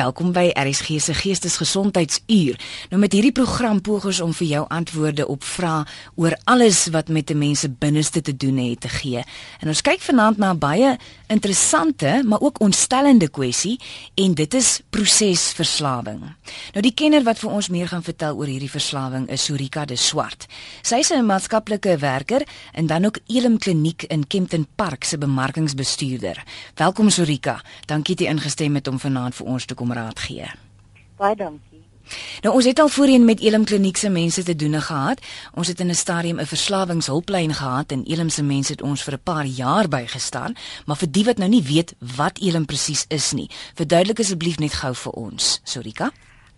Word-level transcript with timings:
Welkom 0.00 0.30
by 0.32 0.46
RSG 0.56 0.96
se 1.04 1.12
Geestesgesondheidsuur. 1.14 2.56
Nou 2.88 3.00
met 3.02 3.12
hierdie 3.12 3.34
program 3.36 3.82
poog 3.84 4.06
ons 4.08 4.20
om 4.24 4.30
vir 4.32 4.46
jou 4.48 4.62
antwoorde 4.72 5.26
op 5.28 5.44
vrae 5.44 5.82
oor 6.16 6.36
alles 6.48 6.86
wat 6.94 7.10
met 7.12 7.30
'n 7.30 7.38
mens 7.38 7.60
se 7.60 7.68
binneste 7.68 8.20
te 8.20 8.36
doen 8.36 8.56
het 8.56 8.80
te 8.80 8.88
gee. 8.88 9.20
En 9.60 9.68
ons 9.68 9.82
kyk 9.82 10.00
vanaand 10.00 10.36
na 10.36 10.52
'n 10.52 10.58
baie 10.58 10.96
interessante, 11.26 12.22
maar 12.24 12.40
ook 12.40 12.60
ontstellende 12.60 13.28
kwessie 13.28 13.80
en 14.14 14.34
dit 14.34 14.54
is 14.54 14.80
prosesverslawing. 14.90 16.20
Nou 16.72 16.82
die 16.82 16.94
kenner 16.94 17.22
wat 17.22 17.38
vir 17.38 17.50
ons 17.50 17.68
meer 17.68 17.88
gaan 17.88 18.02
vertel 18.02 18.36
oor 18.36 18.46
hierdie 18.46 18.70
verslawing 18.70 19.28
is 19.28 19.44
Surika 19.44 19.84
de 19.84 19.96
Swart. 19.96 20.46
Sy 20.82 20.94
is 20.94 21.10
'n 21.10 21.26
maatskaplike 21.26 21.96
werker 21.96 22.42
en 22.72 22.86
dan 22.86 23.04
ook 23.04 23.18
Elim 23.26 23.58
Kliniek 23.58 24.02
in 24.02 24.26
Kempton 24.26 24.66
Park 24.74 25.04
se 25.04 25.18
bemarkingsbestuurder. 25.18 26.42
Welkom 26.74 27.10
Surika. 27.10 27.62
Dankie 27.86 28.14
dat 28.14 28.26
jy 28.26 28.32
ingestem 28.32 28.74
het 28.74 28.88
om 28.88 28.98
vanaand 28.98 29.34
vir 29.34 29.46
ons 29.46 29.64
te 29.64 29.74
kom 29.74 29.89
raad 29.92 30.18
gee. 30.18 30.50
Baie 31.16 31.36
dankie. 31.36 31.70
Nou 32.42 32.54
ons 32.54 32.64
het 32.64 32.78
al 32.78 32.88
voorheen 32.88 33.24
met 33.24 33.40
Elim 33.40 33.64
Kliniek 33.64 33.96
se 33.96 34.08
mense 34.08 34.42
te 34.42 34.56
doen 34.56 34.80
gehad. 34.80 35.20
Ons 35.54 35.68
het 35.68 35.80
in 35.80 35.88
'n 35.88 35.94
stadium 35.94 36.40
'n 36.40 36.46
verslawingshulplyn 36.46 37.54
gehad 37.54 37.92
en 37.92 38.04
Elim 38.04 38.28
se 38.28 38.42
mense 38.42 38.72
het 38.72 38.82
ons 38.82 39.02
vir 39.02 39.14
'n 39.14 39.22
paar 39.22 39.44
jaar 39.44 39.88
bygestaan, 39.88 40.54
maar 40.86 40.96
vir 40.96 41.10
die 41.10 41.24
wat 41.24 41.38
nou 41.38 41.50
nie 41.50 41.62
weet 41.62 41.94
wat 42.16 42.38
Elim 42.38 42.64
presies 42.64 43.04
is 43.08 43.32
nie, 43.32 43.50
verduidelik 43.74 44.18
asseblief 44.18 44.58
net 44.58 44.72
gou 44.72 44.94
vir 44.94 45.12
ons. 45.12 45.60
Sorika. 45.64 46.10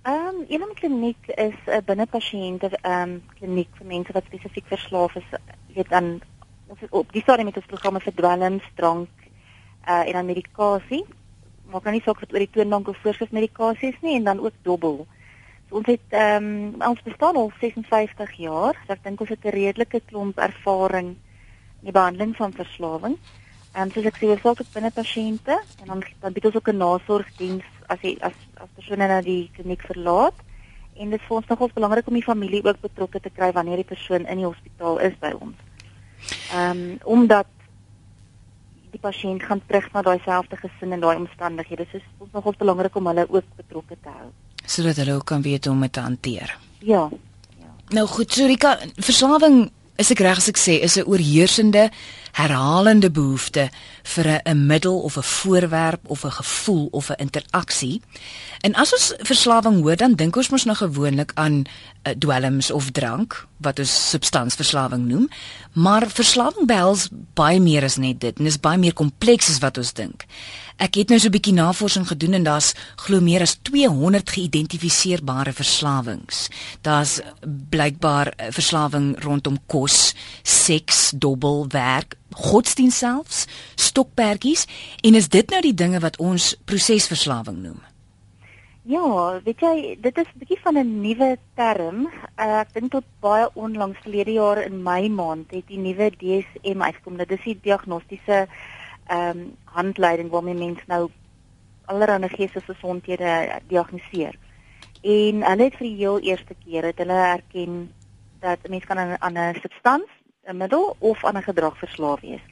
Ehm 0.03 0.15
um, 0.15 0.45
Elim 0.49 0.75
Kliniek 0.75 1.27
is 1.27 1.55
'n 1.67 1.85
binnepasiënte 1.85 2.69
ehm 2.83 3.03
um, 3.03 3.23
kliniek 3.39 3.69
vir 3.73 3.87
mense 3.87 4.13
wat 4.13 4.25
spesifiek 4.25 4.67
verslaaf 4.67 5.15
is, 5.15 5.29
weet 5.75 5.93
aan 5.93 6.21
ons 6.67 6.81
op 6.91 7.13
die 7.13 7.23
stadium 7.23 7.47
met 7.47 7.57
ons 7.57 7.67
programme 7.67 8.01
vir 8.01 8.15
dwelms, 8.15 8.63
drank 8.75 9.09
uh 9.89 10.07
en 10.07 10.13
dan 10.13 10.27
medikasie 10.27 11.05
maak 11.73 11.85
nou 11.89 11.95
nie 11.97 12.05
saak 12.05 12.21
wat 12.21 12.33
oor 12.33 12.45
die 12.45 12.53
toonbank 12.55 12.89
of 12.89 13.01
voorskrifmedikasies 13.03 14.01
nie 14.05 14.17
en 14.19 14.25
dan 14.31 14.41
ook 14.45 14.57
dobbel. 14.63 15.07
So 15.69 15.81
ons 15.81 15.89
het 15.89 16.17
ehm 16.17 16.49
um, 16.49 16.83
ons 16.93 17.03
bestaan 17.03 17.37
al 17.41 17.53
56 17.61 18.33
jaar. 18.45 18.77
So 18.87 18.93
ek 18.93 19.05
dink 19.05 19.21
ons 19.21 19.33
het 19.33 19.45
'n 19.45 19.57
redelike 19.57 20.03
klomp 20.11 20.39
ervaring 20.39 21.15
in 21.81 21.89
die 21.89 21.97
behandeling 21.97 22.37
van 22.37 22.53
verslawing. 22.53 23.17
En 23.73 23.91
soos 23.91 24.05
ek 24.05 24.19
sê, 24.21 24.29
ons 24.29 24.41
sorg 24.41 24.61
binne 24.75 24.91
pasiënte 24.93 25.57
en 25.81 25.87
dan 25.87 26.03
dan 26.21 26.33
bied 26.33 26.45
ons 26.45 26.57
ook 26.57 26.69
'n 26.69 26.77
nasorgdiens 26.77 27.65
as 27.89 28.01
jy 28.03 28.17
as 28.21 28.37
as 28.61 28.69
persone 28.77 29.07
na 29.09 29.21
die 29.21 29.51
kliniek 29.57 29.83
verlaat. 29.83 30.35
En 30.95 31.11
dit 31.11 31.21
is 31.21 31.27
vir 31.27 31.37
ons 31.37 31.47
nogals 31.47 31.73
belangrik 31.73 32.07
om 32.07 32.15
die 32.15 32.31
familie 32.33 32.65
ook 32.65 32.81
betrokke 32.81 33.21
te 33.21 33.31
kry 33.31 33.53
wanneer 33.53 33.77
die 33.77 33.93
persoon 33.95 34.27
in 34.27 34.37
die 34.37 34.47
hospitaal 34.47 34.99
is 34.99 35.17
by 35.21 35.33
ons. 35.41 35.57
Ehm 36.53 36.71
um, 36.71 36.99
omdat 37.05 37.47
die 38.93 39.01
pasiënt 39.01 39.43
gaan 39.49 39.61
terug 39.67 39.89
na 39.93 40.03
daai 40.05 40.21
selfde 40.25 40.57
gesin 40.61 40.93
en 40.93 41.01
daai 41.01 41.17
omstandighede. 41.17 41.87
Dit 41.89 42.01
is 42.01 42.09
ons 42.19 42.33
nogals 42.37 42.59
belangrik 42.61 42.97
om 42.97 43.07
hulle 43.11 43.27
ook 43.29 43.55
betrokke 43.57 43.97
te 44.01 44.13
hou. 44.13 44.31
Sodat 44.65 45.01
hulle 45.03 45.15
ook 45.19 45.29
kan 45.33 45.43
weet 45.43 45.65
hoe 45.65 45.75
om 45.75 45.81
dit 45.87 45.93
te 45.93 46.01
hanteer. 46.01 46.57
Ja. 46.79 47.09
Ja. 47.59 47.71
Nou 47.89 48.07
goed, 48.09 48.33
Surika, 48.33 48.77
verslawing 48.97 49.71
is 49.97 50.11
ek 50.11 50.23
reg 50.25 50.41
as 50.41 50.49
ek 50.49 50.59
sê 50.59 50.81
is 50.83 50.97
'n 50.97 51.07
oorheersende 51.07 51.91
herhalende 52.33 53.11
behoefte 53.11 53.69
vir 54.03 54.41
'n 54.45 54.67
middel 54.67 55.01
of 55.01 55.17
'n 55.17 55.23
voorwerp 55.23 56.01
of 56.09 56.25
'n 56.25 56.31
gevoel 56.31 56.89
of 56.91 57.11
'n 57.11 57.21
interaksie. 57.21 58.03
En 58.61 58.75
as 58.75 58.93
ons 58.93 59.15
verslawing 59.19 59.83
hoor, 59.83 59.97
dan 59.97 60.15
dink 60.15 60.37
ons 60.37 60.49
mos 60.49 60.65
nou 60.65 60.77
gewoonlik 60.77 61.31
aan 61.35 61.65
uh, 61.65 62.13
dwelms 62.19 62.71
of 62.71 62.91
drank, 62.91 63.47
wat 63.57 63.79
ons 63.79 64.11
substansverslawing 64.11 65.07
noem, 65.07 65.29
maar 65.73 66.09
verslawing 66.09 66.67
behels 66.67 67.09
baie 67.35 67.61
meer 67.61 67.85
as 67.85 67.97
net 67.97 68.21
dit 68.21 68.39
en 68.39 68.47
is 68.47 68.61
baie 68.61 68.79
meer 68.79 68.95
kompleks 68.95 69.49
as 69.49 69.59
wat 69.59 69.79
ons 69.79 69.93
dink. 69.93 70.25
Ek 70.77 70.95
het 70.95 71.09
nou 71.09 71.19
so 71.19 71.29
'n 71.29 71.37
bietjie 71.37 71.53
navorsing 71.53 72.07
gedoen 72.09 72.33
en 72.33 72.43
daar's 72.43 72.75
glo 72.97 73.21
meer 73.21 73.41
as 73.41 73.59
200 73.63 74.31
geïdentifiseerbare 74.31 75.53
verslawings. 75.53 76.49
Daar's 76.81 77.21
blykbaar 77.69 78.33
eh, 78.37 78.47
verslawing 78.51 79.23
rondom 79.23 79.59
kos, 79.67 80.15
seks, 80.43 81.13
dobbel, 81.15 81.67
werk, 81.69 82.17
godsdienst 82.31 82.99
selfs, 82.99 83.47
stokperdjies 83.75 84.67
en 85.01 85.15
is 85.15 85.29
dit 85.29 85.51
nou 85.51 85.61
die 85.61 85.75
dinge 85.75 86.01
wat 86.01 86.17
ons 86.17 86.57
prosesverslawing 86.65 87.63
noem? 87.63 87.81
Ja, 88.83 89.39
weet 89.45 89.61
jy, 89.63 89.97
dit 90.03 90.17
is 90.19 90.27
'n 90.35 90.39
bietjie 90.39 90.61
van 90.63 90.79
'n 90.79 91.01
nuwe 91.01 91.39
term. 91.55 92.11
Uh, 92.37 92.61
ek 92.61 92.73
dink 92.75 92.91
tot 92.91 93.05
baie 93.21 93.47
onlangs 93.55 93.99
verlede 94.03 94.33
jaar 94.33 94.59
in 94.59 94.83
Mei 94.83 95.09
maand 95.09 95.51
het 95.51 95.67
die 95.69 95.79
nuwe 95.79 96.11
DSM 96.11 96.83
uitgekom. 96.83 97.17
Dit 97.17 97.31
is 97.31 97.45
die 97.45 97.59
diagnostiese 97.63 98.49
ehm 99.13 99.39
um, 99.39 99.57
handleiding 99.65 100.31
waarmee 100.31 100.55
mense 100.55 100.85
nou 100.87 101.11
allerlei 101.85 102.29
geestesgesondhede 102.29 103.61
diagnoseer. 103.69 104.39
En 105.03 105.43
hulle 105.43 105.65
het 105.65 105.77
vir 105.77 105.87
die 105.87 105.97
heel 105.97 106.21
eerste 106.21 106.55
keer 106.65 106.85
het 106.85 106.99
hulle 107.03 107.19
erken 107.37 107.93
dat 108.41 108.59
'n 108.63 108.71
mens 108.71 108.85
kan 108.85 108.99
aan 108.99 109.39
'n 109.39 109.61
substans 109.61 110.09
'n 110.47 110.57
middel 110.57 110.97
of 110.99 111.25
aan 111.25 111.37
'n 111.37 111.43
gedrag 111.43 111.79
verslaaf 111.79 112.21
wees. 112.21 112.45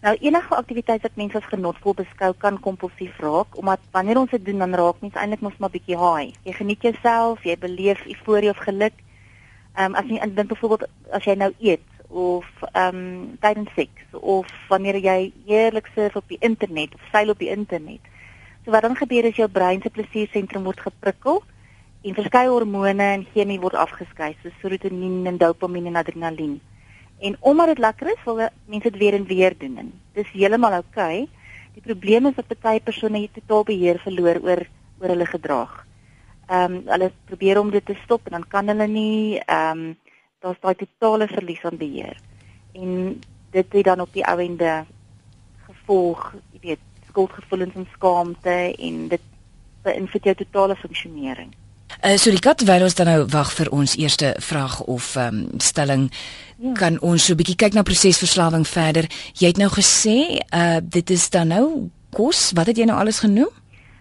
Nou 0.00 0.16
enige 0.20 0.54
aktiwiteit 0.54 1.02
wat 1.02 1.14
mense 1.14 1.36
as 1.36 1.44
genotvol 1.44 1.94
beskou 1.94 2.32
kan 2.38 2.60
kompulsief 2.60 3.18
raak 3.18 3.58
omdat 3.58 3.78
wanneer 3.90 4.18
ons 4.18 4.30
dit 4.30 4.44
doen 4.44 4.58
dan 4.58 4.74
raak 4.74 5.00
mens 5.00 5.14
eintlik 5.14 5.40
mos 5.40 5.56
maar 5.58 5.70
bietjie 5.70 5.98
high. 5.98 6.34
Jy 6.42 6.52
geniet 6.52 6.82
jouself, 6.82 7.44
jy 7.44 7.58
beleef 7.58 8.06
euforie 8.06 8.50
of 8.50 8.56
geluk. 8.56 8.96
Ehm 9.74 9.84
um, 9.84 9.94
as 9.94 10.04
jy 10.04 10.34
dink 10.34 10.48
byvoorbeeld 10.48 10.88
as 11.10 11.24
jy 11.24 11.34
nou 11.34 11.52
eet 11.58 11.80
of 12.12 12.46
ehm 12.72 12.96
um, 12.96 13.36
tydens 13.40 13.72
seks 13.74 14.02
of 14.12 14.48
wanneer 14.68 14.98
jy 15.00 15.32
heerlik 15.46 15.88
surf 15.94 16.16
op 16.16 16.28
die 16.28 16.40
internet 16.40 16.94
of 16.94 17.08
seil 17.12 17.30
op 17.30 17.38
die 17.38 17.50
internet. 17.50 18.00
So 18.64 18.70
wat 18.70 18.82
dan 18.82 18.96
gebeur 18.96 19.24
is 19.24 19.36
jou 19.36 19.48
brein 19.48 19.82
se 19.82 19.90
plesiersentrum 19.90 20.64
word 20.64 20.80
geprikkel 20.80 21.42
en 22.02 22.14
verskeie 22.14 22.50
hormone 22.50 23.02
en 23.02 23.26
chemie 23.34 23.60
word 23.60 23.74
afgeskei 23.74 24.34
soos 24.42 24.58
serotonien 24.60 25.26
en 25.26 25.38
dopamien 25.38 25.86
en 25.86 25.96
adrenalien. 25.96 26.60
En 27.20 27.36
omdat 27.40 27.66
dit 27.66 27.78
lekker 27.78 28.06
is, 28.12 28.24
wil 28.24 28.48
mense 28.66 28.90
dit 28.90 28.98
weer 28.98 29.14
en 29.14 29.26
weer 29.26 29.54
doen. 29.58 29.76
En 29.78 29.92
dis 30.12 30.30
heeltemal 30.32 30.82
oukei. 30.82 31.22
Okay. 31.22 31.28
Die 31.72 31.82
probleem 31.82 32.26
is 32.28 32.36
dat 32.36 32.52
baie 32.60 32.80
persone 32.84 33.28
totaal 33.32 33.64
beheer 33.64 34.00
verloor 34.02 34.40
oor 34.44 34.62
oor 35.00 35.14
hulle 35.14 35.26
gedrag. 35.26 35.72
Ehm 36.48 36.74
um, 36.74 36.82
hulle 36.86 37.08
probeer 37.30 37.58
om 37.60 37.70
dit 37.70 37.84
te 37.86 37.96
stop 38.04 38.26
en 38.26 38.36
dan 38.38 38.48
kan 38.48 38.68
hulle 38.68 38.86
nie 38.86 39.40
ehm 39.40 39.86
um, 39.86 39.96
daar's 40.42 40.60
daai 40.60 40.74
totale 40.74 41.26
verlies 41.30 41.64
aan 41.64 41.78
beheer. 41.78 42.18
En 42.72 43.20
dit 43.50 43.72
het 43.72 43.84
dan 43.84 44.00
op 44.00 44.12
die 44.12 44.24
ouende 44.26 44.84
gevolg, 45.66 46.34
jy 46.52 46.60
weet, 46.60 46.84
skuldgevoelens 47.08 47.74
en 47.74 47.88
skaamte 47.94 48.56
en 48.78 49.08
dit 49.08 49.26
beïnvloed 49.82 50.30
jou 50.30 50.34
totale 50.34 50.76
funksionering. 50.76 51.52
Uh, 52.00 52.16
so 52.16 52.32
die 52.32 52.40
kat 52.42 52.62
terwyl 52.62 52.86
ons 52.86 52.96
dan 52.98 53.10
nou 53.10 53.26
wag 53.30 53.50
vir 53.54 53.68
ons 53.70 53.94
eerste 54.00 54.32
vraag 54.42 54.80
of 54.90 55.12
ehm 55.20 55.42
um, 55.42 55.60
stelling 55.60 56.08
ja. 56.10 56.72
kan 56.78 56.96
ons 57.00 57.26
so 57.26 57.32
'n 57.34 57.36
bietjie 57.36 57.56
kyk 57.56 57.74
na 57.74 57.82
prosesverslawing 57.82 58.66
verder. 58.66 59.06
Jy 59.38 59.52
het 59.52 59.60
nou 59.60 59.70
gesê 59.70 60.40
uh 60.50 60.80
dit 60.82 61.10
is 61.10 61.28
dan 61.30 61.48
nou 61.48 61.90
kos, 62.10 62.52
wat 62.54 62.66
het 62.66 62.76
jy 62.76 62.84
nou 62.84 62.98
alles 62.98 63.20
genoem? 63.20 63.52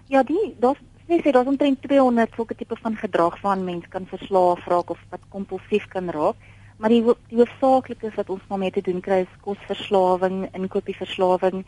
Ja, 0.08 0.23
die 0.23 0.56
daar's 0.59 0.79
sê 1.12 1.20
sê 1.24 1.32
daar's 1.32 1.48
omtrent 1.48 1.82
200 1.82 2.32
sulke 2.36 2.56
tipe 2.56 2.76
van 2.82 2.96
gedrag 2.96 3.36
waaraan 3.42 3.64
mens 3.64 3.86
kan 3.90 4.06
verslaaf 4.08 4.66
raak 4.66 4.90
of 4.90 5.00
wat 5.10 5.20
kompulsief 5.30 5.88
kan 5.88 6.10
raak. 6.10 6.36
Maar 6.78 6.90
die 6.90 7.04
die 7.28 7.38
hoofsaaklike 7.38 8.12
wat 8.16 8.30
ons 8.30 8.46
maar 8.48 8.58
mee 8.58 8.72
te 8.72 8.82
doen 8.82 9.02
kry 9.04 9.26
is 9.26 9.40
kosverslawing, 9.44 10.48
inkopieverslawing, 10.56 11.66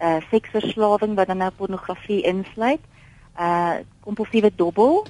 uh 0.00 0.18
seksverslawing 0.30 1.14
wat 1.14 1.26
dan 1.26 1.36
nou 1.44 1.50
pornografie 1.50 2.22
insluit, 2.22 2.80
uh 3.38 3.84
kompulsiewe 4.00 4.50
dobbel 4.56 5.06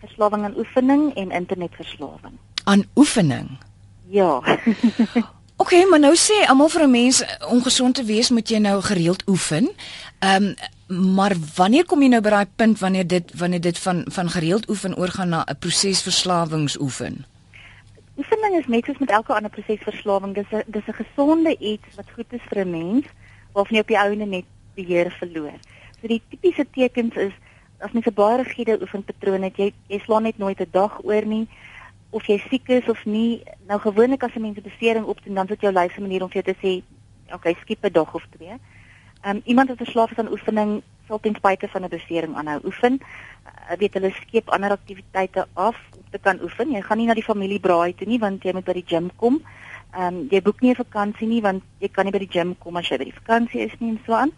verslawing 0.00 0.44
aan 0.44 0.58
oefening 0.58 1.14
en 1.14 1.30
internetverslawing. 1.30 2.38
Aan 2.64 2.84
oefening? 2.94 3.58
Ja. 4.06 4.38
OK, 5.62 5.72
maar 5.90 6.00
nou 6.00 6.14
sê 6.14 6.44
almal 6.46 6.68
vir 6.68 6.82
'n 6.82 6.90
mens 6.90 7.24
ongesond 7.48 7.94
te 7.94 8.04
wees 8.04 8.30
moet 8.30 8.48
jy 8.48 8.58
nou 8.58 8.80
gereeld 8.82 9.22
oefen. 9.28 9.70
Ehm 10.18 10.44
um, 10.44 10.54
maar 11.12 11.34
wanneer 11.54 11.84
kom 11.84 12.02
jy 12.02 12.08
nou 12.08 12.20
by 12.22 12.30
daai 12.30 12.48
punt 12.56 12.78
wanneer 12.78 13.06
dit 13.06 13.32
wanneer 13.38 13.60
dit 13.60 13.78
van 13.78 14.04
van 14.06 14.28
gereeld 14.30 14.68
oefen 14.68 14.96
oorgaan 14.96 15.28
na 15.28 15.44
'n 15.44 15.58
prosesverslawingsoefen? 15.58 17.24
Oefening 18.16 18.54
is 18.58 18.66
net 18.66 18.84
soos 18.84 18.98
met 18.98 19.10
elke 19.10 19.34
ander 19.34 19.50
prosesverslawing, 19.50 20.34
dis 20.34 20.50
'n 20.50 20.62
dis 20.66 20.86
'n 20.86 21.02
gesonde 21.02 21.56
iets 21.58 21.94
wat 21.96 22.10
goed 22.14 22.32
is 22.32 22.46
vir 22.48 22.64
'n 22.64 22.70
mens 22.70 23.06
waarvan 23.52 23.76
jy 23.76 23.80
op 23.80 23.88
die 23.88 23.98
ouene 23.98 24.26
net 24.26 24.44
beheer 24.74 25.10
verloor. 25.10 25.58
So 26.00 26.06
die 26.06 26.22
tipiese 26.30 26.66
tekens 26.70 27.14
is 27.14 27.32
as 27.78 27.92
mens 27.92 28.06
'n 28.06 28.14
baie 28.14 28.36
rigiede 28.36 28.78
oefenpatroon 28.80 29.42
het, 29.42 29.56
jy 29.56 29.72
jy 29.88 29.98
slaan 29.98 30.22
net 30.22 30.38
nooit 30.38 30.60
'n 30.60 30.68
dag 30.70 31.04
oor 31.04 31.26
nie 31.26 31.48
of 32.10 32.26
jy 32.26 32.38
siek 32.48 32.68
is 32.68 32.88
of 32.88 33.04
nie. 33.04 33.42
Nou 33.68 33.80
gewoonlik 33.80 34.22
as 34.22 34.34
'n 34.34 34.40
mens 34.40 34.56
'n 34.56 34.70
besering 34.70 35.04
opdoen, 35.04 35.34
dan 35.34 35.46
sit 35.46 35.60
jou 35.60 35.72
lyf 35.72 35.94
se 35.94 36.00
manier 36.00 36.22
om 36.22 36.30
vir 36.30 36.42
jou 36.42 36.54
te 36.54 36.60
sê, 36.62 36.82
okay, 37.34 37.56
skiep 37.60 37.84
'n 37.84 37.92
dag 37.92 38.14
of 38.14 38.26
twee. 38.36 38.56
Um, 39.26 39.42
iemand 39.44 39.68
wat 39.68 39.82
verslaaf 39.82 40.10
is 40.10 40.18
aan 40.18 40.32
oefening, 40.32 40.82
sal 41.08 41.20
ten 41.20 41.34
spyte 41.34 41.68
van 41.68 41.84
'n 41.84 41.88
besering 41.88 42.36
aanhou 42.36 42.60
oefen. 42.64 43.00
Uh, 43.46 43.76
weet 43.78 43.94
hulle 43.94 44.10
skep 44.10 44.48
ander 44.48 44.70
aktiwiteite 44.70 45.46
af 45.54 45.76
om 45.96 46.04
te 46.10 46.18
kan 46.18 46.42
oefen. 46.42 46.72
Jy 46.72 46.82
gaan 46.82 46.98
nie 46.98 47.06
na 47.06 47.14
die 47.14 47.30
familie 47.30 47.60
braai 47.60 47.94
toe 47.94 48.06
nie 48.06 48.18
want 48.18 48.42
jy 48.42 48.52
moet 48.52 48.64
by 48.64 48.72
die 48.72 48.86
gim 48.86 49.10
kom. 49.16 49.42
Ehm 49.94 50.14
um, 50.14 50.26
jy 50.30 50.42
boek 50.42 50.60
nie 50.60 50.70
'n 50.70 50.82
vakansie 50.84 51.28
nie 51.28 51.42
want 51.42 51.62
jy 51.78 51.88
kan 51.88 52.04
nie 52.04 52.12
by 52.12 52.18
die 52.18 52.34
gim 52.38 52.56
kom 52.58 52.76
as 52.76 52.88
jy 52.88 52.98
by 52.98 53.04
die 53.04 53.20
vakansie 53.20 53.60
is 53.60 53.80
nie 53.80 53.90
en 53.90 54.00
so 54.06 54.12
aan 54.12 54.32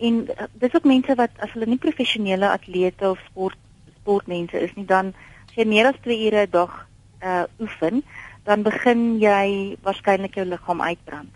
En 0.00 0.26
uh, 0.28 0.46
dis 0.52 0.74
ook 0.74 0.84
mense 0.88 1.14
wat 1.14 1.34
as 1.44 1.52
hulle 1.52 1.66
nie 1.68 1.80
professionele 1.80 2.48
atlete 2.48 3.10
of 3.10 3.20
sport 3.28 3.58
sportmense 4.00 4.56
is 4.56 4.72
nie, 4.74 4.86
dan 4.88 5.12
as 5.50 5.58
jy 5.58 5.66
meer 5.68 5.90
as 5.90 5.98
2 6.06 6.16
ure 6.28 6.46
'n 6.46 6.50
dag 6.50 6.72
uh 7.20 7.44
oefen, 7.60 8.00
dan 8.48 8.62
begin 8.64 9.02
jy 9.20 9.76
waarskynlik 9.84 10.38
jou 10.40 10.46
liggaam 10.48 10.80
uitbrand. 10.80 11.28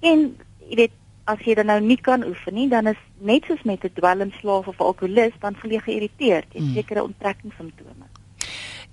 En 0.00 0.18
jy 0.64 0.76
weet 0.80 0.96
as 1.32 1.42
jy 1.46 1.54
dan 1.58 1.70
nou 1.70 1.80
nie 1.80 1.98
kan 2.00 2.24
oefen 2.26 2.54
nie, 2.54 2.68
dan 2.68 2.90
is 2.90 3.00
net 3.18 3.46
soos 3.48 3.62
met 3.68 3.84
'n 3.84 3.92
dwelmslaaf 3.94 4.66
of 4.66 4.78
'n 4.78 4.88
alkolikus, 4.90 5.40
dan 5.40 5.54
voel 5.54 5.70
jy 5.70 5.80
geïrriteerd, 5.80 6.48
jy 6.52 6.60
het 6.60 6.68
mm. 6.68 6.74
sekere 6.74 7.02
onttrekkingssimptome. 7.02 8.06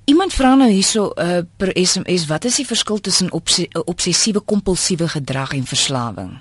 Iemand 0.08 0.34
vra 0.34 0.56
nou 0.56 0.70
hierso 0.70 1.12
uh, 1.16 1.40
per 1.58 1.72
SMS, 1.76 2.28
wat 2.28 2.46
is 2.46 2.56
die 2.56 2.66
verskil 2.66 3.00
tussen 3.00 3.32
obsessiewe 3.86 4.40
kompulsiewe 4.40 5.08
gedrag 5.08 5.52
en 5.54 5.66
verslawing? 5.68 6.38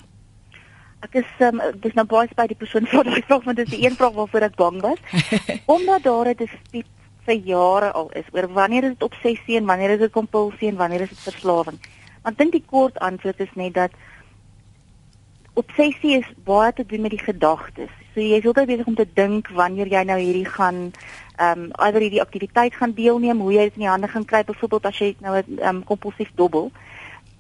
Ek 1.03 1.19
is 1.23 1.31
um, 1.43 1.59
dis 1.83 1.95
nou 1.99 2.07
baie 2.07 2.31
by 2.39 2.47
die 2.47 2.59
persoon 2.59 2.87
wat 2.93 3.07
daai 3.11 3.23
vraag 3.27 3.45
want 3.45 3.57
dit 3.57 3.67
is 3.67 3.75
die 3.75 3.87
een 3.87 3.97
vraag 3.99 4.15
waarvoor 4.15 4.47
ek 4.47 4.55
bang 4.61 4.79
was. 4.85 5.03
Omdat 5.77 6.07
daar 6.07 6.31
'n 6.31 6.39
dispuut 6.39 6.87
vir 7.27 7.43
jare 7.51 7.91
al 7.93 8.11
is 8.15 8.31
oor 8.33 8.47
wanneer 8.55 8.85
is 8.85 8.95
dit 8.95 9.03
obsessie 9.03 9.57
en 9.59 9.67
wanneer 9.67 9.97
is 9.97 10.03
dit 10.05 10.15
kompulsie 10.15 10.69
en 10.69 10.77
wanneer 10.77 11.01
is 11.01 11.09
dit 11.09 11.27
verslawing. 11.27 11.79
Want 12.23 12.39
dink 12.39 12.53
die 12.53 12.65
kort 12.67 12.99
antwoord 12.99 13.41
is 13.41 13.55
net 13.55 13.75
dat 13.75 13.91
obsessie 15.57 16.17
is 16.19 16.29
baie 16.45 16.73
te 16.73 16.87
doen 16.87 17.01
met 17.05 17.15
die 17.17 17.23
gedagtes. 17.23 17.93
So 18.15 18.21
jy 18.21 18.41
is 18.41 18.47
altyd 18.47 18.69
besig 18.71 18.87
om 18.87 18.97
te 18.97 19.09
dink 19.15 19.49
wanneer 19.57 19.89
jy 19.89 20.03
nou 20.05 20.19
hierdie 20.21 20.49
gaan 20.49 20.93
ehm 21.37 21.67
um, 21.67 21.71
either 21.85 22.01
hierdie 22.01 22.23
aktiwiteit 22.25 22.75
gaan 22.75 22.95
deelneem, 22.97 23.41
hoe 23.41 23.53
jy 23.53 23.69
dit 23.69 23.75
in 23.77 23.85
die 23.85 23.93
hande 23.93 24.09
gaan 24.09 24.25
kry, 24.25 24.45
byvoorbeeld 24.45 24.87
as 24.89 24.99
jy 24.99 25.17
nou 25.21 25.37
'n 25.37 25.59
um, 25.61 25.83
kompulsief 25.85 26.31
dobbel 26.35 26.71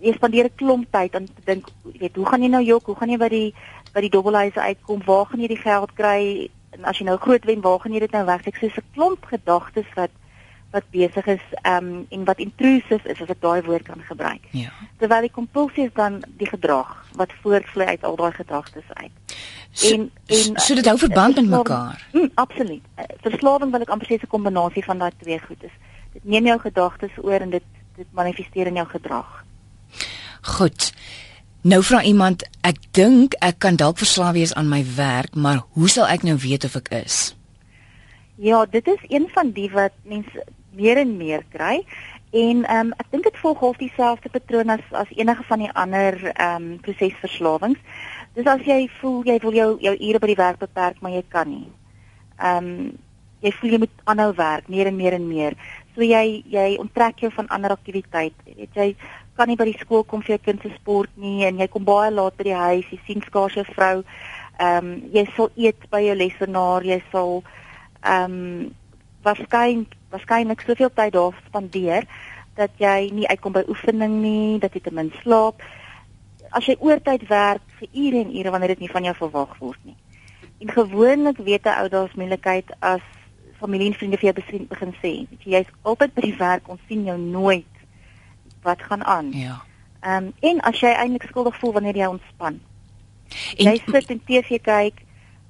jy 0.01 0.13
spandeer 0.13 0.47
'n 0.47 0.57
klomp 0.61 0.87
tyd 0.93 1.15
aan 1.15 1.27
te 1.27 1.43
dink, 1.45 1.69
jy 1.93 1.99
weet, 1.99 2.17
hoe 2.17 2.27
gaan 2.27 2.43
jy 2.43 2.49
nou 2.49 2.63
jok? 2.63 2.87
Hoe 2.87 2.97
gaan 2.97 3.11
jy 3.11 3.19
by 3.19 3.29
die 3.29 3.55
by 3.95 4.01
die 4.05 4.13
dobbelhuise 4.13 4.61
uitkom? 4.61 5.03
Waar 5.05 5.27
gaan 5.27 5.41
jy 5.41 5.49
die 5.49 5.65
geld 5.65 5.93
kry? 5.97 6.51
En 6.77 6.85
as 6.85 6.99
jy 6.99 7.07
nou 7.07 7.17
groot 7.17 7.45
wen, 7.45 7.63
waar 7.65 7.81
gaan 7.81 7.93
jy 7.93 8.01
dit 8.01 8.13
nou 8.13 8.25
wegsteek? 8.25 8.57
So 8.57 8.67
'n 8.67 8.93
klomp 8.95 9.25
gedagtes 9.25 9.89
wat 9.95 10.11
wat 10.71 10.85
besig 10.91 11.27
is 11.27 11.45
um 11.63 12.07
en 12.09 12.25
wat 12.25 12.39
intrusive 12.39 13.09
is 13.09 13.21
as 13.21 13.31
ek 13.33 13.41
daai 13.41 13.63
woord 13.63 13.87
kan 13.87 14.03
gebruik. 14.09 14.45
Ja. 14.51 14.73
Terwyl 15.01 15.29
die 15.29 15.33
kompulsie 15.33 15.87
is 15.87 15.95
dan 15.95 16.23
die 16.41 16.49
gedrag 16.49 16.93
wat 17.17 17.33
voortvloei 17.43 17.87
uit 17.87 18.05
al 18.05 18.17
daai 18.17 18.33
gedagtes 18.33 18.89
uit. 18.93 19.37
So, 19.73 19.95
en 19.95 20.11
en 20.27 20.61
so 20.61 20.75
dit 20.75 20.87
hou 20.87 20.99
verband 20.99 21.35
met 21.35 21.49
mekaar. 21.49 22.07
Mm, 22.13 22.31
absoluut. 22.35 22.83
Eh, 22.95 23.05
verslawing 23.21 23.71
wil 23.71 23.81
ek 23.81 23.95
amper 23.95 24.09
sê 24.09 24.19
'n 24.21 24.33
kombinasie 24.33 24.85
van 24.85 24.99
daai 24.99 25.13
twee 25.23 25.41
goed 25.41 25.63
is. 25.63 25.77
Dit 26.13 26.25
neem 26.25 26.47
jou 26.47 26.59
gedagtes 26.61 27.17
oor 27.23 27.41
en 27.41 27.51
dit 27.51 27.65
dit 27.97 28.07
manifesteer 28.13 28.67
in 28.67 28.75
jou 28.75 28.87
gedrag. 28.89 29.45
Goed. 30.41 30.93
Nou 31.61 31.83
vra 31.83 32.03
iemand, 32.03 32.45
ek 32.61 32.77
dink 32.91 33.35
ek 33.41 33.59
kan 33.59 33.77
dalk 33.77 33.99
verslaaf 33.99 34.33
wees 34.33 34.55
aan 34.55 34.69
my 34.69 34.85
werk, 34.97 35.35
maar 35.35 35.65
hoe 35.69 35.89
sal 35.89 36.07
ek 36.07 36.23
nou 36.23 36.37
weet 36.39 36.65
of 36.65 36.77
ek 36.77 36.89
is? 36.89 37.36
Ja, 38.37 38.67
dit 38.67 38.87
is 38.87 39.00
een 39.09 39.29
van 39.33 39.50
die 39.50 39.71
wat 39.73 39.93
mense 40.05 40.44
meer 40.77 40.97
en 40.97 41.17
meer 41.17 41.44
kry 41.49 41.87
en 42.37 42.65
ehm 42.65 42.87
um, 42.87 42.93
ek 43.00 43.06
dink 43.11 43.25
dit 43.25 43.38
volg 43.41 43.62
half 43.65 43.79
dieselfde 43.81 44.29
patroon 44.29 44.69
as 44.75 44.85
as 44.91 45.12
enige 45.17 45.44
van 45.49 45.62
die 45.65 45.71
ander 45.73 46.19
ehm 46.35 46.67
um, 46.67 46.67
prosesverslawings. 46.85 47.81
Dis 48.35 48.47
as 48.47 48.61
jy 48.69 48.91
voel 49.00 49.25
jy 49.25 49.38
wil 49.41 49.56
jou 49.56 49.71
jou 49.81 49.94
ure 50.09 50.21
by 50.21 50.31
die 50.33 50.43
werk 50.43 50.61
beperk, 50.61 51.00
maar 51.00 51.17
jy 51.17 51.25
kan 51.33 51.49
nie. 51.49 51.73
Ehm 52.37 52.69
um, 52.69 52.93
jy 53.41 53.53
voel 53.56 53.71
jy 53.71 53.81
moet 53.87 54.05
aanhou 54.05 54.31
werk 54.37 54.69
meer 54.69 54.93
en 54.93 54.97
meer 54.97 55.17
en 55.17 55.29
meer. 55.29 55.56
So 55.94 56.05
jy 56.05 56.43
jy 56.53 56.69
onttrek 56.82 57.25
jou 57.25 57.32
van 57.32 57.49
ander 57.49 57.73
aktiwiteite. 57.73 58.56
Weet 58.56 58.77
jy 58.77 58.91
kan 59.37 59.49
nie 59.49 59.56
by 59.56 59.65
die 59.65 59.81
skool 59.81 60.05
kom 60.05 60.21
vir 60.21 60.37
jou 60.37 60.43
kind 60.44 60.61
se 60.62 60.77
sport 60.77 61.11
nie 61.17 61.44
en 61.49 61.56
jy 61.61 61.73
kom 61.73 61.85
baie 61.85 62.12
laat 62.12 62.37
by 62.37 62.44
die 62.44 62.56
huis, 62.56 62.91
jy 62.93 63.00
sien 63.06 63.23
skaars 63.25 63.56
jou 63.56 63.65
vrou. 63.73 64.03
Ehm 64.61 64.93
um, 64.93 64.97
jy 65.12 65.25
sal 65.37 65.49
eet 65.56 65.89
by 65.89 66.05
jou 66.05 66.17
lesenaar, 66.21 66.85
jy 66.85 67.00
sal 67.12 67.41
ehm 68.06 68.32
um, 68.32 68.75
waarskynlik 69.26 69.94
waarskynlik 70.11 70.61
soveel 70.62 70.91
tyd 70.94 71.12
daar 71.12 71.35
spandeer 71.47 72.06
dat 72.56 72.70
jy 72.81 73.11
nie 73.12 73.29
uitkom 73.29 73.53
by 73.53 73.64
oefening 73.69 74.20
nie, 74.23 74.58
dat 74.58 74.73
jy 74.75 74.81
te 74.81 74.93
min 74.94 75.12
slaap. 75.20 75.61
As 76.56 76.64
jy 76.64 76.76
oortyd 76.81 77.26
werk 77.29 77.64
vir 77.81 77.88
ure 77.93 78.23
en 78.23 78.32
ure 78.32 78.53
wanneer 78.55 78.75
dit 78.76 78.87
nie 78.87 78.93
van 78.93 79.05
jou 79.05 79.14
verwag 79.19 79.58
word 79.61 79.81
nie. 79.85 79.97
En 80.64 80.73
gewoonlik 80.73 81.37
weet 81.37 81.67
'n 81.67 81.79
ou 81.82 81.88
daar's 81.88 82.14
moeilikheid 82.14 82.73
as 82.81 83.05
familie 83.61 83.87
en 83.87 83.99
vriende 83.99 84.17
vir 84.17 84.32
jou 84.32 84.67
begin 84.69 84.94
sê, 85.03 85.26
jy's 85.44 85.69
altyd 85.82 86.14
by 86.14 86.20
die 86.20 86.37
werk, 86.37 86.69
ons 86.69 86.81
sien 86.88 87.05
jou 87.05 87.19
nooit 87.19 87.75
wat 88.62 88.82
gaan 88.82 89.05
aan. 89.05 89.32
Ja. 89.32 89.62
Ehm 90.00 90.25
um, 90.25 90.32
en 90.41 90.61
as 90.61 90.81
jy 90.81 90.93
eintlik 90.93 91.29
skuldig 91.29 91.56
voel 91.58 91.73
wanneer 91.73 91.97
jy 91.97 92.06
ontspan. 92.06 92.61
En, 93.56 93.64
jy 93.67 93.81
sit 93.87 94.11
en 94.11 94.20
TV 94.25 94.61
kyk, 94.62 95.03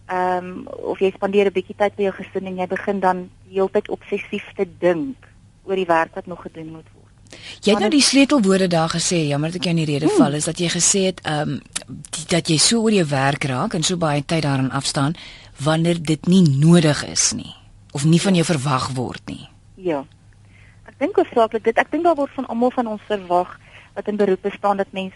ehm 0.06 0.44
um, 0.44 0.66
of 0.66 0.98
jy 0.98 1.10
spandeer 1.14 1.46
'n 1.46 1.52
bietjie 1.52 1.76
tyd 1.76 1.96
by 1.96 2.02
jou 2.02 2.12
gesin 2.12 2.46
en 2.46 2.56
jy 2.56 2.66
begin 2.66 3.00
dan 3.00 3.30
heeltyd 3.50 3.88
obsessief 3.88 4.46
te 4.56 4.66
dink 4.78 5.16
oor 5.64 5.76
die 5.76 5.86
werk 5.86 6.14
wat 6.14 6.26
nog 6.26 6.42
gedoen 6.42 6.70
moet 6.72 6.88
word. 6.94 7.38
Jy 7.60 7.72
het 7.72 7.80
nou 7.80 7.90
die 7.90 8.02
sleutelwoorde 8.02 8.68
daar 8.68 8.88
gesê, 8.88 9.26
jammer 9.26 9.50
dat 9.50 9.56
ek 9.56 9.64
jou 9.64 9.74
in 9.76 9.84
die 9.84 9.92
rede 9.92 10.06
hmm. 10.06 10.16
val, 10.16 10.34
is 10.34 10.44
dat 10.44 10.58
jy 10.58 10.68
gesê 10.68 11.00
het 11.10 11.20
ehm 11.24 11.50
um, 11.50 11.60
dat 12.28 12.48
jy 12.48 12.58
so 12.58 12.82
oor 12.82 12.92
jou 12.92 13.06
werk 13.06 13.44
raak 13.44 13.74
en 13.74 13.82
so 13.82 13.96
baie 13.96 14.24
tyd 14.24 14.42
daarin 14.42 14.70
afstaan 14.70 15.14
wanneer 15.58 16.02
dit 16.02 16.26
nie 16.26 16.42
nodig 16.42 17.04
is 17.06 17.32
nie 17.32 17.54
of 17.92 18.04
nie 18.04 18.20
van 18.20 18.34
jou 18.34 18.44
verwag 18.44 18.90
word 18.94 19.22
nie. 19.26 19.48
Ja 19.76 20.06
dink 20.98 21.18
oorsaaklik 21.20 21.64
dit 21.64 21.78
ek 21.78 21.92
dink 21.92 22.06
daar 22.06 22.18
word 22.18 22.32
van 22.36 22.48
almal 22.52 22.72
van 22.74 22.90
ons 22.94 23.08
verwag 23.08 23.56
wat 23.96 24.08
in 24.08 24.20
beroepe 24.20 24.52
staan 24.54 24.80
dat 24.80 24.92
mens 24.96 25.14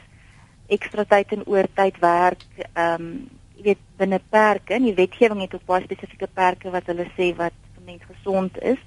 ekstra 0.72 1.04
tyd 1.08 1.32
en 1.36 1.46
oortyd 1.48 2.00
werk 2.04 2.44
ehm 2.72 2.94
um, 2.94 3.12
jy 3.60 3.74
weet 3.74 3.80
binne 4.00 4.20
perke 4.32 4.74
en 4.74 4.86
die 4.88 4.96
wetgewing 4.96 5.42
het 5.44 5.54
ook 5.54 5.66
baie 5.68 5.84
spesifieke 5.84 6.28
perke 6.32 6.72
wat 6.72 6.86
hulle 6.88 7.06
sê 7.16 7.30
wat 7.36 7.56
vir 7.74 7.84
mens 7.84 8.06
gesond 8.08 8.56
is. 8.62 8.80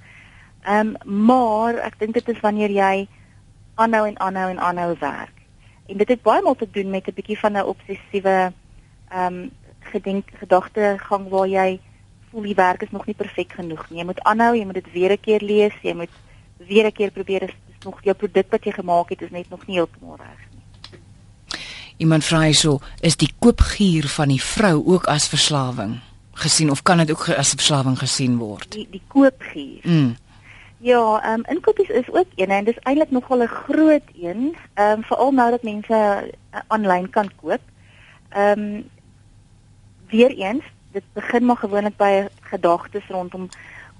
Ehm 0.65 0.95
um, 1.05 1.27
maar 1.29 1.77
ek 1.85 1.99
dink 1.99 2.17
dit 2.17 2.29
is 2.33 2.41
wanneer 2.41 2.73
jy 2.73 3.07
aanhou 3.75 4.05
en 4.07 4.19
aanhou 4.19 4.49
en 4.49 4.59
aanhou 4.59 4.95
werk. 4.99 5.41
En 5.87 5.97
dit 5.97 6.09
het 6.09 6.21
baie 6.25 6.41
maal 6.41 6.55
te 6.55 6.69
doen 6.69 6.89
met 6.89 7.07
'n 7.07 7.13
bietjie 7.13 7.39
van 7.39 7.57
'n 7.57 7.69
obsessiewe 7.73 8.53
ehm 9.09 9.33
um, 9.33 9.51
gedink 9.93 10.31
gedagtegang 10.39 11.29
waar 11.29 11.47
jy 11.47 11.79
voel 12.31 12.41
die 12.41 12.55
werk 12.55 12.81
is 12.81 12.91
nog 12.91 13.05
nie 13.05 13.15
perfek 13.15 13.51
genoeg 13.53 13.89
nie. 13.89 13.99
Jy 13.99 14.05
moet 14.05 14.23
aanhou, 14.23 14.55
jy 14.55 14.65
moet 14.65 14.81
dit 14.81 14.91
weer 14.91 15.11
'n 15.11 15.19
keer 15.21 15.41
lees, 15.41 15.75
jy 15.81 15.93
moet 15.93 16.09
weer 16.57 16.85
'n 16.85 16.91
keer 16.91 17.11
probeer 17.11 17.43
is, 17.43 17.55
is 17.69 17.85
nog 17.85 18.01
jou 18.03 18.15
produk 18.15 18.49
wat 18.49 18.63
jy 18.63 18.71
gemaak 18.71 19.09
het 19.09 19.21
is 19.21 19.29
net 19.29 19.49
nog 19.49 19.67
nie 19.67 19.75
heeltemal 19.75 20.17
reg 20.17 20.41
nie. 20.51 20.52
Iemand 21.97 22.23
vra 22.23 22.39
hyso, 22.47 22.79
is 23.01 23.17
die 23.17 23.29
koopgier 23.39 24.07
van 24.07 24.27
die 24.33 24.41
vrou 24.41 24.81
ook 24.85 25.05
as 25.11 25.27
verslawing 25.27 25.99
gesien 26.33 26.71
of 26.71 26.81
kan 26.81 26.97
dit 26.97 27.11
ook 27.11 27.29
as 27.37 27.53
verslawing 27.53 27.97
gesien 27.99 28.37
word? 28.37 28.71
Die 28.73 28.87
die 28.91 29.03
koopgier. 29.07 29.81
Mm. 29.83 30.15
Ja, 30.83 31.19
ehm 31.23 31.39
um, 31.39 31.45
inkopies 31.47 31.89
is 31.89 32.09
ook 32.11 32.27
een 32.35 32.49
en 32.49 32.65
dis 32.65 32.79
eintlik 32.83 33.11
nogal 33.11 33.43
'n 33.43 33.47
groot 33.47 34.07
een, 34.21 34.55
ehm 34.73 34.97
um, 34.97 35.03
veral 35.03 35.31
nou 35.31 35.49
dat 35.51 35.63
mense 35.63 36.31
aanlyn 36.67 37.05
uh, 37.05 37.11
kan 37.11 37.29
koop. 37.35 37.61
Ehm 38.29 38.59
um, 38.59 38.89
weereens, 40.09 40.63
dit 40.91 41.03
begin 41.13 41.45
maar 41.45 41.57
gewoonlik 41.57 41.97
by 41.97 42.27
gedagtes 42.41 43.07
rondom 43.07 43.49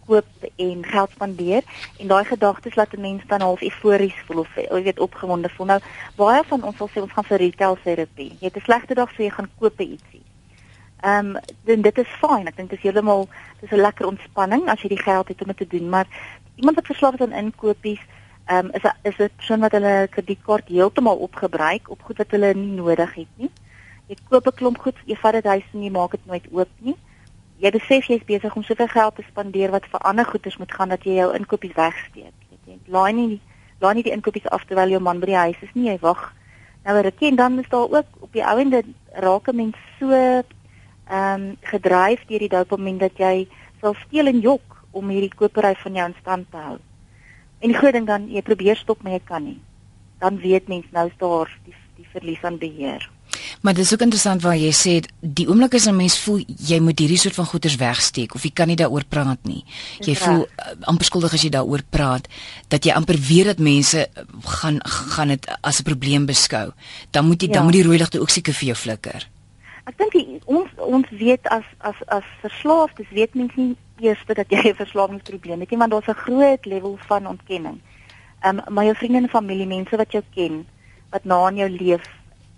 koop 0.08 0.26
en 0.56 0.86
geld 0.86 1.12
spandeer 1.12 1.64
en 2.00 2.08
daai 2.08 2.26
gedagtes 2.26 2.76
laat 2.76 2.94
'n 2.94 3.02
mens 3.02 3.24
dan 3.28 3.42
half 3.42 3.62
eufories 3.62 4.16
voel 4.26 4.40
of 4.40 4.56
jy 4.56 4.84
weet 4.84 5.00
opgewonde 5.00 5.50
voel. 5.50 5.66
Nou 5.66 5.80
baie 6.16 6.44
van 6.44 6.64
ons 6.64 6.78
sal 6.78 6.90
sê 6.90 7.02
ons 7.02 7.12
gaan 7.12 7.30
vir 7.32 7.38
retail 7.38 7.78
terapie. 7.84 8.32
Jy 8.40 8.48
het 8.48 8.58
'n 8.58 8.68
slegte 8.68 8.94
dag 8.94 9.10
so 9.12 9.24
jy 9.24 9.30
gaan 9.30 9.50
koop 9.60 9.80
ietsie. 9.80 10.24
Ehm 11.02 11.38
um, 11.66 11.82
dit 11.82 11.98
is 11.98 12.18
fyn. 12.22 12.48
Ek 12.48 12.56
dink 12.56 12.70
dit 12.70 12.78
is 12.78 12.84
heeltemal 12.84 13.28
dis 13.60 13.72
'n 13.72 13.86
lekker 13.88 14.08
ontspanning 14.08 14.70
as 14.70 14.82
jy 14.82 14.90
die 14.90 15.04
geld 15.04 15.28
het 15.28 15.42
om 15.42 15.48
dit 15.48 15.58
te 15.58 15.78
doen, 15.78 15.90
maar 15.90 16.08
iemand 16.56 16.76
wat 16.76 16.86
verslaaf 16.86 17.14
is 17.14 17.22
aan 17.22 17.32
inkopies, 17.44 18.00
ehm 18.46 18.66
um, 18.66 18.72
is 18.72 18.86
a, 18.86 18.96
is 19.02 19.16
dit 19.16 19.32
schon 19.38 19.60
wat 19.60 19.72
hulle 19.72 20.08
kredietkaart 20.10 20.68
heeltemal 20.68 21.18
opgebruik 21.18 21.90
op 21.90 22.02
goed 22.02 22.18
wat 22.18 22.32
hulle 22.32 22.54
nie 22.54 22.76
nodig 22.76 23.14
het 23.14 23.28
nie. 23.36 23.52
Jy 24.08 24.16
koop 24.30 24.48
'n 24.48 24.56
klomp 24.56 24.78
goed, 24.78 24.96
jy 25.06 25.16
vat 25.16 25.34
dit 25.34 25.46
huis 25.46 25.64
en 25.74 25.84
jy 25.84 25.90
maak 25.90 26.12
dit 26.12 26.26
nooit 26.26 26.48
oop 26.52 26.70
nie 26.78 26.96
jy 27.62 27.72
besef 27.72 28.08
jy's 28.10 28.24
besig 28.26 28.56
om 28.56 28.64
soveel 28.64 28.88
geld 28.88 29.16
te 29.16 29.26
spandeer 29.28 29.72
wat 29.72 29.86
vir 29.92 30.00
ander 30.00 30.26
goederes 30.26 30.58
moet 30.58 30.72
gaan 30.72 30.90
dat 30.90 31.04
jy 31.04 31.18
jou 31.20 31.34
inkopies 31.36 31.76
wegsteek. 31.76 32.34
Jy 32.66 32.78
laai 32.88 33.14
nie 33.14 33.42
laai 33.84 33.96
nie 33.96 34.04
die 34.04 34.16
inkopies 34.16 34.48
af 34.56 34.64
terwyl 34.66 34.90
jou 34.90 35.02
man 35.04 35.20
by 35.20 35.26
die 35.26 35.40
huis 35.40 35.62
is 35.62 35.74
nie. 35.74 35.90
Jy 35.90 36.00
wag 36.02 36.34
nou 36.86 36.98
'n 36.98 37.04
rukkie 37.04 37.28
en 37.28 37.36
dan 37.36 37.60
is 37.60 37.70
daar 37.70 37.90
ook 37.90 38.10
op 38.20 38.32
die 38.34 38.46
ouende 38.46 38.84
raak 39.14 39.48
'n 39.48 39.56
mens 39.56 39.76
so 40.00 40.12
ehm 40.12 40.44
um, 41.10 41.58
gedryf 41.62 42.26
deur 42.28 42.40
die 42.40 42.50
dopamien 42.50 42.98
dat 42.98 43.18
jy 43.18 43.48
sal 43.82 43.94
steel 43.94 44.28
en 44.28 44.40
jok 44.40 44.86
om 44.92 45.10
hierdie 45.10 45.36
kopery 45.36 45.76
van 45.76 45.94
jou 45.94 46.08
in 46.08 46.16
stand 46.22 46.52
te 46.52 46.58
hou. 46.58 46.78
En 47.60 47.70
die 47.70 47.78
groot 47.78 47.94
ding 47.94 48.08
dan 48.08 48.30
jy 48.30 48.42
probeer 48.42 48.76
stop 48.76 49.04
maar 49.04 49.14
jy 49.14 49.22
kan 49.24 49.44
nie. 49.44 49.60
Dan 50.20 50.38
weet 50.38 50.68
mens 50.68 50.86
nou 50.92 51.08
is 51.08 51.18
daar 51.18 51.60
die 51.66 51.76
die 51.96 52.08
verlies 52.12 52.44
aan 52.44 52.58
beheer. 52.58 53.13
Maar 53.62 53.74
dis 53.74 53.94
ook 53.94 54.02
interessant 54.02 54.42
waar 54.42 54.58
jy 54.58 54.72
sê 54.72 54.94
die 55.20 55.48
oomblik 55.48 55.74
as 55.74 55.88
'n 55.88 55.96
mens 55.96 56.20
voel 56.20 56.44
jy 56.46 56.80
moet 56.80 57.00
hierdie 57.00 57.18
soort 57.18 57.36
van 57.36 57.46
goeders 57.46 57.76
wegsteek 57.76 58.36
of 58.36 58.44
jy 58.44 58.52
kan 58.54 58.68
nie 58.68 58.76
daaroor 58.76 59.04
praat 59.10 59.40
nie. 59.44 59.64
Jy 60.00 60.16
voel 60.16 60.46
uh, 60.46 60.48
amper 60.82 61.06
skuldig 61.06 61.34
as 61.34 61.42
jy 61.42 61.50
daaroor 61.50 61.82
praat 61.90 62.28
dat 62.68 62.86
jy 62.86 62.92
amper 62.92 63.18
weet 63.18 63.46
dat 63.46 63.60
mense 63.60 63.98
uh, 63.98 64.24
gaan 64.44 64.80
gaan 64.84 65.28
dit 65.28 65.48
as 65.62 65.80
'n 65.80 65.84
probleem 65.84 66.26
beskou. 66.26 66.72
Dan 67.12 67.26
moet 67.26 67.42
jy 67.42 67.48
ja. 67.48 67.54
dan 67.54 67.64
moet 67.64 67.74
die 67.74 67.84
rooi 67.84 67.98
ligte 67.98 68.20
ook 68.20 68.30
seker 68.30 68.54
vir 68.54 68.68
jou 68.68 68.76
flikker. 68.76 69.30
Ek 69.84 69.98
dink 69.98 70.14
ons 70.46 70.70
ons 70.78 71.08
weet 71.10 71.48
as 71.48 71.66
as 71.80 71.96
as 72.08 72.24
verslaafdes 72.42 73.10
weet 73.12 73.34
mens 73.36 73.52
nie 73.56 73.76
eers 74.00 74.24
dat 74.28 74.50
jy 74.50 74.70
'n 74.70 74.76
verslawingsprobleem 74.76 75.60
het 75.60 75.70
nie, 75.70 75.80
want 75.80 75.92
daar's 75.92 76.08
'n 76.08 76.24
groot 76.26 76.66
level 76.66 76.98
van 77.08 77.28
ontkenning. 77.28 77.80
Ehm 78.42 78.60
um, 78.60 78.74
maar 78.74 78.84
jou 78.84 78.96
vriende 78.96 79.18
en 79.18 79.30
familie, 79.30 79.68
mense 79.68 79.96
wat 79.96 80.12
jou 80.12 80.24
ken, 80.34 80.66
wat 81.10 81.24
na 81.24 81.48
in 81.48 81.56
jou 81.56 81.70
leef, 81.70 82.04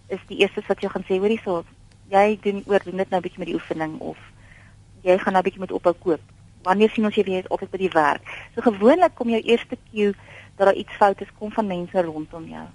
is 0.07 0.19
die 0.27 0.37
eerstes 0.37 0.67
wat 0.67 0.81
jy 0.81 0.89
gaan 0.89 1.05
sê, 1.07 1.19
hoorie 1.19 1.39
so, 1.43 1.63
jy 2.11 2.37
doen 2.43 2.63
oor 2.65 2.83
doen 2.83 2.97
dit 2.97 3.09
nou 3.09 3.19
'n 3.19 3.23
bietjie 3.23 3.39
met 3.39 3.47
die 3.47 3.57
oefening 3.57 3.99
of 3.99 4.17
jy 5.01 5.17
gaan 5.17 5.33
nou 5.33 5.41
'n 5.41 5.47
bietjie 5.47 5.61
met 5.61 5.71
ophou 5.71 5.93
koop. 5.93 6.21
Wanneer 6.63 6.89
sien 6.89 7.05
ons 7.05 7.15
jy 7.15 7.23
weer 7.23 7.45
op 7.49 7.61
by 7.71 7.77
die 7.77 7.93
werk? 7.93 8.21
So 8.55 8.61
gewoonlik 8.61 9.15
kom 9.15 9.29
jou 9.29 9.41
eerste 9.41 9.77
cue 9.91 10.15
dat 10.57 10.67
daar 10.67 10.75
iets 10.75 10.95
fout 10.97 11.21
is 11.21 11.33
kom 11.39 11.51
van 11.51 11.67
mense 11.67 12.01
rondom 12.01 12.47
jou. 12.47 12.67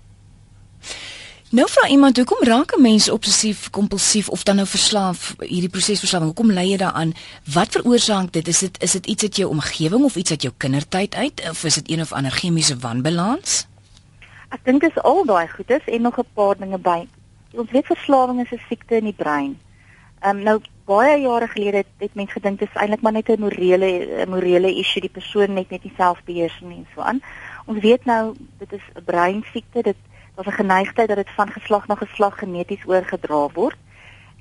Nou 1.51 1.67
vra 1.67 1.89
iemand 1.89 2.17
hoekom 2.17 2.47
raak 2.47 2.77
'n 2.77 2.83
mens 2.83 3.09
obsessief 3.11 3.71
kompulsief 3.71 4.29
of 4.29 4.43
dan 4.43 4.57
nou 4.57 4.67
verslaaf 4.67 5.35
hierdie 5.39 5.69
proses 5.69 5.99
verslawing 5.99 6.31
hoekom 6.31 6.53
lei 6.53 6.71
jy 6.71 6.77
daaraan 6.77 7.13
wat 7.55 7.69
veroorsaak 7.69 8.33
dit 8.33 8.49
is 8.49 8.59
dit 8.59 8.83
is 8.83 8.93
dit 8.93 9.07
iets 9.07 9.23
uit 9.23 9.37
jou 9.37 9.51
omgewing 9.51 10.05
of 10.05 10.17
iets 10.17 10.31
uit 10.31 10.43
jou 10.43 10.55
kindertyd 10.57 11.15
uit 11.15 11.43
of 11.51 11.65
is 11.65 11.75
dit 11.75 11.91
een 11.91 12.01
of 12.01 12.13
ander 12.13 12.31
chemiese 12.31 12.79
wanbalans 12.79 13.67
Ek 14.51 14.65
dink 14.65 14.81
dit 14.81 14.91
is 14.91 15.03
al 15.03 15.25
daai 15.25 15.49
goedes 15.49 15.85
en 15.87 16.03
nog 16.03 16.19
'n 16.19 16.27
paar 16.35 16.57
dinge 16.57 16.79
by 16.79 17.09
ons 17.55 17.71
weet 17.71 17.87
verslawing 17.87 18.41
is 18.41 18.53
'n 18.53 18.67
siekte 18.69 18.97
in 18.97 19.05
die 19.05 19.21
brein 19.25 19.59
Ehm 20.21 20.37
um, 20.37 20.43
nou 20.45 20.61
baie 20.85 21.21
jare 21.21 21.47
gelede 21.49 21.77
het, 21.77 21.93
het 21.99 22.15
mense 22.15 22.33
gedink 22.33 22.59
dit 22.59 22.69
is 22.69 22.81
eintlik 22.81 23.01
maar 23.01 23.13
net 23.13 23.29
'n 23.29 23.41
morele 23.41 24.27
morele 24.29 24.75
issue 24.75 25.01
die 25.01 25.17
persoon 25.19 25.55
net 25.55 25.71
net 25.71 25.83
nie 25.83 25.93
selfbeheersing 25.97 26.73
en 26.73 26.87
so 26.95 27.01
aan 27.01 27.23
ons 27.67 27.81
weet 27.81 28.05
nou 28.05 28.35
dit 28.59 28.73
is 28.73 28.83
'n 28.95 29.05
breinsiekte 29.05 29.83
dit 29.83 29.97
daar's 30.35 30.49
'n 30.49 30.61
geneigtheid 30.63 31.09
dat 31.09 31.17
dit 31.17 31.31
van 31.31 31.51
geslag 31.51 31.87
na 31.87 31.95
geslag 31.95 32.39
geneties 32.39 32.87
oorgedra 32.87 33.49
word. 33.53 33.77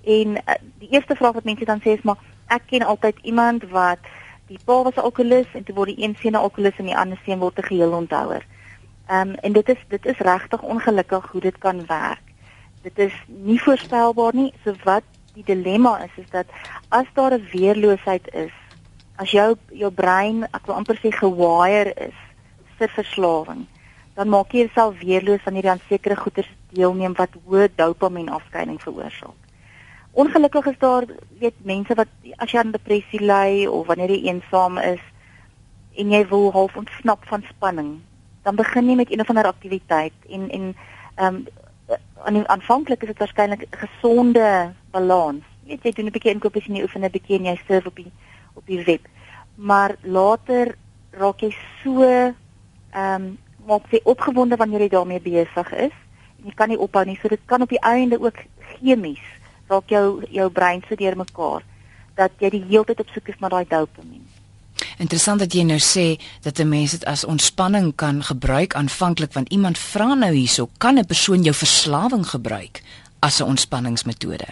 En 0.04 0.28
uh, 0.28 0.54
die 0.78 0.90
eerste 0.90 1.16
vraag 1.16 1.34
wat 1.34 1.44
mense 1.44 1.66
dan 1.66 1.80
sê 1.80 1.90
is 1.98 2.02
maar 2.02 2.18
ek 2.48 2.62
ken 2.66 2.82
altyd 2.82 3.16
iemand 3.22 3.64
wat 3.70 4.00
die 4.48 4.60
pa 4.66 4.84
was 4.84 4.96
'n 4.96 5.08
alkolikus 5.08 5.54
en 5.54 5.64
toe 5.64 5.76
word 5.76 5.96
die 5.96 6.04
een 6.04 6.16
seun 6.20 6.32
'n 6.32 6.44
alkolikus 6.44 6.80
en 6.80 6.86
die 6.86 6.98
ander 6.98 7.20
seun 7.26 7.40
word 7.40 7.58
'n 7.58 7.64
geheel 7.72 7.92
onthouer. 7.92 8.46
Ehm 9.08 9.30
um, 9.30 9.36
en 9.36 9.54
dit 9.54 9.70
is 9.70 9.82
dit 9.88 10.06
is 10.06 10.18
regtig 10.18 10.62
ongelukkig 10.62 11.32
hoe 11.32 11.42
dit 11.42 11.58
kan 11.58 11.86
werk. 11.86 12.29
Dit 12.90 13.10
is 13.10 13.16
nie 13.28 13.60
voorspelbaar 13.62 14.36
nie. 14.36 14.50
So 14.64 14.74
wat 14.84 15.06
die 15.36 15.46
dilemma 15.46 15.98
is 16.04 16.16
is 16.18 16.30
dat 16.34 16.46
as 16.90 17.06
daar 17.14 17.34
'n 17.34 17.48
weerloosheid 17.52 18.34
is, 18.34 18.56
as 19.16 19.32
jou 19.32 19.56
jou 19.72 19.92
brein, 19.92 20.44
ek 20.44 20.66
wil 20.66 20.76
amper 20.76 20.96
sê 20.96 21.12
gewire 21.12 21.94
is 22.08 22.18
vir 22.80 22.90
verslawing, 22.96 23.68
dan 24.16 24.30
maak 24.30 24.52
jy 24.52 24.66
jouself 24.66 25.00
weerloos 25.00 25.44
wanneer 25.44 25.64
jy 25.64 25.72
aan 25.72 25.88
sekere 25.90 26.16
goeders 26.16 26.50
deelneem 26.72 27.14
wat 27.14 27.30
hoë 27.46 27.70
dopamien 27.76 28.30
afskeiding 28.30 28.82
veroorsaak. 28.82 29.36
Ongelukkig 30.12 30.66
is 30.66 30.80
daar 30.80 31.06
weet 31.40 31.56
mense 31.64 31.96
wat 31.96 32.08
as 32.38 32.52
jy 32.52 32.60
aan 32.60 32.72
depressie 32.72 33.22
ly 33.22 33.66
of 33.68 33.88
wanneer 33.88 34.10
jy 34.10 34.32
eensaam 34.32 34.78
is 34.78 35.02
en 35.96 36.12
jy 36.12 36.28
wil 36.28 36.52
half 36.52 36.76
ontsnap 36.76 37.26
van 37.28 37.44
spanning, 37.50 38.00
dan 38.44 38.56
begin 38.56 38.90
jy 38.90 38.96
met 38.96 39.12
een 39.12 39.22
of 39.22 39.30
ander 39.30 39.52
aktiwiteit 39.52 40.14
en 40.30 40.50
en 40.50 40.76
ehm 41.16 41.36
um, 41.36 41.48
aan 42.24 42.48
aanvanklik 42.48 43.02
is 43.02 43.08
dit 43.08 43.18
waarskynlik 43.18 43.68
gesonde 43.70 44.74
balans. 44.92 45.44
Weet 45.66 45.84
jy 45.84 45.92
doen 45.92 46.06
'n 46.06 46.12
bietjie 46.12 46.34
inkopies 46.34 46.68
en 46.68 46.76
jy 46.76 46.84
oefen 46.84 47.04
'n 47.06 47.12
bietjie 47.12 47.38
en 47.38 47.46
jy 47.46 47.60
surf 47.68 47.86
op 47.86 47.96
die 47.96 48.12
op 48.54 48.66
die 48.66 48.84
web. 48.84 49.08
Maar 49.56 49.96
later 50.02 50.76
raak 51.12 51.42
jy 51.42 51.56
so 51.84 52.04
ehm 52.04 52.36
um, 52.94 53.38
maak 53.68 53.92
jy 53.92 54.02
opgewonde 54.04 54.56
wanneer 54.56 54.82
jy 54.82 54.90
daarmee 54.90 55.22
besig 55.22 55.72
is 55.74 55.96
en 56.40 56.46
jy 56.46 56.54
kan 56.56 56.70
nie 56.70 56.80
ophou 56.80 57.06
nie. 57.06 57.20
So 57.22 57.28
dit 57.28 57.42
kan 57.46 57.62
op 57.62 57.70
die 57.70 57.82
einde 57.82 58.20
ook 58.22 58.38
chemies 58.80 59.26
raak 59.68 59.90
jou 59.90 60.24
jou 60.30 60.50
brein 60.50 60.82
so 60.88 60.96
deurmekaar 60.96 61.64
dat 62.16 62.32
jy 62.40 62.50
die 62.50 62.66
hele 62.70 62.86
tyd 62.86 63.00
op 63.00 63.10
soek 63.14 63.28
is 63.28 63.40
na 63.40 63.50
daai 63.50 63.66
dopamien. 63.68 64.26
Interessant 64.98 65.40
dat 65.40 65.54
jy 65.54 65.64
nou 65.64 65.80
sê 65.80 66.20
dat 66.42 66.60
'n 66.60 66.70
mens 66.70 66.92
dit 66.92 67.06
as 67.06 67.24
ontspanning 67.24 67.96
kan 67.96 68.24
gebruik 68.24 68.76
aanvanklik 68.76 69.34
want 69.34 69.50
iemand 69.50 69.78
vra 69.78 70.14
nou 70.14 70.34
hierso 70.34 70.70
kan 70.78 70.98
'n 70.98 71.06
persoon 71.06 71.44
jou 71.44 71.56
verslawing 71.56 72.26
gebruik 72.28 72.82
as 73.20 73.40
'n 73.40 73.44
ontspanningsmetode. 73.44 74.48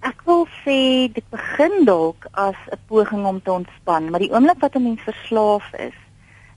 Ek 0.00 0.20
wil 0.24 0.46
sê 0.64 1.08
dit 1.12 1.24
begin 1.30 1.84
dalk 1.84 2.26
as 2.32 2.56
'n 2.70 2.78
poging 2.86 3.24
om 3.26 3.42
te 3.42 3.52
ontspan, 3.52 4.10
maar 4.10 4.20
die 4.20 4.32
oomblik 4.32 4.60
wat 4.60 4.74
'n 4.74 4.82
mens 4.82 5.00
verslaaf 5.00 5.72
is, 5.72 5.96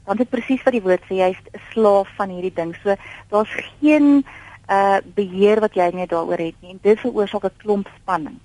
want 0.06 0.18
dit 0.18 0.30
presies 0.30 0.64
wat 0.64 0.74
die 0.74 0.82
woord 0.82 1.04
sê 1.04 1.14
jy's 1.14 1.40
'n 1.54 1.60
slaaf 1.72 2.08
van 2.16 2.30
hierdie 2.30 2.54
ding. 2.54 2.76
So 2.84 2.96
daar's 3.30 3.54
geen 3.80 4.26
uh 4.70 4.98
beheer 5.16 5.60
wat 5.60 5.74
jy 5.74 5.90
net 5.94 6.10
daaroor 6.10 6.38
het 6.38 6.56
nie 6.60 6.72
en 6.72 6.80
dit 6.82 7.00
veroorsaak 7.00 7.44
'n 7.44 7.58
klomp 7.58 7.88
spanning. 8.02 8.40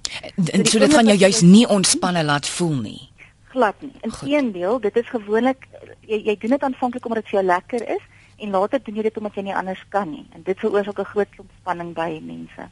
En 0.52 0.66
so 0.66 0.78
dit 0.78 0.94
gaan 0.94 1.06
jou 1.06 1.18
juis 1.18 1.40
nie 1.40 1.68
ontspanne 1.68 2.24
laat 2.24 2.48
voel 2.48 2.74
nie. 2.74 3.11
Glad 3.52 3.80
nie. 3.84 3.92
Inteendeel, 4.00 4.80
dit 4.80 4.96
is 4.96 5.08
gewoonlik 5.12 5.66
jy 6.08 6.18
jy 6.24 6.36
doen 6.40 6.54
dit 6.56 6.62
aanvanklik 6.68 7.06
omdat 7.06 7.22
dit 7.22 7.32
vir 7.32 7.38
jou 7.40 7.46
lekker 7.46 7.88
is 7.96 8.04
en 8.42 8.54
later 8.56 8.80
doen 8.84 8.96
jy 8.98 9.02
dit 9.08 9.18
omdat 9.20 9.34
jy 9.36 9.44
nie 9.48 9.56
anders 9.56 9.82
kan 9.92 10.08
nie 10.10 10.24
en 10.32 10.44
dit 10.46 10.58
veroorsaak 10.64 10.98
'n 10.98 11.10
groot 11.14 11.30
klomp 11.36 11.50
spanning 11.60 11.92
by 11.94 12.20
mense. 12.22 12.68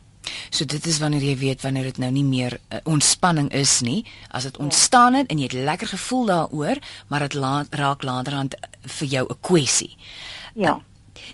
So 0.50 0.64
dit 0.64 0.86
is 0.86 0.98
wanneer 0.98 1.22
jy 1.22 1.36
weet 1.38 1.62
wanneer 1.62 1.84
dit 1.84 1.98
nou 1.98 2.10
nie 2.10 2.24
meer 2.24 2.58
uh, 2.58 2.78
ontspanning 2.84 3.52
is 3.52 3.80
nie, 3.80 4.04
as 4.30 4.42
dit 4.42 4.56
ja. 4.56 4.64
ontstaan 4.64 5.14
het 5.14 5.30
en 5.30 5.38
jy 5.38 5.44
het 5.44 5.52
lekker 5.52 5.86
gevoel 5.86 6.26
daaroor, 6.26 6.78
maar 7.08 7.20
dit 7.20 7.34
la 7.34 7.64
raak 7.70 8.02
laterand 8.02 8.54
vir 8.82 9.08
jou 9.08 9.26
'n 9.28 9.40
kwessie. 9.40 9.96
Ja. 10.54 10.74
Uh, 10.74 10.82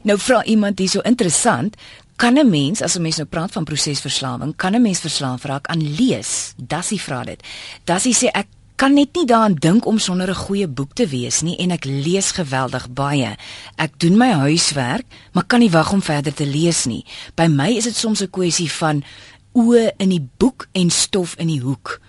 nou 0.03 0.19
vra 0.19 0.45
iemand 0.45 0.79
hier 0.79 0.89
so 0.89 1.01
interessant, 1.01 1.77
kan 2.17 2.39
'n 2.39 2.51
mens 2.51 2.83
as 2.83 2.97
'n 2.97 3.03
mens 3.03 3.17
nou 3.17 3.29
praat 3.29 3.53
van 3.53 3.65
prosesverslawing, 3.65 4.57
kan 4.57 4.75
'n 4.75 4.83
mens 4.83 5.01
verslaaf 5.01 5.45
raak 5.45 5.67
aan 5.67 5.95
lees? 5.95 6.55
Dassie 6.57 7.01
vra 7.01 7.25
dit. 7.25 7.43
Dassie 7.85 8.15
sê 8.15 8.27
ek 8.33 8.47
kan 8.77 8.93
net 8.93 9.17
nie 9.17 9.25
daaraan 9.25 9.57
dink 9.57 9.87
om 9.89 9.99
sonder 9.99 10.29
'n 10.29 10.45
goeie 10.47 10.69
boek 10.69 10.93
te 10.93 11.07
wees 11.07 11.41
nie 11.41 11.57
en 11.57 11.71
ek 11.71 11.85
lees 11.85 12.33
geweldig 12.33 12.91
baie. 12.91 13.37
Ek 13.77 13.99
doen 13.99 14.17
my 14.17 14.31
huiswerk, 14.33 15.07
maar 15.33 15.45
kan 15.45 15.61
nie 15.61 15.71
wag 15.71 15.93
om 15.93 16.03
verder 16.03 16.35
te 16.35 16.47
lees 16.47 16.85
nie. 16.85 17.05
By 17.35 17.47
my 17.47 17.77
is 17.77 17.85
dit 17.85 17.97
soms 17.97 18.21
'n 18.23 18.31
kwessie 18.31 18.71
van 18.71 19.05
oë 19.53 19.91
in 19.97 20.09
die 20.09 20.29
boek 20.37 20.69
en 20.73 20.91
stof 20.91 21.35
in 21.39 21.47
die 21.47 21.61
hoek. 21.61 22.01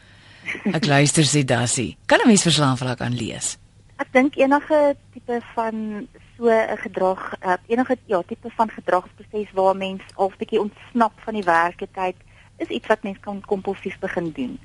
Ek 0.73 0.85
luister 0.93 1.23
sê 1.23 1.45
Dassie. 1.45 1.97
Kan 2.05 2.19
'n 2.19 2.27
mens 2.27 2.41
verslaaf 2.41 2.81
raak 2.81 3.01
aan 3.01 3.15
lees? 3.15 3.57
Ek 3.97 4.11
dink 4.11 4.35
enige 4.35 4.95
tipe 5.13 5.41
van 5.55 6.07
so 6.37 6.49
'n 6.49 6.77
gedrag, 6.77 7.33
uh, 7.45 7.53
enige 7.67 7.97
ja, 8.05 8.21
tipe 8.27 8.49
van 8.55 8.69
gedragsproses 8.69 9.51
waar 9.53 9.75
mens 9.75 10.01
al 10.15 10.29
'n 10.29 10.37
bietjie 10.37 10.59
ontsnap 10.59 11.13
van 11.23 11.33
die 11.33 11.43
werklikheid, 11.43 12.15
is 12.57 12.67
iets 12.67 12.87
wat 12.87 13.03
mens 13.03 13.17
kan 13.19 13.41
kompulsief 13.41 13.99
begin 13.99 14.31
doen 14.31 14.59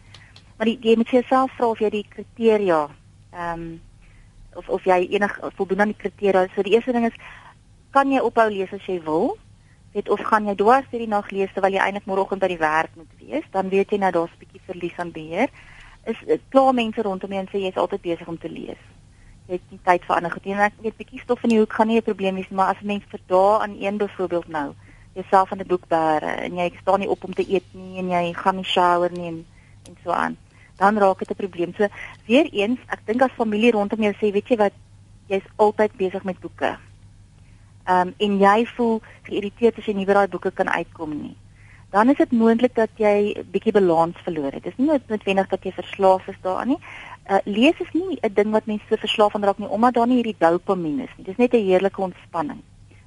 maar 0.63 0.71
die, 0.71 0.79
jy 0.79 0.95
moet 0.97 1.11
jouself 1.11 1.51
vra 1.59 1.73
of 1.73 1.81
jy 1.83 1.89
die 1.91 2.05
kriteria 2.07 2.85
ehm 3.35 3.63
um, 3.63 3.71
of 4.55 4.69
of 4.69 4.85
jy 4.87 5.09
enig 5.17 5.33
voldoen 5.57 5.81
aan 5.81 5.91
die 5.91 5.99
kriteria. 5.99 6.45
So 6.55 6.63
die 6.63 6.75
eerste 6.77 6.93
ding 6.93 7.07
is 7.09 7.17
kan 7.91 8.13
jy 8.13 8.21
ophou 8.23 8.45
lees 8.53 8.71
as 8.77 8.85
jy 8.87 9.01
wil? 9.03 9.33
Weet 9.97 10.11
of 10.13 10.21
gaan 10.29 10.47
jy 10.47 10.55
dwars 10.61 10.87
deur 10.93 11.03
die 11.03 11.09
nag 11.09 11.31
lees 11.35 11.51
terwyl 11.55 11.75
jy 11.75 11.81
eintlik 11.83 12.07
môreoggend 12.07 12.45
by 12.45 12.51
die 12.53 12.61
werk 12.61 12.93
moet 12.95 13.17
wees? 13.19 13.49
Dan 13.51 13.73
weet 13.73 13.91
jy 13.91 13.99
nou 13.99 14.13
daar's 14.15 14.37
'n 14.37 14.43
bietjie 14.45 14.63
verlies 14.69 15.01
aan 15.03 15.11
beheer. 15.11 15.49
Is 16.07 16.21
klaar 16.53 16.75
mense 16.75 17.03
rondom 17.03 17.33
jou 17.33 17.41
en 17.41 17.51
sê 17.51 17.65
jy's 17.65 17.81
altyd 17.81 18.03
besig 18.03 18.29
om 18.29 18.39
te 18.39 18.53
lees. 18.53 18.79
Jy 19.49 19.59
het 19.59 19.67
nie 19.71 19.81
tyd 19.83 20.05
vir 20.05 20.17
ander 20.17 20.31
goed 20.31 20.45
nie. 20.45 20.55
Ek 20.55 20.79
weet 20.83 20.97
bietjie 20.97 21.21
stof 21.25 21.43
in 21.43 21.57
die 21.57 21.59
hoek 21.59 21.73
gaan 21.73 21.89
nie 21.89 21.99
'n 21.99 22.03
probleem 22.03 22.35
wees, 22.35 22.51
maar 22.51 22.77
as 22.77 22.83
mens 22.83 23.03
vir 23.11 23.21
dae 23.27 23.59
aan 23.63 23.75
een 23.81 23.97
byvoorbeeld 23.97 24.49
nou 24.49 24.75
jouself 25.15 25.53
aan 25.53 25.59
'n 25.59 25.67
boek 25.67 25.89
bære 25.89 26.31
en 26.47 26.57
jy 26.57 26.73
staan 26.81 27.01
nie 27.01 27.11
op 27.11 27.25
om 27.25 27.35
te 27.35 27.51
eet 27.51 27.67
nie 27.73 27.99
en 27.99 28.11
jy 28.11 28.33
gaan 28.33 28.57
nie 28.57 28.65
shower 28.65 29.11
nie 29.11 29.27
en, 29.27 29.47
en 29.89 29.97
so 30.05 30.11
aan 30.11 30.37
dan 30.77 30.99
raak 30.99 31.19
dit 31.19 31.31
'n 31.31 31.35
probleem. 31.35 31.75
So 31.77 31.89
weer 32.27 32.49
eens, 32.53 32.79
ek 32.89 33.01
dink 33.05 33.23
as 33.23 33.31
familie 33.37 33.71
rondom 33.71 34.03
jou 34.03 34.15
sê, 34.15 34.33
weet 34.33 34.49
jy 34.49 34.57
wat, 34.57 34.73
jy's 35.27 35.47
altyd 35.57 35.93
besig 35.97 36.25
met 36.25 36.41
boeke. 36.41 36.79
Ehm 37.85 38.09
um, 38.09 38.15
en 38.19 38.39
jy 38.39 38.67
voel 38.77 39.01
geïrriteerd 39.23 39.79
as 39.79 39.87
jy 39.87 39.95
nie 39.95 40.07
by 40.07 40.13
daai 40.13 40.29
boeke 40.29 40.51
kan 40.51 40.69
uitkom 40.69 41.23
nie. 41.23 41.37
Dan 41.91 42.11
is 42.11 42.17
dit 42.17 42.33
moontlik 42.33 42.75
dat 42.75 42.91
jy 42.97 43.45
bietjie 43.53 43.73
balans 43.73 44.17
verloor 44.25 44.53
het. 44.53 44.63
Dit 44.63 44.73
is 44.73 44.79
nie 44.79 44.87
noodwendig 44.87 45.49
dat 45.49 45.65
jy 45.65 45.73
verslaaf 45.73 46.29
is 46.29 46.41
daaraan 46.43 46.69
nie. 46.69 46.81
Uh 47.31 47.39
lees 47.45 47.81
is 47.81 47.93
nie 47.93 48.19
'n 48.23 48.35
ding 48.35 48.51
wat 48.51 48.67
mense 48.67 48.85
so 48.89 48.97
verslaaf 48.97 49.35
aan 49.35 49.45
raak 49.45 49.59
nie 49.59 49.69
omdat 49.69 49.95
daar 49.95 50.07
nie 50.07 50.23
hierdie 50.23 50.39
dopamien 50.39 51.01
is 51.01 51.11
nie. 51.17 51.25
Dis 51.25 51.37
net 51.37 51.53
'n 51.55 51.67
heerlike 51.67 52.01
ontspanning 52.01 52.63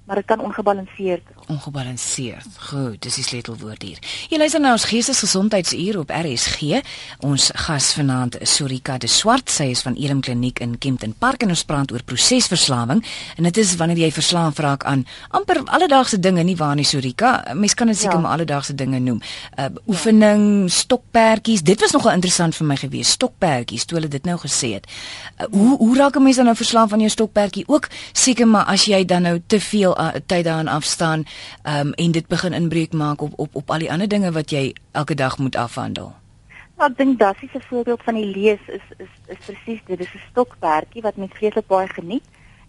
maar 0.06 0.16
dit 0.16 0.26
kan 0.26 0.40
ongebalanseerd 0.40 1.22
raak. 1.36 1.50
Ongebalanseerd. 1.50 2.48
Goed, 2.60 3.02
dis 3.02 3.16
die 3.16 3.24
sleutelwoord 3.24 3.82
hier. 3.82 4.00
Jy 4.30 4.38
luister 4.38 4.62
nou 4.62 4.72
ons 4.78 4.86
geestesgesondheidsuur 4.90 6.00
op 6.00 6.12
RSG. 6.14 6.82
Ons 7.26 7.50
gas 7.66 7.92
vanaand 7.98 8.40
is 8.42 8.56
Sorika 8.56 8.98
de 9.02 9.08
Swart. 9.08 9.50
Sy 9.50 9.70
is 9.74 9.82
van 9.86 9.98
Elim 9.98 10.22
Kliniek 10.22 10.60
in 10.60 10.78
Kempton 10.78 11.16
Park 11.18 11.46
en 11.46 11.54
ons 11.54 11.66
praat 11.66 11.92
oor 11.92 12.04
prosesverslawing. 12.06 13.02
En 13.38 13.50
dit 13.50 13.58
is 13.62 13.76
wanneer 13.80 14.04
jy 14.06 14.12
verslaaf 14.12 14.62
raak 14.62 14.86
aan 14.86 15.06
amper 15.30 15.64
alledaagse 15.66 16.20
dinge 16.20 16.44
nie 16.44 16.58
waar 16.58 16.76
nie 16.76 16.86
Sorika. 16.86 17.38
Mens 17.54 17.74
kan 17.74 17.88
dit 17.88 17.98
seker 17.98 18.18
ja. 18.18 18.22
maar 18.26 18.38
alledaagse 18.38 18.76
dinge 18.76 19.00
noem. 19.00 19.22
Uh 19.58 19.74
oefening, 19.86 20.44
ja. 20.64 20.74
stokperdjies. 20.74 21.62
Dit 21.62 21.82
was 21.82 21.92
nogal 21.92 22.16
interessant 22.16 22.56
vir 22.56 22.68
my 22.68 22.78
gewees. 22.80 23.12
Stokperdjies, 23.18 23.86
toe 23.86 24.00
hulle 24.00 24.10
dit 24.10 24.26
nou 24.26 24.38
gesê 24.42 24.76
het. 24.78 24.88
Uh, 25.38 25.50
hoe 25.52 25.78
hoe 25.78 25.98
raak 25.98 26.16
'n 26.16 26.24
mens 26.24 26.36
dan 26.36 26.46
nou 26.46 26.56
verslaaf 26.56 26.94
aan 26.94 27.00
jou 27.00 27.10
stokperdjie? 27.10 27.68
Ook 27.68 27.90
seker 28.14 28.48
maar 28.48 28.66
as 28.66 28.86
jy 28.86 29.06
dan 29.06 29.22
nou 29.22 29.42
te 29.48 29.60
veel 29.60 29.95
soveel 29.96 30.16
uh, 30.16 30.22
tyd 30.25 30.46
daarin 30.46 30.68
afstaan 30.68 31.25
um, 31.64 31.94
en 31.94 32.12
dit 32.12 32.28
begin 32.28 32.54
inbreuk 32.54 32.94
maak 32.94 33.22
op 33.22 33.32
op 33.36 33.56
op 33.56 33.72
al 33.72 33.80
die 33.80 33.92
ander 33.92 34.08
dinge 34.08 34.32
wat 34.32 34.50
jy 34.50 34.74
elke 34.92 35.16
dag 35.16 35.38
moet 35.38 35.56
afhandel. 35.56 36.14
Nou, 36.78 36.90
ek 36.92 36.98
dink 36.98 37.20
Dassie 37.20 37.50
se 37.52 37.60
voorbeeld 37.70 38.04
van 38.04 38.16
die 38.16 38.25
lees 38.25 38.60
is 38.68 38.82
is 38.98 39.12
is 39.28 39.38
presies. 39.46 39.82
Dit 39.86 40.00
is 40.00 40.14
'n 40.14 40.22
stokperdjie 40.32 41.02
wat 41.02 41.16
mens 41.16 41.32
vreeslik 41.34 41.68
baie 41.68 41.88
geniet 41.88 42.24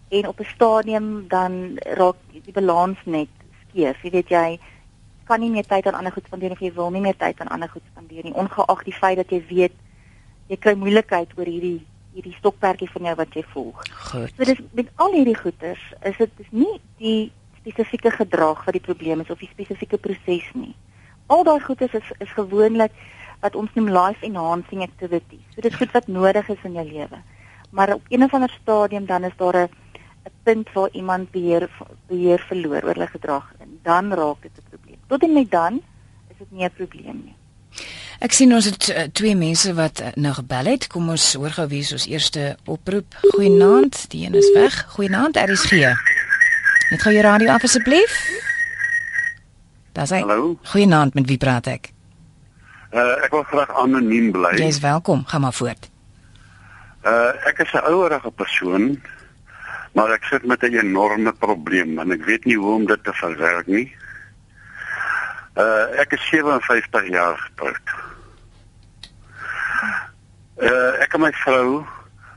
en 0.09 0.27
op 0.27 0.39
'n 0.39 0.53
stadium 0.55 1.27
dan 1.27 1.77
raak 1.79 2.15
die 2.31 2.53
balans 2.53 2.97
net 3.03 3.27
skeef. 3.69 4.03
Jy 4.03 4.09
weet 4.09 4.29
jy 4.29 4.59
kan 5.25 5.39
nie 5.39 5.51
meer 5.51 5.65
tyd 5.65 5.87
aan 5.87 5.93
ander 5.93 6.11
goed 6.11 6.25
spandeer 6.25 6.51
of 6.51 6.59
jy 6.59 6.73
wil 6.73 6.89
nie 6.89 7.01
meer 7.01 7.17
tyd 7.17 7.39
aan 7.39 7.47
ander 7.47 7.69
goed 7.69 7.83
spandeer 7.91 8.23
nie 8.23 8.33
ongeag 8.33 8.83
die 8.83 8.93
feit 8.93 9.17
dat 9.17 9.29
jy 9.29 9.43
weet 9.49 9.73
jy 10.47 10.55
kry 10.55 10.73
moeilikheid 10.75 11.27
oor 11.37 11.45
hierdie 11.45 11.81
hierdie 12.17 12.35
stokperdjie 12.39 12.89
van 12.89 13.09
jou 13.09 13.15
wat 13.19 13.35
jy 13.37 13.43
volg. 13.53 13.83
Goed. 14.09 14.33
So 14.33 14.49
dis 14.49 14.61
met 14.77 14.89
al 15.03 15.13
hierdie 15.13 15.37
goeters 15.37 15.83
is 16.09 16.17
dit 16.17 16.43
is 16.43 16.51
nie 16.51 16.73
die 17.01 17.31
spesifieke 17.61 18.11
gedrag 18.15 18.63
wat 18.65 18.77
die 18.77 18.83
probleem 18.83 19.21
is 19.21 19.31
of 19.33 19.41
die 19.43 19.51
spesifieke 19.51 19.99
proses 20.01 20.49
nie. 20.57 20.73
Al 21.33 21.43
daai 21.47 21.59
goeters 21.61 21.93
is 21.99 22.11
is 22.23 22.33
gewoonlik 22.35 22.93
wat 23.43 23.55
ons 23.55 23.73
noem 23.77 23.89
life 23.93 24.25
enhancing 24.25 24.81
activities. 24.85 25.43
So 25.53 25.61
dit 25.61 25.71
is 25.71 25.79
goed 25.79 25.93
wat 25.93 26.07
nodig 26.07 26.49
is 26.49 26.63
in 26.65 26.79
jou 26.79 26.85
lewe. 26.87 27.19
Maar 27.69 27.93
op 27.93 28.09
een 28.09 28.23
of 28.23 28.33
ander 28.33 28.53
stadium 28.61 29.05
dan 29.05 29.23
is 29.29 29.37
daar 29.37 29.57
'n 29.65 29.69
'n 30.27 30.33
punt 30.43 30.73
waar 30.73 30.89
iemand 30.91 31.31
beheer 31.31 31.69
beheer 32.07 32.39
verloor 32.49 32.83
oor 32.83 32.93
hulle 32.93 33.07
gedrag 33.07 33.53
en 33.59 33.79
dan 33.83 34.13
raak 34.13 34.41
dit 34.41 34.51
'n 34.57 34.69
probleem. 34.69 34.99
Tot 35.07 35.23
en 35.23 35.33
met 35.33 35.51
dan 35.51 35.81
is 36.29 36.37
dit 36.37 36.51
nie 36.51 36.65
'n 36.65 36.73
probleem 36.79 37.21
nie. 37.25 37.35
Ek 38.17 38.33
sien 38.33 38.49
ons 38.55 38.65
het 38.65 38.87
uh, 38.89 39.03
twee 39.13 39.35
mense 39.37 39.69
wat 39.77 39.99
uh, 40.01 40.07
nou 40.17 40.33
gebel 40.33 40.71
het. 40.71 40.87
Kom 40.89 41.09
ons 41.13 41.25
hoor 41.37 41.53
gou 41.53 41.67
wie 41.69 41.83
is 41.85 41.91
ons 41.93 42.07
eerste 42.09 42.55
oproep. 42.65 43.13
Goeienaand, 43.35 44.07
die 44.09 44.23
een 44.25 44.33
is 44.37 44.47
weg. 44.55 44.73
Goeienaand, 44.95 45.37
RSG. 45.37 45.83
Net 46.89 47.03
gou 47.03 47.13
jou 47.13 47.25
radio 47.25 47.51
af 47.53 47.67
asseblief. 47.67 48.15
Daar's 49.93 50.15
hy. 50.15 50.23
Hallo. 50.25 50.55
Goeienaand, 50.71 51.13
met 51.13 51.29
wie 51.29 51.37
praat 51.37 51.69
ek? 51.69 51.91
Uh 52.89 53.19
ek 53.21 53.35
wil 53.35 53.45
graag 53.51 53.75
anoniem 53.83 54.31
bly. 54.33 54.55
Jy's 54.57 54.81
welkom. 54.81 55.21
Gaan 55.29 55.45
maar 55.45 55.53
voort. 55.53 55.89
Uh 57.05 57.37
ek 57.45 57.61
is 57.67 57.73
'n 57.73 57.85
ouerige 57.85 58.31
persoon, 58.31 58.97
maar 59.93 60.09
ek 60.15 60.23
sit 60.23 60.45
met 60.45 60.63
'n 60.63 60.73
enorme 60.73 61.33
probleem 61.33 61.99
en 61.99 62.11
ek 62.11 62.25
weet 62.25 62.45
nie 62.45 62.57
hoe 62.57 62.73
om 62.81 62.85
dit 62.85 63.03
te 63.03 63.13
verwerk 63.13 63.67
nie. 63.67 63.93
Uh 65.53 65.99
ek 66.01 66.17
is 66.17 66.29
57 66.29 67.09
jaar 67.09 67.37
getroud. 67.37 68.06
Uh 70.57 70.97
ek 71.03 71.13
en 71.13 71.21
my 71.21 71.29
vrou 71.43 71.83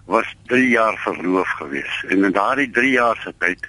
was 0.05 0.29
3 0.53 0.67
jaar 0.69 0.97
verloof 1.01 1.49
gewees 1.57 2.01
en 2.13 2.27
in 2.29 2.35
daardie 2.37 2.69
3 2.77 2.91
jaar 2.93 3.17
se 3.25 3.33
tyd 3.41 3.65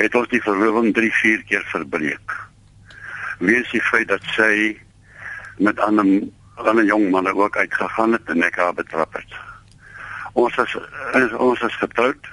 het 0.00 0.16
ons 0.18 0.26
die 0.32 0.42
verloving 0.42 0.90
3, 0.94 1.12
4 1.14 1.44
keer 1.46 1.62
verbreek. 1.70 2.34
Wees 3.38 3.70
die 3.70 3.82
feit 3.82 4.08
dat 4.10 4.26
sy 4.34 4.74
met 5.62 5.78
ander 5.78 6.26
ander 6.58 6.90
jong 6.90 7.06
manne 7.14 7.34
ook 7.38 7.56
uitgegaan 7.56 8.18
het 8.18 8.34
en 8.34 8.42
ek 8.42 8.58
haar 8.58 8.74
betrap 8.74 9.14
het. 9.14 9.38
Ons 10.34 10.58
is, 10.58 10.74
is 11.14 11.38
ons 11.38 11.62
is 11.62 11.78
getroud. 11.78 12.30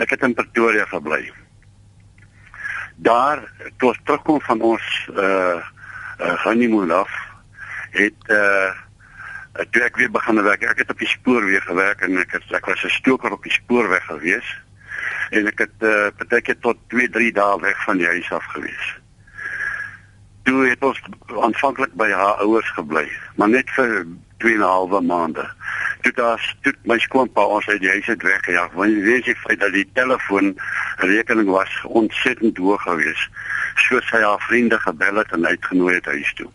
Ek 0.00 0.16
het 0.16 0.24
in 0.24 0.34
Pretoria 0.34 0.88
gebly. 0.88 1.26
Daar 2.96 3.44
toe 3.76 3.92
ons 3.92 4.04
terugkom 4.04 4.40
van 4.48 4.64
ons 4.64 4.92
uh 5.12 5.60
honeymoon 6.44 6.90
af 7.04 7.12
het 7.92 8.32
uh 8.32 8.72
toe 9.70 9.82
ek 9.82 9.96
weer 9.96 10.10
begin 10.10 10.42
werk. 10.42 10.62
Ek 10.62 10.78
het 10.78 10.90
op 10.90 10.98
die 10.98 11.08
spoorweeg 11.08 11.64
gewerk 11.64 12.00
en 12.00 12.18
ek 12.18 12.32
het 12.38 12.52
ek 12.52 12.66
was 12.66 12.84
'n 12.84 12.88
stoker 13.00 13.32
op 13.32 13.42
die 13.42 13.52
spoorweg 13.52 14.04
gewees 14.04 14.48
en 15.30 15.46
ek 15.46 15.58
het 15.58 15.76
uh 15.82 16.10
partykeer 16.16 16.58
tot 16.60 16.78
2, 16.88 17.08
3 17.10 17.32
dae 17.32 17.60
weg 17.60 17.84
van 17.84 17.96
die 17.96 18.06
huis 18.06 18.32
af 18.32 18.44
gewees 18.44 19.00
toe 20.50 20.66
het 20.66 20.82
ons 20.84 21.00
aanvanklik 21.44 21.92
by 22.00 22.08
haar 22.10 22.40
ouers 22.44 22.68
gebly, 22.74 23.06
maar 23.38 23.52
net 23.52 23.70
vir 23.76 24.06
2 24.42 24.54
en 24.54 24.60
'n 24.60 24.72
halwe 24.72 25.00
maande. 25.00 25.46
Toe 26.02 26.12
daar 26.12 26.56
toe 26.62 26.72
my 26.84 26.98
skoonpa 26.98 27.44
ons 27.44 27.68
uit 27.68 27.80
die 27.80 27.90
huis 27.90 28.08
uit 28.08 28.22
weggejaag, 28.22 28.72
want 28.72 28.90
jy 28.90 29.02
weet 29.02 29.24
jy 29.24 29.34
feit 29.34 29.60
dat 29.60 29.72
die 29.72 29.88
telefoonrekening 29.92 31.48
was 31.48 31.82
ontsettend 31.84 32.56
hoog 32.56 32.82
geweest, 32.82 33.28
soos 33.74 34.08
sy 34.08 34.22
haar 34.22 34.40
vriende 34.48 34.78
gebel 34.78 35.14
het 35.14 35.32
en 35.32 35.46
uitgenooi 35.46 35.94
het 35.94 36.04
huis 36.04 36.32
toe. 36.34 36.50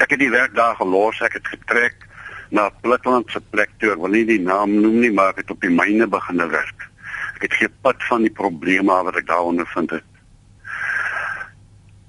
Ek 0.00 0.14
het 0.14 0.20
die 0.22 0.30
werk 0.32 0.54
daar 0.56 0.78
gelos, 0.78 1.20
ek 1.20 1.36
het 1.36 1.48
getrek 1.52 2.06
na 2.50 2.70
Plitland 2.82 3.30
se 3.30 3.40
plek 3.52 3.70
toe, 3.78 3.92
ek 3.92 4.00
wil 4.02 4.14
nie 4.14 4.24
die 4.26 4.40
naam 4.40 4.72
noem 4.80 4.96
nie, 5.02 5.10
maar 5.12 5.34
ek 5.34 5.42
het 5.44 5.52
op 5.54 5.60
die 5.60 5.72
myne 5.72 6.06
begin 6.10 6.40
werk. 6.50 6.86
Ek 7.36 7.44
het 7.46 7.58
gepad 7.60 8.00
van 8.08 8.24
die 8.24 8.32
probleme 8.32 8.96
wat 9.06 9.18
ek 9.20 9.28
daar 9.28 9.50
ondervind 9.50 9.92
het. 9.94 10.06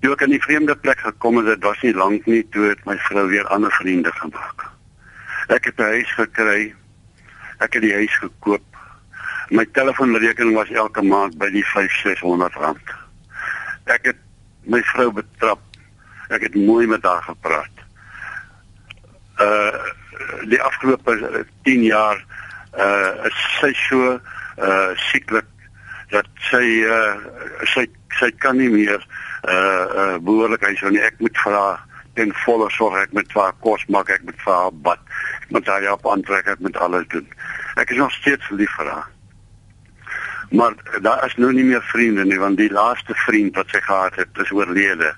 Toe 0.01 0.13
ek 0.15 0.23
in 0.25 0.33
die 0.33 0.41
vreemde 0.41 0.75
plek 0.75 1.03
gekom 1.03 1.41
het, 1.41 1.49
dit 1.51 1.67
was 1.67 1.83
nie 1.85 1.93
lank 1.93 2.25
nie 2.31 2.41
toe 2.55 2.71
het 2.71 2.81
my 2.87 2.95
vrou 3.09 3.27
weer 3.29 3.45
ander 3.53 3.73
vriende 3.77 4.11
gemaak. 4.17 4.65
Ek 5.51 5.67
het 5.69 5.77
'n 5.77 5.91
huis 5.93 6.11
gekry. 6.15 6.73
Ek 7.59 7.73
het 7.73 7.81
die 7.81 7.93
huis 7.93 8.15
gekoop. 8.17 8.63
My 9.49 9.65
telefoonrekening 9.65 10.55
was 10.55 10.71
elke 10.71 11.03
maand 11.03 11.37
by 11.37 11.49
die 11.51 11.65
5600 11.65 12.55
rand. 12.55 12.95
Ek 13.85 14.05
het 14.05 14.17
my 14.63 14.81
vrou 14.81 15.11
betrap. 15.11 15.59
Ek 16.29 16.41
het 16.41 16.55
mooi 16.55 16.87
met 16.87 17.03
haar 17.03 17.21
gepraat. 17.21 17.80
Uh 19.41 19.97
die 20.49 20.61
afgelope 20.61 21.45
10 21.63 21.83
jaar 21.83 22.19
uh 22.77 23.27
is 23.27 23.39
sy 23.59 23.71
so 23.87 24.17
uh 24.57 24.91
sieklik 25.09 25.47
dat 26.11 26.27
sy 26.49 26.63
uh 26.85 27.15
sy 27.73 27.85
sy 28.19 28.31
kan 28.43 28.57
nie 28.57 28.69
meer 28.69 28.99
uh 29.47 29.53
uh 29.53 30.17
behoorlik 30.19 30.65
hy 30.67 30.75
sou 30.79 30.91
nie. 30.91 31.01
Ek 31.03 31.19
moet 31.19 31.37
vir 31.43 31.57
haar 31.57 31.79
ten 32.19 32.33
volle 32.43 32.67
sorg. 32.75 32.99
Ek 33.01 33.15
vir 33.15 33.41
haar 33.41 33.55
kos 33.63 33.85
maak. 33.87 34.11
Ek 34.11 34.27
vir 34.27 34.53
haar 34.53 34.75
bad. 34.85 35.01
Ek 35.41 35.49
moet 35.55 35.71
haar 35.71 35.89
op 35.93 36.07
aantrek. 36.11 36.47
Ek 36.47 36.59
moet 36.59 36.77
alles 36.77 37.07
doen. 37.13 37.27
Ek 37.79 37.89
is 37.89 37.97
nog 37.97 38.13
steeds 38.19 38.49
lief 38.49 38.71
vir 38.77 38.91
haar. 38.91 39.09
Maar 40.51 40.75
daar 40.99 41.25
is 41.25 41.35
nou 41.39 41.53
nie 41.55 41.63
meer 41.63 41.83
vriende 41.93 42.25
nie 42.27 42.39
want 42.39 42.57
die 42.59 42.71
laaste 42.71 43.15
vriend 43.23 43.55
wat 43.55 43.71
sy 43.71 43.79
gehad 43.85 44.17
het 44.19 44.41
is 44.43 44.51
oorlede. 44.51 45.13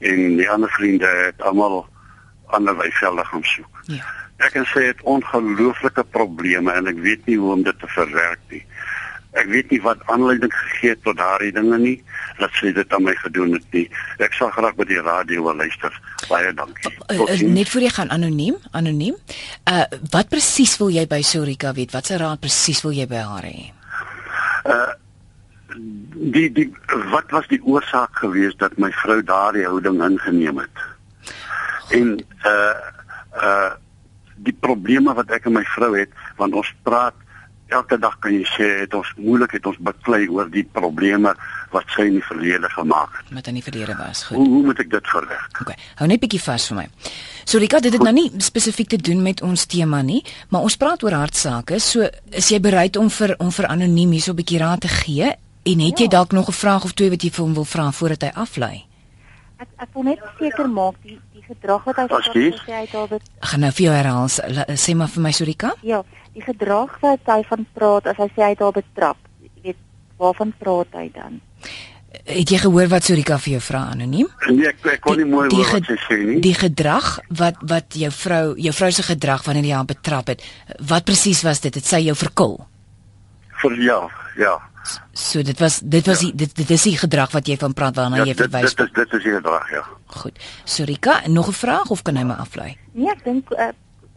En 0.00 0.36
die 0.38 0.48
ander 0.50 0.72
vriende 0.72 1.06
het 1.06 1.42
almal 1.44 1.84
ander 2.56 2.76
wyselde 2.76 3.24
gaan 3.24 3.44
soek 3.54 3.84
Ja. 3.96 4.04
ek 4.46 4.54
en 4.54 4.66
sy 4.72 4.86
het 4.88 5.02
ongelooflike 5.02 6.04
probleme 6.04 6.72
en 6.72 6.86
ek 6.86 6.98
weet 7.04 7.26
nie 7.26 7.36
hoe 7.36 7.52
om 7.52 7.62
dit 7.62 7.78
te 7.78 7.88
verwerk 7.96 8.40
nie 8.48 8.64
Ek 9.38 9.46
weet 9.46 9.70
nie 9.70 9.78
wat 9.82 10.00
aanleiding 10.10 10.50
gegee 10.50 10.90
het 10.90 11.02
tot 11.06 11.14
daardie 11.20 11.52
dinge 11.54 11.78
nie 11.78 11.96
dat 12.40 12.50
sy 12.58 12.72
dit 12.74 12.94
aan 12.96 13.04
my 13.06 13.12
gedoen 13.20 13.52
het 13.54 13.76
nie. 13.76 13.84
Ek 14.18 14.34
sal 14.34 14.50
graag 14.50 14.74
by 14.74 14.86
die 14.88 14.98
radio 15.06 15.44
wil 15.44 15.60
luister. 15.60 15.94
Baie 16.26 16.50
dankie. 16.56 16.90
Uh, 17.06 17.20
uh, 17.28 17.36
net 17.46 17.70
voor 17.70 17.84
jy 17.84 17.92
gaan 17.94 18.10
anoniem, 18.10 18.56
anoniem. 18.74 19.18
Uh 19.70 19.84
wat 20.10 20.32
presies 20.32 20.74
wil 20.82 20.90
jy 20.90 21.06
by 21.06 21.20
Sorika 21.22 21.70
weet? 21.76 21.94
Wat 21.94 22.10
se 22.10 22.18
raad 22.18 22.42
presies 22.42 22.82
wil 22.82 22.96
jy 22.96 23.06
by 23.10 23.22
haar 23.22 23.46
hê? 23.46 23.70
die 26.34 26.48
die 26.52 26.66
wat 27.12 27.30
was 27.30 27.46
die 27.48 27.60
oorsaak 27.62 28.18
geweest 28.20 28.58
dat 28.58 28.74
my 28.82 28.90
vrou 29.02 29.20
daardie 29.22 29.64
houding 29.64 30.02
ingeneem 30.04 30.58
het? 30.58 30.82
En 31.90 32.18
uh 32.44 32.74
uh 33.42 33.70
die 34.40 34.56
probleme 34.56 35.12
wat 35.14 35.30
ek 35.30 35.46
en 35.46 35.52
my 35.52 35.64
vrou 35.76 35.92
het, 35.98 36.08
want 36.38 36.54
ons 36.56 36.68
praat 36.82 37.14
elke 37.68 37.98
dag 38.00 38.14
kan 38.24 38.32
jy 38.32 38.44
sê 38.48 38.68
het 38.80 38.94
ons 38.94 39.10
moeilik 39.18 39.52
het 39.52 39.66
ons 39.66 39.76
beklei 39.78 40.24
oor 40.32 40.48
die 40.50 40.64
probleme 40.64 41.34
wat 41.74 41.84
sy 41.94 42.06
in 42.08 42.16
die 42.18 42.24
verlede 42.24 42.70
gemaak 42.72 43.18
het. 43.18 43.28
Wat 43.36 43.46
in 43.46 43.54
die 43.60 43.62
verlede 43.62 43.94
was. 43.98 44.24
Goed. 44.24 44.36
Hoe 44.36 44.48
hoe 44.48 44.62
moet 44.70 44.80
ek 44.82 44.90
dit 44.90 45.10
verwerk? 45.12 45.60
Okay. 45.60 45.76
Hou 46.00 46.08
net 46.08 46.20
bietjie 46.24 46.40
vas 46.40 46.66
vir 46.70 46.76
my. 46.80 46.86
Sorika, 47.44 47.80
dit 47.80 47.92
het 47.92 48.02
nou 48.02 48.14
nie 48.16 48.30
spesifiek 48.42 48.88
te 48.88 48.96
doen 48.96 49.22
met 49.22 49.42
ons 49.42 49.66
tema 49.66 50.02
nie, 50.02 50.24
maar 50.48 50.66
ons 50.66 50.76
praat 50.76 51.02
oor 51.04 51.12
hartsake. 51.12 51.78
So, 51.80 52.08
is 52.32 52.48
jy 52.50 52.60
bereid 52.60 52.96
om 52.96 53.10
vir 53.10 53.36
om 53.38 53.50
vir 53.52 53.66
anoniem 53.66 54.10
hierso 54.12 54.32
'n 54.32 54.36
bietjie 54.42 54.58
raad 54.58 54.80
te 54.80 54.88
gee? 54.88 55.36
En 55.62 55.78
het 55.80 55.98
jy 55.98 56.08
Ja. 56.08 56.16
dalk 56.16 56.32
nog 56.32 56.48
'n 56.48 56.52
vraag 56.52 56.84
of 56.84 56.92
twee 56.94 57.10
wat 57.10 57.22
jy 57.22 57.30
vir 57.30 57.44
hom 57.44 57.54
wil 57.54 57.64
vra 57.64 57.90
voordat 57.92 58.22
hy 58.22 58.30
aflei? 58.34 58.84
Ek 59.60 59.68
ek 59.84 59.90
wil 59.94 60.06
net 60.08 60.20
seker 60.38 60.68
maak 60.72 60.96
die 61.04 61.18
die 61.34 61.42
gedrag 61.44 61.84
wat 61.84 61.96
hy 62.00 62.06
Asseblief. 62.16 62.60
sê 62.64 62.72
hy 62.72 62.84
het 62.86 62.94
al 62.96 63.08
dit 63.10 63.22
Ek 63.42 63.48
gaan 63.52 63.60
nou 63.66 63.70
vir 63.76 63.84
jou 63.86 63.94
herhaal. 63.94 64.28
Sê 64.80 64.94
maar 64.96 65.08
vir 65.12 65.22
my 65.26 65.32
Sorika. 65.36 65.74
ja, 65.82 66.02
die 66.34 66.42
gedrag 66.42 66.96
wat 67.02 67.20
hy 67.26 67.42
van 67.48 67.66
praat 67.74 68.06
as 68.06 68.16
hy 68.16 68.28
sê 68.34 68.42
hy 68.46 68.50
het 68.54 68.62
al 68.62 68.72
betrap. 68.72 69.16
Jy 69.42 69.50
weet 69.62 69.80
waarvan 70.18 70.52
praat 70.58 70.86
hy 70.94 71.10
dan? 71.14 71.40
Het 72.26 72.50
jy 72.50 72.58
gehoor 72.58 72.88
wat 72.90 73.04
Sorika 73.06 73.36
vir 73.38 73.52
jou 73.52 73.60
vra 73.62 73.84
anoniem? 73.92 74.26
Nee, 74.50 74.66
ek 74.72 74.86
ek 74.94 75.00
kon 75.04 75.16
nie 75.20 75.28
mooi 75.28 75.44
hoor 75.52 75.68
wat 75.76 75.86
sy 75.86 75.98
sê 76.08 76.16
nie. 76.24 76.40
die 76.42 76.54
gedrag 76.54 77.18
wat 77.28 77.60
wat 77.62 77.94
jou 77.94 78.10
vrou, 78.10 78.56
jou 78.58 78.72
vrou 78.74 78.90
se 78.90 79.02
gedrag 79.06 79.44
wanneer 79.46 79.64
jy 79.68 79.76
haar 79.76 79.86
betrap 79.92 80.26
het, 80.32 80.42
wat 80.80 81.04
presies 81.04 81.44
was 81.46 81.60
dit? 81.60 81.74
Het 81.74 81.84
sy 81.86 82.00
jou 82.08 82.16
verkil? 82.16 82.58
vir 83.60 83.74
ja, 83.84 84.00
ja. 84.40 84.56
So 85.12 85.42
dit 85.42 85.58
was 85.58 85.80
dit 85.84 86.06
was 86.06 86.18
die, 86.18 86.32
dit 86.34 86.56
dit 86.56 86.70
is 86.70 86.82
die 86.82 86.96
gedrag 86.98 87.30
wat 87.32 87.46
jy 87.46 87.56
van 87.56 87.72
praat 87.72 87.96
waarna 87.96 88.16
ja 88.16 88.24
jy 88.24 88.34
dit, 88.34 88.50
verwys. 88.50 88.74
dit 88.74 88.86
is 88.86 88.92
dit 88.92 89.12
is 89.12 89.22
die 89.22 89.32
gedrag, 89.32 89.70
ja. 89.70 89.84
Goed. 90.06 90.38
Sorika, 90.64 91.20
nog 91.26 91.48
'n 91.48 91.52
vraag 91.52 91.90
of 91.90 92.02
kan 92.02 92.16
hy 92.16 92.22
my 92.24 92.34
aflei? 92.34 92.76
Nee, 92.92 93.10
ek 93.10 93.24
dink 93.24 93.50
uh, 93.50 93.68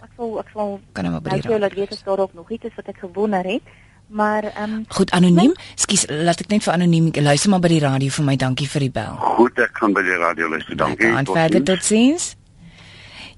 ek 0.02 0.12
sal 0.18 0.40
ek 0.40 0.50
sal 0.54 0.80
Kan 0.94 1.04
nou 1.06 1.20
die 1.22 1.42
jou 1.42 1.52
raad 1.52 1.60
laat 1.60 1.74
weet 1.74 1.92
as 1.92 2.04
daar 2.04 2.20
ook 2.20 2.34
nog 2.34 2.52
iets 2.52 2.64
is 2.64 2.76
wat 2.76 2.88
ek 2.88 2.98
gewonder 3.00 3.44
het. 3.44 3.62
Maar 4.08 4.44
ehm 4.44 4.64
um, 4.74 4.86
Goed, 4.88 5.12
anoniem. 5.12 5.54
Skus, 5.76 6.06
laat 6.10 6.40
ek 6.40 6.48
net 6.48 6.64
vir 6.64 6.74
anoniem 6.74 7.12
luister 7.14 7.50
maar 7.50 7.60
by 7.60 7.68
die 7.68 7.80
radio 7.80 8.10
vir 8.10 8.26
my. 8.26 8.36
Dankie 8.36 8.68
vir 8.70 8.80
die 8.80 8.92
bel. 8.92 9.16
Goed, 9.20 9.60
ek 9.60 9.78
gaan 9.78 9.94
by 9.94 10.02
die 10.02 10.18
radio 10.18 10.50
luister. 10.50 10.76
Dankie. 10.78 11.08
En 11.08 11.26
verder 11.26 11.64
tot 11.64 11.84
sins. 11.84 12.36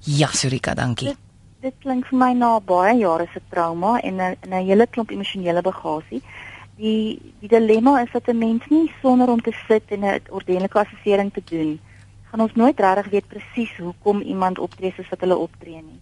Ja, 0.00 0.28
Surika, 0.32 0.74
dankie. 0.74 1.08
Dit- 1.08 1.18
dit 1.60 1.74
klink 1.82 2.06
vir 2.06 2.18
my 2.18 2.32
na 2.32 2.60
baie 2.60 2.98
jare 2.98 3.26
se 3.32 3.40
trauma 3.50 3.98
en 4.00 4.20
'n 4.20 4.36
'n 4.46 4.66
hele 4.66 4.86
klomp 4.86 5.10
emosionele 5.10 5.62
bagasie. 5.62 6.22
Die 6.76 7.32
die 7.40 7.48
dilemma 7.48 8.00
is 8.00 8.10
dat 8.12 8.28
'n 8.28 8.38
mens 8.38 8.66
nie 8.68 8.92
sonder 9.00 9.28
om 9.28 9.40
te 9.40 9.52
sit 9.68 9.82
en 9.88 10.04
'n 10.04 10.20
ordentlike 10.30 10.78
assessering 10.78 11.32
te 11.32 11.42
doen, 11.44 11.80
gaan 12.24 12.40
ons 12.40 12.54
nooit 12.54 12.80
regtig 12.80 13.08
weet 13.10 13.28
presies 13.28 13.76
hoekom 13.76 14.20
iemand 14.20 14.58
optree 14.58 14.92
soos 14.92 15.08
wat 15.08 15.20
hulle 15.20 15.36
optree 15.36 15.82
nie. 15.82 16.00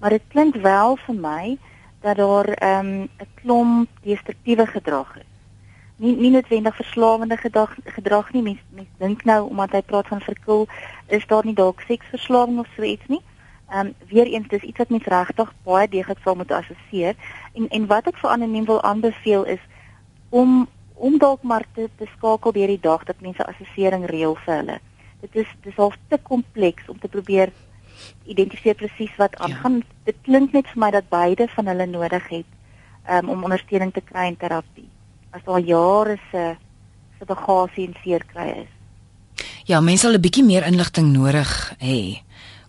Maar 0.00 0.10
dit 0.10 0.22
klink 0.28 0.54
wel 0.54 0.96
vir 0.96 1.14
my 1.14 1.58
dat 2.00 2.16
daar 2.16 2.48
ehm, 2.48 2.86
'n 2.86 3.08
um, 3.20 3.28
klomp 3.34 3.88
destruktiewe 4.02 4.66
gedrag 4.66 5.16
is. 5.16 5.30
Nie 5.96 6.16
nie 6.16 6.30
noodwendig 6.30 6.76
verslawende 6.76 7.36
gedrag 7.36 7.76
gedrag 7.84 8.32
nie. 8.32 8.42
Mens 8.42 8.60
mens 8.68 8.88
dink 8.98 9.24
nou 9.24 9.48
omdat 9.48 9.72
hy 9.72 9.82
praat 9.82 10.06
van 10.06 10.20
verkil, 10.20 10.66
is 11.06 11.26
daar 11.26 11.44
nie 11.44 11.54
dalk 11.54 11.80
seksverslawing 11.80 12.58
of 12.58 12.68
so 12.76 12.82
iets 12.82 13.06
nie. 13.06 13.20
Ehm 13.70 13.86
um, 13.86 13.94
weer 14.08 14.26
eens 14.26 14.48
dis 14.48 14.62
iets 14.62 14.78
wat 14.78 14.88
mens 14.88 15.04
regtig 15.04 15.52
baie 15.62 15.88
deeglik 15.88 16.18
sal 16.24 16.34
moet 16.34 16.52
assesseer 16.52 17.14
en 17.52 17.68
en 17.68 17.86
wat 17.86 18.06
ek 18.06 18.16
vir 18.16 18.30
anoniem 18.30 18.64
wil 18.64 18.82
aanbeveel 18.82 19.44
is 19.44 19.60
om 20.34 20.64
om 20.94 21.18
dalk 21.18 21.42
maar 21.42 21.64
te, 21.74 21.88
te 21.98 22.06
skakel 22.16 22.52
deur 22.54 22.70
die 22.70 22.80
dag 22.80 23.02
dat 23.04 23.20
mense 23.20 23.44
assessering 23.44 24.06
reël 24.08 24.36
vir 24.44 24.54
hulle. 24.54 24.76
Dit 25.24 25.38
is 25.42 25.50
dis 25.66 25.76
half 25.76 25.96
te 26.08 26.18
kompleks 26.22 26.86
om 26.88 26.98
te 27.02 27.10
probeer 27.10 27.50
identifiseer 28.30 28.78
presies 28.78 29.12
wat 29.18 29.34
aangaan. 29.42 29.80
Ja. 29.82 29.96
Dit 30.10 30.20
klink 30.22 30.54
net 30.54 30.70
vir 30.70 30.80
my 30.84 30.90
dat 30.94 31.10
beide 31.10 31.48
van 31.56 31.68
hulle 31.70 31.86
nodig 31.90 32.28
het 32.30 32.50
um, 33.10 33.34
om 33.34 33.42
ondersteuning 33.50 33.92
te 33.92 34.04
kry 34.06 34.28
in 34.30 34.38
terapie. 34.38 34.88
As 35.34 35.44
daar 35.46 35.60
jare 35.60 36.16
se 36.30 36.54
se 37.18 37.28
bagasie 37.28 37.88
en 37.90 37.98
seer 38.02 38.24
kry 38.30 38.48
is. 38.64 38.72
Ja, 39.66 39.80
mense 39.80 40.06
sal 40.06 40.14
'n 40.14 40.24
bietjie 40.24 40.44
meer 40.44 40.66
inligting 40.66 41.12
nodig 41.12 41.50
hê 41.82 42.22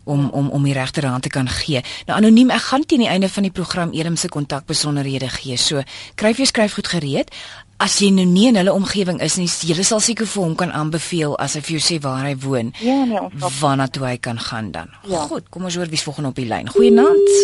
om 0.05 0.29
om 0.29 0.49
om 0.49 0.63
die 0.63 0.73
regte 0.73 1.01
raad 1.05 1.25
te 1.25 1.29
kan 1.33 1.49
gee. 1.49 1.81
Nou 2.07 2.17
anoniem, 2.17 2.53
ek 2.53 2.69
gaan 2.69 2.85
teen 2.85 3.03
die 3.03 3.11
einde 3.11 3.29
van 3.29 3.43
die 3.47 3.51
program 3.51 3.93
Edem 3.93 4.15
se 4.15 4.29
kontakbesonderhede 4.29 5.29
gee. 5.39 5.57
So, 5.57 5.83
skryf 6.15 6.41
jou 6.41 6.47
skryfgoed 6.49 6.89
gereed. 6.93 7.33
As 7.81 7.97
jy 7.99 8.07
nou 8.15 8.23
nie 8.29 8.47
in 8.47 8.55
hulle 8.55 8.71
omgewing 8.71 9.19
is 9.25 9.35
nie, 9.35 9.49
jy 9.67 9.83
sal 9.83 9.99
seker 9.99 10.29
vir 10.31 10.43
hom 10.45 10.53
kan 10.55 10.71
aanbeveel 10.71 11.35
as 11.43 11.57
hy 11.57 11.63
vir 11.65 11.75
jou 11.75 11.83
sê 11.83 11.99
waar 12.03 12.23
hy 12.23 12.35
woon. 12.45 12.71
Ja, 12.79 13.01
nee, 13.03 13.19
ons 13.19 13.35
sal 13.41 13.51
Waarna 13.59 13.89
toe 13.91 14.05
hy 14.07 14.15
kan 14.17 14.39
gaan 14.39 14.71
dan. 14.71 14.93
Ja. 15.09 15.25
Goed, 15.27 15.49
kom 15.51 15.67
ons 15.67 15.75
hoor 15.75 15.91
wie's 15.91 16.05
volgende 16.07 16.31
op 16.31 16.39
die 16.39 16.47
lyn. 16.47 16.71
Goeienaand. 16.71 17.35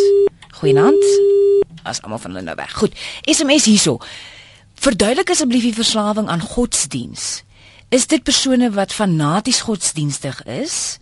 Goeienaand. 0.62 1.04
As 1.84 2.00
almal 2.06 2.21
van 2.24 2.32
hulle 2.32 2.45
nou 2.47 2.56
weg. 2.56 2.71
Goed. 2.80 2.95
SMS 3.28 3.67
hierso. 3.67 3.97
Verduidelik 4.82 5.30
asseblief 5.34 5.67
die 5.67 5.76
verslawing 5.76 6.30
aan 6.32 6.41
godsdiens. 6.41 7.41
Is 7.91 8.08
dit 8.08 8.24
persone 8.24 8.71
wat 8.71 8.93
fanaties 8.95 9.62
godsdienstig 9.67 10.39
is? 10.47 10.97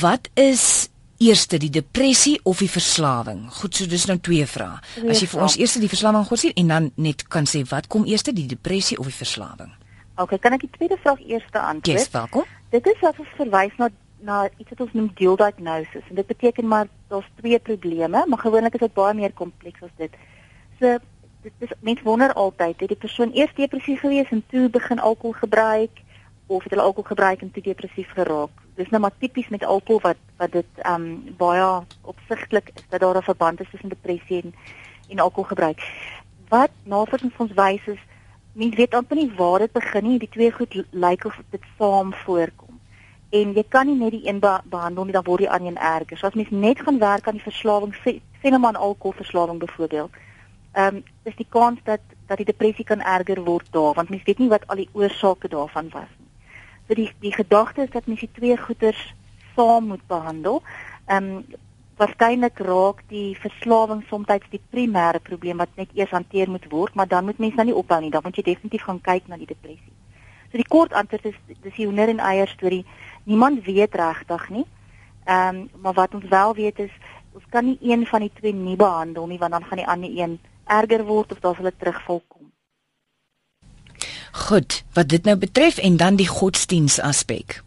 Wat 0.00 0.28
is 0.36 0.87
eerste 1.18 1.58
die 1.58 1.70
depressie 1.70 2.38
of 2.42 2.62
die 2.62 2.70
verslawing? 2.70 3.46
Goed, 3.60 3.74
so 3.74 3.90
dis 3.90 4.06
nou 4.06 4.18
twee 4.22 4.46
vrae. 4.46 4.78
As 5.08 5.22
jy 5.22 5.28
vir 5.30 5.44
ons 5.46 5.58
eers 5.58 5.76
die 5.82 5.90
verslawing 5.90 6.22
aan 6.22 6.28
godsdienst 6.28 6.58
en 6.62 6.74
dan 6.74 6.90
net 6.96 7.26
kan 7.32 7.46
sê 7.50 7.64
wat 7.70 7.90
kom 7.90 8.06
eerste 8.06 8.34
die 8.34 8.46
depressie 8.50 8.98
of 8.98 9.10
die 9.10 9.18
verslawing? 9.18 9.72
Okay, 10.18 10.38
kan 10.42 10.54
ek 10.56 10.66
die 10.66 10.74
tweede 10.74 10.98
vraag 11.02 11.20
eers 11.26 11.46
antwoord? 11.52 11.86
Yes, 11.86 12.10
welkom. 12.14 12.46
Dit 12.74 12.86
is 12.90 13.02
as 13.06 13.18
ons 13.22 13.34
verwys 13.38 13.74
na 13.78 13.90
na 14.20 14.48
iets 14.58 14.72
wat 14.72 14.80
ons 14.80 14.94
noem 14.98 15.10
dual 15.14 15.36
diagnosis 15.38 16.06
en 16.10 16.18
dit 16.18 16.26
beteken 16.26 16.66
maar 16.66 16.88
daar's 17.08 17.28
twee 17.38 17.58
probleme, 17.58 18.24
maar 18.26 18.38
gewoonlik 18.38 18.74
is 18.74 18.80
dit 18.80 18.94
baie 18.94 19.14
meer 19.14 19.32
kompleks 19.32 19.82
as 19.86 19.94
dit. 19.96 20.16
So 20.80 20.98
dit 21.42 21.52
is 21.62 21.74
mense 21.86 22.02
wonder 22.02 22.32
altyd, 22.32 22.80
het 22.80 22.88
die 22.94 22.98
persoon 22.98 23.30
eers 23.34 23.54
depressief 23.54 24.00
gewees 24.02 24.30
en 24.34 24.42
toe 24.50 24.68
begin 24.68 24.98
alkohol 24.98 25.38
gebruik 25.38 26.02
of 26.46 26.62
het 26.62 26.74
hulle 26.74 26.82
alkohol 26.82 27.08
gebruik 27.14 27.42
en 27.42 27.52
toe 27.54 27.62
depressief 27.62 28.10
geraak? 28.18 28.50
Dis 28.78 28.90
nou 28.94 29.00
maar 29.02 29.16
tipies 29.18 29.48
met 29.50 29.64
alkohol 29.64 30.00
wat 30.00 30.20
wat 30.38 30.52
dit 30.54 30.82
ehm 30.86 31.02
um, 31.02 31.34
baie 31.36 31.64
opsigtelik 32.02 32.70
is 32.74 32.84
dat 32.88 33.00
daar 33.00 33.16
'n 33.18 33.30
verband 33.30 33.60
is 33.60 33.70
tussen 33.70 33.88
depressie 33.88 34.42
en 34.42 34.54
en 35.08 35.18
alkoholgebruik. 35.18 35.80
Wat 36.48 36.70
navorsing 36.82 37.32
ons 37.38 37.52
wys 37.52 37.86
is 37.86 38.02
mens 38.52 38.76
weet 38.76 38.94
amper 38.94 39.16
nie 39.16 39.32
waar 39.36 39.58
dit 39.58 39.72
begin 39.72 40.04
nie. 40.04 40.18
Die 40.18 40.28
twee 40.28 40.52
goed 40.52 40.84
lyk 40.90 41.24
of 41.24 41.40
dit 41.50 41.64
saam 41.78 42.14
voorkom. 42.14 42.80
En 43.30 43.52
jy 43.52 43.64
kan 43.68 43.86
nie 43.86 43.96
net 43.96 44.10
die 44.10 44.28
een 44.28 44.38
be 44.38 44.60
behandel 44.64 45.04
nie, 45.04 45.12
dan 45.12 45.24
word 45.24 45.38
die 45.38 45.50
ander 45.50 45.68
een 45.68 45.78
erger. 45.78 46.18
So 46.18 46.26
as 46.26 46.34
mens 46.34 46.50
net 46.50 46.80
gaan 46.80 46.98
werk 46.98 47.26
aan 47.26 47.38
die 47.38 47.48
verslawing, 47.50 47.94
sê 47.94 48.20
sê 48.40 48.50
nou 48.50 48.58
maar 48.58 48.74
aan 48.74 48.86
alkoholverslawing 48.88 49.58
byvoorbeeld. 49.58 50.10
Ehm 50.72 50.96
um, 50.96 51.02
is 51.22 51.36
die 51.36 51.46
kans 51.48 51.80
dat 51.84 52.00
dat 52.26 52.36
die 52.36 52.46
depressie 52.46 52.84
kan 52.84 53.00
erger 53.00 53.44
word 53.44 53.66
daar, 53.70 53.94
want 53.94 54.08
mens 54.08 54.22
weet 54.22 54.38
nie 54.38 54.48
wat 54.48 54.66
al 54.66 54.76
die 54.76 54.90
oorsake 54.92 55.48
daarvan 55.48 55.88
was 55.90 56.10
nie. 56.18 56.27
Die 56.88 57.10
die 57.20 57.32
gedagte 57.32 57.82
is 57.82 57.90
dat 57.90 58.06
mens 58.06 58.20
die 58.20 58.32
twee 58.32 58.56
goeters 58.56 59.14
saam 59.54 59.86
moet 59.92 60.06
behandel. 60.06 60.62
Ehm 61.06 61.24
um, 61.24 61.44
waarskynlik 61.98 62.58
raak 62.62 63.00
die 63.10 63.34
verslawing 63.42 64.04
soms 64.06 64.28
die 64.50 64.60
primêre 64.70 65.18
probleem 65.18 65.58
wat 65.58 65.68
net 65.74 65.90
eers 65.94 66.14
hanteer 66.14 66.50
moet 66.50 66.70
word, 66.70 66.94
maar 66.94 67.08
dan 67.08 67.24
moet 67.24 67.38
mens 67.38 67.54
nou 67.54 67.64
nie 67.66 67.74
ophou 67.74 68.00
nie, 68.00 68.10
dan 68.10 68.22
moet 68.22 68.36
jy 68.36 68.42
definitief 68.42 68.84
gaan 68.86 69.00
kyk 69.00 69.26
na 69.26 69.36
die 69.36 69.50
depressie. 69.50 69.94
So 70.50 70.56
die 70.56 70.68
kort 70.68 70.92
antwoord 70.92 71.26
is 71.32 71.38
dis 71.48 71.74
die 71.74 71.86
hoender 71.86 72.08
en 72.08 72.22
eier 72.22 72.48
storie. 72.48 72.84
Niemand 73.24 73.64
weet 73.64 73.94
regtig 73.94 74.48
nie. 74.48 74.66
Ehm 75.24 75.56
um, 75.56 75.68
maar 75.82 75.92
wat 75.92 76.14
ons 76.14 76.28
wel 76.28 76.54
weet 76.54 76.78
is 76.78 76.94
ons 77.34 77.44
kan 77.50 77.64
nie 77.64 77.78
een 77.82 78.06
van 78.06 78.20
die 78.20 78.32
twee 78.34 78.54
nie 78.54 78.76
behandel 78.76 79.26
nie 79.26 79.38
want 79.38 79.52
dan 79.52 79.64
gaan 79.64 79.82
die 79.82 79.86
ander 79.86 80.10
een 80.10 80.38
erger 80.64 81.04
word 81.04 81.32
of 81.32 81.40
daar 81.40 81.54
sal 81.56 81.66
'n 81.66 81.76
terugval 81.78 82.22
kom. 82.28 82.47
Goed, 84.38 84.84
wat 84.92 85.08
dit 85.08 85.24
nou 85.24 85.36
betref 85.36 85.78
en 85.78 85.96
dan 85.96 86.16
die 86.16 86.28
godsdiens 86.28 87.00
aspek. 87.00 87.62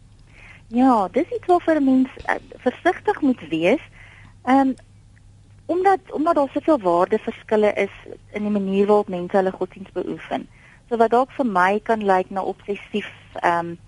Ja, 0.66 1.08
dis 1.12 1.28
iets 1.28 1.46
waarvoor 1.46 1.82
mens 1.82 2.08
uh, 2.26 2.34
versigtig 2.64 3.20
moet 3.20 3.48
wees. 3.48 3.80
Ehm 4.44 4.58
um, 4.58 4.74
omdat 5.66 6.00
omdat 6.10 6.34
daar 6.34 6.48
soveel 6.52 6.78
waardeverskille 6.78 7.72
is 7.72 7.94
in 8.32 8.42
die 8.42 8.50
manier 8.50 8.86
waarop 8.86 9.08
mense 9.08 9.36
hulle 9.36 9.50
godsdiens 9.50 9.92
beoefen. 9.92 10.48
So 10.88 10.96
wat 10.96 11.10
dalk 11.10 11.30
vir 11.36 11.46
my 11.46 11.80
kan 11.82 12.04
lyk 12.04 12.30
na 12.30 12.42
obsessief 12.42 13.12
ehm 13.40 13.58
um, 13.58 13.78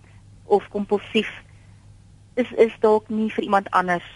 of 0.44 0.68
kompulsief 0.68 1.32
is 2.34 2.52
is 2.52 2.76
dalk 2.80 3.08
nie 3.08 3.32
vir 3.32 3.44
iemand 3.44 3.70
anders 3.70 4.06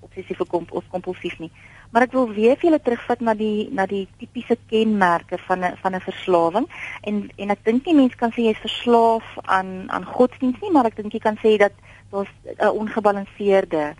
obsessief 0.00 0.40
of, 0.40 0.48
komp 0.48 0.72
of 0.72 0.84
kompulsief 0.90 1.38
nie. 1.38 1.50
Maar 1.96 2.04
ek 2.04 2.12
wil 2.12 2.26
weer 2.28 2.58
vir 2.60 2.66
julle 2.68 2.78
terugvat 2.84 3.22
na 3.24 3.32
die 3.32 3.70
na 3.72 3.86
die 3.88 4.02
tipiese 4.20 4.58
kenmerke 4.68 5.38
van 5.46 5.64
'n 5.64 5.76
van 5.82 5.94
'n 5.96 6.04
verslawing 6.06 6.66
en 7.08 7.30
en 7.36 7.50
ek 7.50 7.62
dink 7.64 7.86
nie 7.86 7.94
mense 7.94 8.16
kan 8.20 8.32
sê 8.32 8.42
jy's 8.44 8.60
verslaaf 8.60 9.24
aan 9.44 9.88
aan 9.88 10.04
godsdiens 10.04 10.60
nie, 10.60 10.70
maar 10.70 10.84
ek 10.84 10.96
dink 10.96 11.12
jy 11.12 11.20
kan 11.24 11.38
sê 11.40 11.56
dat 11.56 11.72
daar's 12.10 12.28
'n 12.44 12.76
ongebalanseerde 12.80 13.94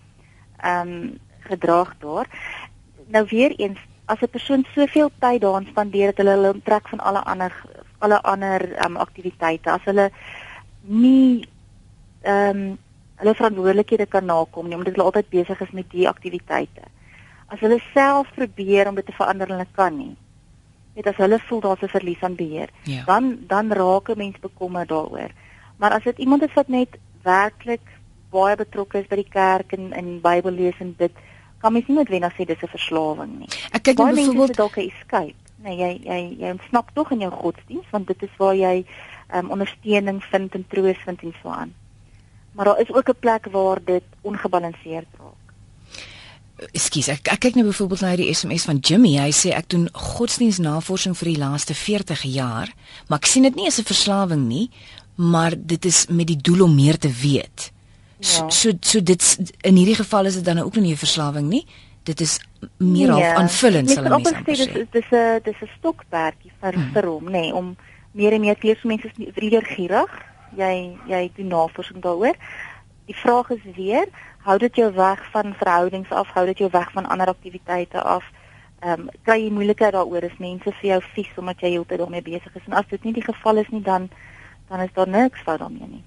ehm 0.60 0.88
um, 0.88 1.18
gedrag 1.48 1.94
daar. 1.98 2.26
Nou 3.06 3.24
weer 3.30 3.52
eens, 3.56 3.78
as 4.04 4.20
'n 4.20 4.28
persoon 4.28 4.66
soveel 4.74 5.10
tyd 5.18 5.40
daaraan 5.40 5.66
spandeer 5.66 6.06
dat 6.06 6.16
hulle 6.16 6.36
hulle 6.36 6.52
onttrek 6.52 6.88
van 6.88 7.00
alle 7.00 7.24
ander 7.24 7.52
alle 7.98 8.22
ander 8.22 8.72
ehm 8.72 8.90
um, 8.90 8.96
aktiwiteite, 8.96 9.70
as 9.70 9.84
hulle 9.84 10.10
nie 10.82 11.48
ehm 12.22 12.56
um, 12.56 12.78
hulle 13.16 13.34
verantwoordelikhede 13.34 14.06
kan 14.06 14.24
nakom 14.24 14.68
nie 14.68 14.76
omdat 14.76 14.92
hulle 14.92 15.08
altyd 15.08 15.28
besig 15.28 15.60
is 15.60 15.70
met 15.70 15.90
die 15.90 16.08
aktiwiteite. 16.08 16.95
As 17.48 17.60
hulle 17.60 17.80
self 17.94 18.26
probeer 18.34 18.88
om 18.88 18.94
dit 18.94 19.06
te 19.06 19.12
verander 19.12 19.48
en 19.48 19.58
hulle 19.58 19.68
kan 19.72 19.96
nie. 19.96 20.16
Net 20.96 21.06
as 21.06 21.16
hulle 21.16 21.38
voel 21.38 21.60
daar's 21.60 21.82
'n 21.82 21.88
verlies 21.88 22.22
aan 22.22 22.34
beheer, 22.34 22.68
Ja. 22.84 23.04
dan 23.04 23.38
dan 23.46 23.72
raak 23.72 24.08
'n 24.08 24.18
mens 24.18 24.38
bekommerd 24.40 24.88
daaroor. 24.88 25.30
Maar 25.76 25.90
as 25.92 26.02
dit 26.04 26.18
iemand 26.18 26.42
is 26.42 26.54
wat 26.54 26.68
net 26.68 26.88
werklik 27.22 27.80
baie 28.30 28.56
betrokke 28.56 28.98
is 28.98 29.06
by 29.06 29.16
die 29.16 29.30
kerk 29.30 29.72
en 29.72 29.92
in 29.92 30.20
Bybel 30.20 30.52
lees 30.52 30.78
en 30.78 30.94
dit 30.98 31.12
kan 31.58 31.72
mens 31.72 31.86
nie 31.88 31.96
noodwendig 31.96 32.32
sê 32.32 32.44
dis 32.46 32.62
'n 32.62 32.68
verslawing 32.68 33.38
nie. 33.38 33.48
Ek 33.72 33.82
kyk 33.82 33.98
nou 33.98 34.14
byvoorbeeld 34.14 34.56
dalk 34.56 34.76
'n 34.76 34.90
escape. 34.90 35.34
Nee, 35.64 35.76
jy 35.76 36.00
jy 36.04 36.36
jy 36.38 36.50
ontsnap 36.50 36.90
tog 36.94 37.10
in 37.10 37.20
jou 37.20 37.30
godsdiens 37.32 37.86
want 37.90 38.06
dit 38.06 38.22
is 38.22 38.36
waar 38.38 38.54
jy 38.54 38.84
um, 39.34 39.50
ondersteuning 39.50 40.24
vind 40.24 40.54
en 40.54 40.64
troos 40.68 40.96
vind 41.04 41.22
en 41.22 41.34
so 41.42 41.48
aan. 41.48 41.74
Maar 42.52 42.64
daar 42.64 42.80
is 42.80 42.92
ook 42.92 43.08
'n 43.08 43.18
plek 43.20 43.46
waar 43.50 43.78
dit 43.84 44.04
ongebalanseerd 44.22 45.06
raak. 45.18 45.45
Ekskuus, 46.72 47.08
ek, 47.12 47.28
ek 47.28 47.40
kyk 47.44 47.54
nou 47.58 47.66
byvoorbeeld 47.68 48.00
na 48.00 48.10
hierdie 48.14 48.32
SMS 48.32 48.64
van 48.64 48.78
Jimmy. 48.80 49.18
Hy 49.20 49.28
sê 49.36 49.50
ek 49.52 49.68
doen 49.68 49.88
godsdiensnavorsing 49.92 51.16
vir 51.18 51.28
die 51.34 51.38
laaste 51.42 51.74
40 51.76 52.22
jaar, 52.32 52.70
maar 53.08 53.18
ek 53.20 53.26
sien 53.28 53.42
dit 53.44 53.54
nie 53.58 53.66
as 53.68 53.78
'n 53.78 53.84
verslawing 53.84 54.46
nie, 54.48 54.70
maar 55.16 55.52
dit 55.56 55.84
is 55.84 56.06
met 56.08 56.26
die 56.26 56.36
doel 56.40 56.64
om 56.64 56.74
meer 56.74 56.96
te 56.98 57.10
weet. 57.12 57.72
So 58.20 58.44
Ja. 58.44 58.50
so, 58.50 58.70
so 58.80 59.00
dit 59.00 59.52
in 59.62 59.76
hierdie 59.76 59.94
geval 59.96 60.24
is 60.26 60.34
dit 60.34 60.44
dan 60.44 60.58
ook 60.58 60.74
nie 60.76 60.92
'n 60.92 60.96
verslawing 60.96 61.48
nie. 61.48 61.66
Dit 62.04 62.20
is 62.20 62.38
meer 62.78 63.12
Nee, 63.12 63.22
half 63.22 63.36
aanvullend 63.36 63.90
sal 63.90 64.02
mens 64.04 64.22
mense 64.30 64.40
sê 64.40 64.68
sê. 64.68 64.72
dis 64.72 64.86
dis 64.92 65.04
'n 65.12 65.40
dis 65.44 65.56
'n 65.62 65.68
stokperdjie 65.78 66.52
vir 66.60 66.72
Hmm. 66.74 66.92
vir 66.92 67.04
hom, 67.06 67.24
nê, 67.24 67.30
nee, 67.30 67.54
om 67.54 67.76
meer 68.14 68.32
en 68.32 68.40
meer 68.40 68.54
te 68.58 68.66
leer. 68.66 68.78
So 68.80 68.88
mense 68.88 69.06
is 69.06 69.28
weer 69.34 69.62
gierig. 69.62 70.10
Jy 70.56 70.96
jy 71.08 71.30
doen 71.36 71.48
navorsing 71.48 72.00
daaroor. 72.00 72.34
Die 73.06 73.14
vraag 73.16 73.50
is 73.50 73.60
weer, 73.76 74.06
hou 74.46 74.58
dit 74.62 74.82
jou 74.82 74.90
weg 74.94 75.22
van 75.34 75.54
verhoudings 75.58 76.10
af, 76.10 76.30
hou 76.34 76.46
dit 76.46 76.58
jou 76.64 76.70
weg 76.72 76.92
van 76.94 77.06
ander 77.06 77.34
aktiwiteite 77.34 78.02
af? 78.02 78.24
ehm 78.84 79.00
um, 79.00 79.08
kry 79.24 79.38
jy 79.40 79.50
moeilikheid 79.50 79.94
daaroor 79.96 80.26
as 80.28 80.36
mense 80.42 80.72
vir 80.80 80.90
jou 80.90 81.00
vies 81.14 81.32
omdat 81.40 81.62
jy 81.64 81.72
heeltyd 81.76 82.02
daarmee 82.02 82.22
besig 82.22 82.52
is. 82.58 82.68
En 82.68 82.76
as 82.76 82.88
dit 82.90 83.08
nie 83.08 83.14
die 83.16 83.24
geval 83.24 83.62
is 83.62 83.72
nie, 83.72 83.82
dan 83.82 84.10
dan 84.68 84.82
is 84.84 84.92
daar 84.94 85.08
niks 85.08 85.42
fout 85.46 85.62
daarmee 85.62 85.88
nie. 85.88 86.04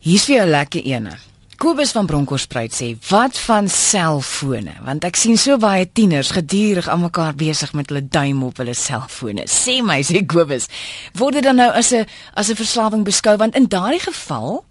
Hier's 0.00 0.26
vir 0.28 0.40
jou 0.40 0.46
lekker 0.50 0.84
ene. 0.84 1.16
Kobus 1.60 1.92
van 1.92 2.06
Bronkhorstspruit 2.08 2.72
sê, 2.72 2.96
"Wat 3.08 3.38
van 3.38 3.68
selfone? 3.68 4.72
Want 4.84 5.04
ek 5.04 5.16
sien 5.16 5.36
so 5.36 5.58
baie 5.58 5.92
tieners 5.92 6.30
gedurig 6.30 6.88
aan 6.88 7.00
mekaar 7.00 7.34
besig 7.34 7.72
met 7.72 7.88
hulle 7.88 8.08
duim 8.08 8.42
op 8.42 8.56
hulle 8.56 8.74
selfone." 8.74 9.44
Sê 9.44 9.82
my, 9.82 10.02
sê 10.02 10.26
Kobus, 10.26 10.68
word 11.14 11.34
dit 11.34 11.42
dan 11.42 11.56
nou 11.56 11.70
as 11.70 11.92
'n 11.92 12.06
as 12.34 12.50
'n 12.50 12.56
verslawing 12.56 13.04
beskou 13.04 13.36
want 13.36 13.54
in 13.54 13.68
daardie 13.68 14.00
geval 14.00 14.64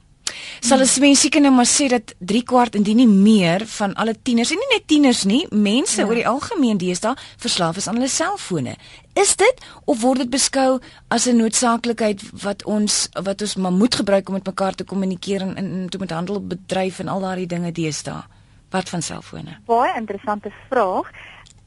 sal 0.61 0.81
as 0.81 0.97
mense 0.99 1.21
seker 1.25 1.41
nou 1.41 1.51
maar 1.55 1.67
sê 1.69 1.87
dat 1.91 2.13
3 2.19 2.43
kwart 2.43 2.75
indien 2.75 2.99
nie 3.01 3.07
meer 3.07 3.65
van 3.77 3.93
alle 3.95 4.15
tieners 4.15 4.51
en 4.51 4.59
nie 4.61 4.71
net 4.73 4.87
tieners 4.87 5.23
nie, 5.29 5.45
mense 5.51 6.01
ja. 6.01 6.07
oor 6.07 6.19
die 6.19 6.27
algemeen 6.27 6.79
deesdae 6.81 7.15
verslaaf 7.37 7.77
is 7.77 7.87
aan 7.87 7.99
hulle 7.99 8.11
selfone. 8.11 8.75
Is 9.19 9.35
dit 9.39 9.63
of 9.85 10.01
word 10.01 10.23
dit 10.23 10.29
beskou 10.29 10.79
as 11.09 11.27
'n 11.27 11.37
noodsaaklikheid 11.37 12.21
wat 12.43 12.63
ons 12.65 13.09
wat 13.13 13.41
ons 13.41 13.55
maar 13.55 13.71
moet 13.71 13.95
gebruik 13.95 14.27
om 14.27 14.33
met 14.33 14.45
mekaar 14.45 14.75
te 14.75 14.83
kommunikeer 14.83 15.41
en, 15.41 15.55
en 15.55 15.89
te 15.89 15.97
met 15.97 16.11
handel 16.11 16.41
bedryf 16.41 16.99
en 16.99 17.07
al 17.07 17.19
daardie 17.19 17.47
dinge 17.47 17.71
deesdae? 17.71 18.23
Wat 18.69 18.89
van 18.89 19.01
selfone? 19.01 19.57
Baie 19.65 19.95
interessante 19.97 20.51
vraag. 20.69 21.09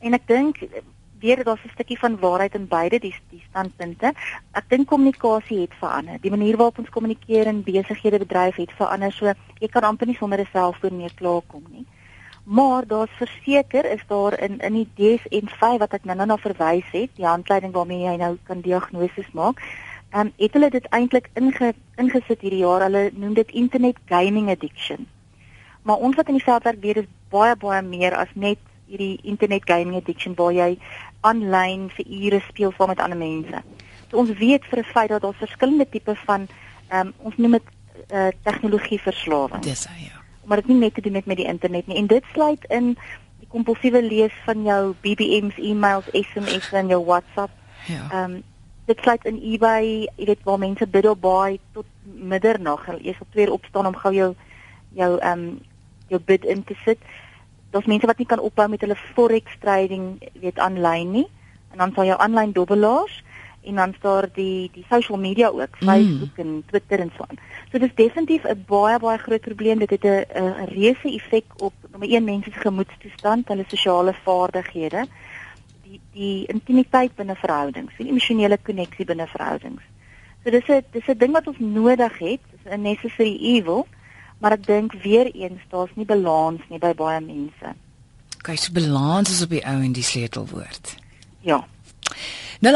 En 0.00 0.14
ek 0.14 0.26
dink 0.26 0.56
weer 1.22 1.44
daar's 1.44 1.64
'n 1.64 1.74
stukkie 1.74 1.98
van 1.98 2.18
waarheid 2.18 2.54
in 2.54 2.68
beide 2.68 2.98
die 2.98 3.14
die 3.30 3.42
standpunte. 3.48 4.12
Ek 4.52 4.68
dink 4.68 4.86
kommunikasie 4.86 5.60
het 5.60 5.74
verander. 5.78 6.20
Die 6.20 6.30
manier 6.30 6.56
waarop 6.56 6.78
ons 6.78 6.90
kommunikeer 6.90 7.46
in 7.46 7.62
besighede 7.62 8.18
bedryf 8.18 8.56
het 8.56 8.72
verander. 8.72 9.12
So 9.12 9.32
jy 9.58 9.68
kan 9.68 9.82
amper 9.82 10.06
nie 10.06 10.16
sonder 10.16 10.40
'n 10.40 10.48
selfoon 10.52 10.96
meer 10.96 11.14
klaarkom 11.14 11.64
nie. 11.70 11.86
Maar 12.44 12.86
daar's 12.86 13.10
verseker 13.16 13.84
is 13.84 14.02
daar 14.06 14.40
in 14.40 14.58
in 14.58 14.72
die 14.72 14.88
DSM-5 14.94 15.78
wat 15.78 15.92
ek 15.92 16.04
nou-nou 16.04 16.26
na 16.26 16.36
verwys 16.36 16.90
het, 16.90 17.10
die 17.14 17.26
handleiding 17.26 17.72
waarmee 17.72 18.02
jy 18.02 18.16
nou 18.16 18.36
kan 18.42 18.60
diagnose 18.60 19.24
maak. 19.32 19.62
Ehm 20.10 20.20
um, 20.26 20.32
het 20.36 20.52
hulle 20.52 20.70
dit 20.70 20.86
eintlik 20.88 21.30
inge, 21.34 21.74
ingesit 21.96 22.40
hierdie 22.40 22.64
jaar. 22.64 22.82
Hulle 22.82 23.10
noem 23.14 23.34
dit 23.34 23.50
internet 23.50 23.96
gaming 24.04 24.50
addiction. 24.50 25.06
Maar 25.82 25.96
ons 25.96 26.16
wat 26.16 26.28
in 26.28 26.34
die 26.34 26.44
veld 26.44 26.62
werk 26.62 26.80
weet 26.80 26.96
is 26.96 27.08
baie 27.30 27.56
baie 27.56 27.82
meer 27.82 28.14
as 28.14 28.28
net 28.34 28.58
hierdie 28.92 29.18
internet 29.22 29.64
gaming 29.64 29.96
addiction 29.96 30.34
waar 30.36 30.52
jy 30.52 30.78
aanlyn 31.28 31.88
vir 31.96 32.06
ure 32.06 32.40
speel 32.48 32.72
saam 32.76 32.92
met 32.92 33.00
ander 33.00 33.18
mense. 33.18 33.62
So 34.10 34.20
ons 34.22 34.32
weet 34.38 34.64
vir 34.70 34.78
'n 34.78 34.92
feit 34.94 35.08
dat 35.08 35.22
daar 35.22 35.34
verskillende 35.34 35.88
tipe 35.88 36.14
van 36.26 36.48
ehm 36.88 37.06
um, 37.06 37.12
ons 37.18 37.36
noem 37.36 37.52
dit 37.52 37.68
uh, 38.12 38.28
tegnologie 38.42 39.00
verslawing. 39.00 39.62
Dis 39.62 39.86
hy 39.86 40.04
ja. 40.04 40.20
Maar 40.44 40.56
dit 40.60 40.66
nie 40.66 40.76
net 40.76 40.94
te 40.94 41.00
doen 41.00 41.12
met 41.12 41.26
met 41.26 41.36
die 41.36 41.46
internet 41.46 41.86
nie 41.86 41.96
en 41.96 42.06
dit 42.06 42.24
sluit 42.32 42.64
in 42.68 42.96
die 43.40 43.48
kompulsiewe 43.48 44.02
lees 44.02 44.34
van 44.44 44.62
jou 44.62 44.94
BBM's, 45.00 45.56
e-mails, 45.56 46.08
SMS'e 46.12 46.76
en 46.76 46.88
jou 46.88 47.04
WhatsApp. 47.04 47.52
Ja. 47.86 48.08
Ehm 48.10 48.30
um, 48.30 48.42
dit 48.84 48.98
sluit 49.00 49.24
in 49.24 49.38
eBay, 49.42 50.08
jy 50.16 50.24
weet 50.26 50.42
waar 50.42 50.58
mense 50.58 50.86
bid 50.86 51.06
op 51.06 51.20
baie 51.20 51.60
tot 51.72 51.86
middernag. 52.02 52.86
Jy 53.00 53.14
sal 53.14 53.26
twee 53.30 53.52
opstaan 53.52 53.86
om 53.86 53.96
gou 53.96 54.14
jou 54.14 54.34
jou 54.94 55.18
ehm 55.18 55.38
um, 55.38 55.60
jou 56.08 56.20
bid 56.20 56.44
in 56.44 56.64
te 56.64 56.74
sit 56.84 56.98
daar's 57.72 57.88
mense 57.90 58.06
wat 58.06 58.18
nie 58.18 58.28
kan 58.28 58.40
ophou 58.40 58.68
met 58.68 58.80
hulle 58.84 58.96
forex 59.14 59.58
trading 59.60 60.18
weet 60.40 60.58
aanlyn 60.58 61.10
nie 61.10 61.28
en 61.72 61.78
dan 61.78 61.92
sal 61.96 62.04
jou 62.04 62.18
aanlyn 62.20 62.52
dobbelaars 62.52 63.22
en 63.62 63.74
dan 63.74 63.94
staar 63.98 64.28
die 64.34 64.70
die 64.74 64.84
social 64.88 65.18
media 65.18 65.48
ook 65.48 65.80
mm. 65.80 65.88
Facebook 65.88 66.36
mm. 66.36 66.44
en 66.44 66.62
Twitter 66.66 67.00
en 67.00 67.12
so 67.16 67.24
aan. 67.28 67.38
So 67.70 67.78
dis 67.78 67.94
definitief 67.94 68.44
'n 68.44 68.64
baie 68.66 68.98
baie 68.98 69.18
groot 69.18 69.40
probleem. 69.40 69.78
Dit 69.78 69.90
het 69.90 70.04
'n 70.04 70.24
'n 70.34 70.68
reuse 70.74 71.14
effek 71.14 71.44
op 71.56 71.72
nommer 71.90 72.08
1 72.08 72.24
mense 72.24 72.50
se 72.50 72.58
gemoedstoestand, 72.58 73.48
hulle 73.48 73.64
sosiale 73.68 74.14
vaardighede, 74.24 75.06
die 75.82 76.00
die 76.12 76.46
intimiteit 76.46 77.14
binne 77.14 77.34
verhoudings, 77.34 77.96
die 77.96 78.08
emosionele 78.08 78.58
koneksie 78.62 79.04
binne 79.04 79.26
verhoudings. 79.26 79.82
So 80.44 80.50
dis 80.50 80.68
'n 80.68 80.84
dis 80.90 81.08
'n 81.08 81.18
ding 81.18 81.32
wat 81.32 81.46
ons 81.46 81.58
nodig 81.58 82.18
het, 82.18 82.40
'n 82.64 82.82
necessary 82.82 83.36
evil 83.40 83.86
maar 84.42 84.56
ek 84.58 84.66
dink 84.66 84.94
weer 85.04 85.30
eens 85.38 85.62
daar's 85.70 85.94
nie 85.94 86.06
balans 86.08 86.62
nie 86.68 86.80
by 86.82 86.90
baie 86.98 87.20
mense. 87.22 87.74
Kyk, 88.42 88.58
so 88.58 88.74
balans 88.74 89.30
is 89.30 89.42
op 89.44 89.54
die 89.54 89.62
ou 89.62 89.76
en 89.86 89.94
die 89.94 90.02
sleutelwoord. 90.02 90.96
Ja. 91.46 91.60
0891104553 92.62 92.68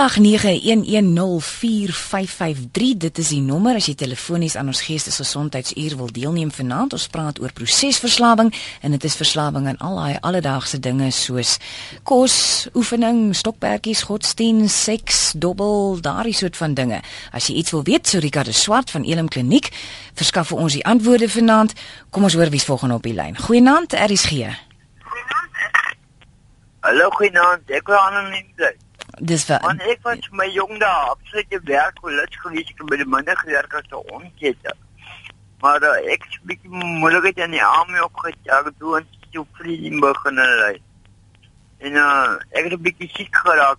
dit 3.07 3.18
is 3.18 3.29
die 3.29 3.40
nommer 3.40 3.75
as 3.79 3.87
jy 3.87 3.94
telefonies 3.94 4.57
aan 4.57 4.66
ons 4.72 4.83
geestesgesondheidsuur 4.88 5.96
wil 5.96 6.11
deelneem 6.11 6.51
vanaand 6.51 6.92
ons 6.99 7.09
praat 7.12 7.40
oor 7.40 7.53
prosesverslawing 7.55 8.55
en 8.83 8.90
dit 8.96 9.05
is 9.05 9.16
verslawing 9.16 9.66
aan 9.70 9.79
al 9.79 9.96
daai 10.01 10.16
alledaagse 10.20 10.79
dinge 10.83 11.11
soos 11.14 11.59
kos, 12.03 12.66
oefening, 12.75 13.35
stokperdjies, 13.37 14.03
godsdienst, 14.07 14.77
seks, 14.77 15.33
dobbel, 15.37 16.01
daardie 16.01 16.35
soort 16.35 16.57
van 16.57 16.75
dinge. 16.75 17.01
As 17.33 17.49
jy 17.49 17.59
iets 17.61 17.72
wil 17.75 17.85
weet, 17.87 18.09
Sorika 18.09 18.44
de 18.46 18.53
Swart 18.53 18.90
van 18.90 19.05
Elim 19.05 19.29
Kliniek 19.29 19.70
verskaf 20.16 20.53
vir 20.53 20.62
ons 20.66 20.77
die 20.77 20.85
antwoorde 20.87 21.29
vanaand. 21.29 21.75
Kom 22.11 22.29
ons 22.29 22.37
hoor 22.38 22.53
wie's 22.53 22.68
volgende 22.68 22.99
op 22.99 23.07
die 23.07 23.16
lyn. 23.16 23.38
Goeienaand, 23.38 23.92
RSG. 23.92 24.46
Hallo, 26.87 27.11
goeienaand. 27.18 27.66
Ek 27.75 27.88
wil 27.90 27.99
anoniem 27.99 28.46
bly. 28.55 28.70
Dis 29.18 29.46
vir 29.48 29.62
Want 29.64 29.81
ek 29.88 30.02
was 30.05 30.26
my 30.31 30.44
jong 30.52 30.79
daar 30.79 31.14
absolute 31.14 31.61
werk 31.64 31.98
hoe 32.05 32.11
lus 32.12 32.37
gewees 32.42 32.68
ek 32.68 32.83
by 32.85 32.98
die 33.00 33.09
minder 33.09 33.37
gewerk 33.37 33.74
as 33.74 33.88
'n 33.88 34.02
onkete. 34.12 34.74
Maar 35.61 35.83
uh, 35.83 36.12
ek 36.12 36.22
het 36.24 36.37
'n 36.37 36.46
bietjie 36.46 36.70
moeilikheid 36.70 37.40
aan 37.40 37.57
die 37.57 37.64
arme 37.64 38.05
opgejaag 38.05 38.68
toe 38.79 38.98
en 38.98 39.07
toe 39.33 39.46
vriendin 39.52 40.00
begin 40.00 40.35
lê. 40.35 40.76
En 41.79 41.92
uh, 41.92 42.37
ek 42.50 42.64
het 42.64 42.72
'n 42.72 42.83
bietjie 42.83 43.09
siek 43.09 43.37
geraak. 43.37 43.79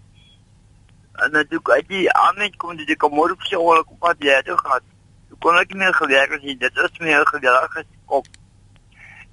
En 1.13 1.31
natuurlik 1.31 1.69
uit 1.69 1.87
die 1.87 2.11
arme 2.11 2.49
kom 2.57 2.75
dit 2.75 2.97
kom 2.97 3.13
môre 3.13 3.37
op 3.37 3.41
sy 3.41 3.55
oor 3.55 3.85
op 3.85 3.99
pad 3.99 4.17
jy 4.19 4.41
toe 4.41 4.57
gaan. 4.57 4.81
Toe 5.29 5.37
kon 5.37 5.57
ek 5.57 5.73
nie 5.73 5.93
gewerk 5.93 6.31
as 6.33 6.41
dit 6.41 6.77
is 6.77 6.97
meer 6.99 7.25
gedrag 7.25 7.77
as 7.77 7.85
kop. 8.05 8.25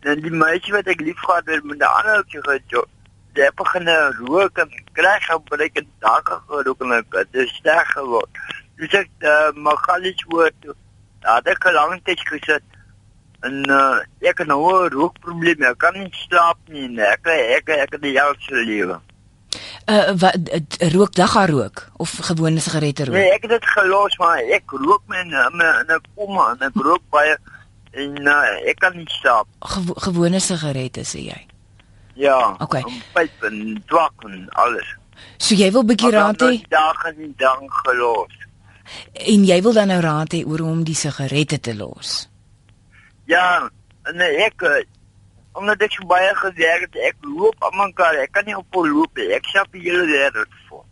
Dan 0.00 0.20
die 0.20 0.30
meisie 0.30 0.72
wat 0.72 0.86
ek 0.86 1.00
liefgehad 1.00 1.46
het 1.46 1.64
met 1.64 1.80
'n 1.80 1.96
ander 1.96 2.14
ouetjie 2.20 2.42
gehad 2.42 2.92
jy 3.38 3.50
begin 3.56 3.88
rook 4.26 4.58
en 4.58 4.70
kry 4.92 5.14
gebruik 5.26 5.80
en 5.80 5.88
dakke 6.04 6.38
gerook 6.48 6.84
en 6.84 7.04
dit 7.10 7.40
is 7.44 7.54
sterk 7.60 7.90
geword. 7.96 8.42
Dis 8.78 8.94
ek 8.98 9.10
uh, 9.22 9.50
maar 9.54 9.78
galies 9.86 10.24
woord. 10.28 10.70
Ja, 11.24 11.40
dit 11.40 11.56
het 11.64 11.72
lank 11.72 12.04
tyd 12.04 12.20
gesit. 12.28 12.64
En 13.44 13.64
uh, 13.70 14.00
ek 14.24 14.38
het 14.42 14.48
nou 14.48 14.60
'n 14.64 14.92
rookprobleem. 14.92 15.62
Ek 15.62 15.78
kan 15.78 15.92
nie 15.98 16.08
slaap 16.10 16.58
nie. 16.68 16.88
Nee. 16.88 17.04
Ek 17.04 17.26
ek 17.26 17.68
ek 17.68 17.92
het 17.92 18.02
die 18.02 18.18
hele 18.18 18.64
lewe. 18.64 19.00
Uh 19.86 20.12
wat 20.16 20.36
rook 20.78 21.12
dagga 21.12 21.46
rook 21.46 21.88
of 21.96 22.10
gewone 22.24 22.60
sigarette 22.60 23.04
rook? 23.04 23.14
Nee, 23.14 23.32
ek 23.32 23.42
het 23.42 23.50
dit 23.50 23.66
gelos 23.66 24.16
maar 24.16 24.38
ek 24.38 24.70
rook 24.70 25.02
my 25.06 25.20
in 25.20 25.34
'n 25.34 26.00
koma 26.14 26.56
en 26.56 26.66
ek 26.66 26.74
rook 26.74 27.02
baie 27.10 27.36
en 27.92 28.26
uh, 28.26 28.68
ek 28.70 28.78
kan 28.78 28.96
nie 28.96 29.08
slaap. 29.08 29.46
Gewo 29.60 29.92
gewone 29.94 30.40
sigarette 30.40 31.04
sê 31.04 31.20
jy? 31.28 31.53
Ja. 32.14 32.56
Okay. 32.58 32.82
Pyp 33.12 33.42
en 33.48 33.82
twak 33.86 34.26
en 34.28 34.46
alles. 34.48 34.94
So 35.38 35.54
jy 35.58 35.70
wil 35.74 35.84
bietjie 35.86 36.12
raad 36.14 36.40
hê? 36.42 36.60
Dag 36.70 37.04
en 37.10 37.34
dag 37.38 37.62
gelos. 37.84 38.40
En 39.12 39.44
jy 39.44 39.60
wil 39.62 39.72
dan 39.72 39.90
nou 39.90 40.00
raad 40.04 40.34
hê 40.36 40.44
oor 40.46 40.64
om 40.66 40.84
die 40.84 40.96
sigarette 40.98 41.60
te 41.60 41.74
los? 41.76 42.28
Ja, 43.30 43.64
en 44.04 44.20
ek 44.20 44.62
eh, 44.68 44.82
omdat 45.54 45.84
ek 45.86 45.94
so 45.94 46.06
baie 46.10 46.32
gewerk 46.38 46.88
het, 46.88 46.98
ek 47.12 47.28
loop 47.30 47.54
aan 47.64 47.78
mekaar. 47.78 48.18
Ek 48.24 48.32
kan 48.34 48.46
nie 48.46 48.56
op 48.58 48.74
loop 48.74 49.20
nie. 49.20 49.30
Ek 49.36 49.46
skep 49.48 49.70
die 49.76 49.86
hele 49.86 50.04
wêreld 50.10 50.58
vol. 50.68 50.82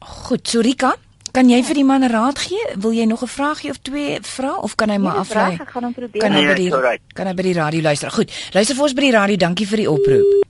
Goed, 0.00 0.48
Sorika. 0.48 0.94
Kan 1.36 1.50
jy 1.52 1.60
vir 1.62 1.76
die 1.76 1.84
man 1.84 2.06
raad 2.08 2.40
gee? 2.40 2.72
Wil 2.80 2.96
jy 2.96 3.04
nog 3.04 3.22
'n 3.22 3.28
vraagie 3.28 3.70
of 3.70 3.78
twee 3.84 4.18
vra 4.22 4.56
of 4.56 4.74
kan 4.74 4.88
hy 4.88 4.96
maar 4.96 5.12
nee, 5.12 5.20
afraai? 5.20 5.58
Ek 5.60 5.70
gaan 5.70 5.84
hom 5.84 5.94
probeer. 5.94 6.22
Kan 6.22 6.32
hy 6.32 6.46
by 6.46 6.54
die 6.54 6.70
nee, 6.70 6.98
kan 7.14 7.26
hy 7.26 7.34
by 7.34 7.42
die 7.42 7.54
radio 7.54 7.80
luister? 7.80 8.10
Goed. 8.10 8.32
Luister 8.52 8.74
vir 8.74 8.84
ons 8.84 8.94
by 8.94 9.00
die 9.00 9.12
radio. 9.12 9.36
Dankie 9.36 9.66
vir 9.66 9.76
die 9.76 9.90
oproep. 9.90 10.47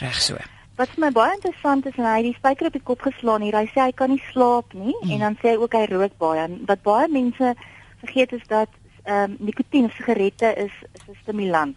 Reg 0.00 0.20
so. 0.20 0.36
Wat 0.80 0.92
vir 0.94 1.02
my 1.04 1.10
baie 1.12 1.34
interessant 1.36 1.86
is, 1.86 1.96
hy 2.00 2.12
het 2.16 2.24
die 2.24 2.36
spyker 2.38 2.70
op 2.70 2.76
die 2.76 2.86
kop 2.88 3.02
geslaan 3.04 3.42
hier. 3.44 3.56
Hy 3.58 3.68
sê 3.68 3.82
hy 3.84 3.92
kan 3.96 4.08
nie 4.14 4.22
slaap 4.30 4.72
nie 4.72 4.94
mm. 4.94 5.10
en 5.12 5.24
dan 5.26 5.36
sê 5.40 5.52
hy 5.52 5.58
ook 5.60 5.76
hy 5.76 5.84
rook 5.90 6.14
baie. 6.22 6.46
Wat 6.70 6.86
baie 6.86 7.10
mense 7.12 7.52
vergeet 8.00 8.32
is 8.38 8.46
dat 8.48 8.72
ehm 9.04 9.32
um, 9.32 9.36
nikotien 9.48 9.88
of 9.88 9.96
sigarette 9.96 10.54
is 10.56 10.72
is 10.92 11.04
'n 11.08 11.18
stimulant. 11.22 11.76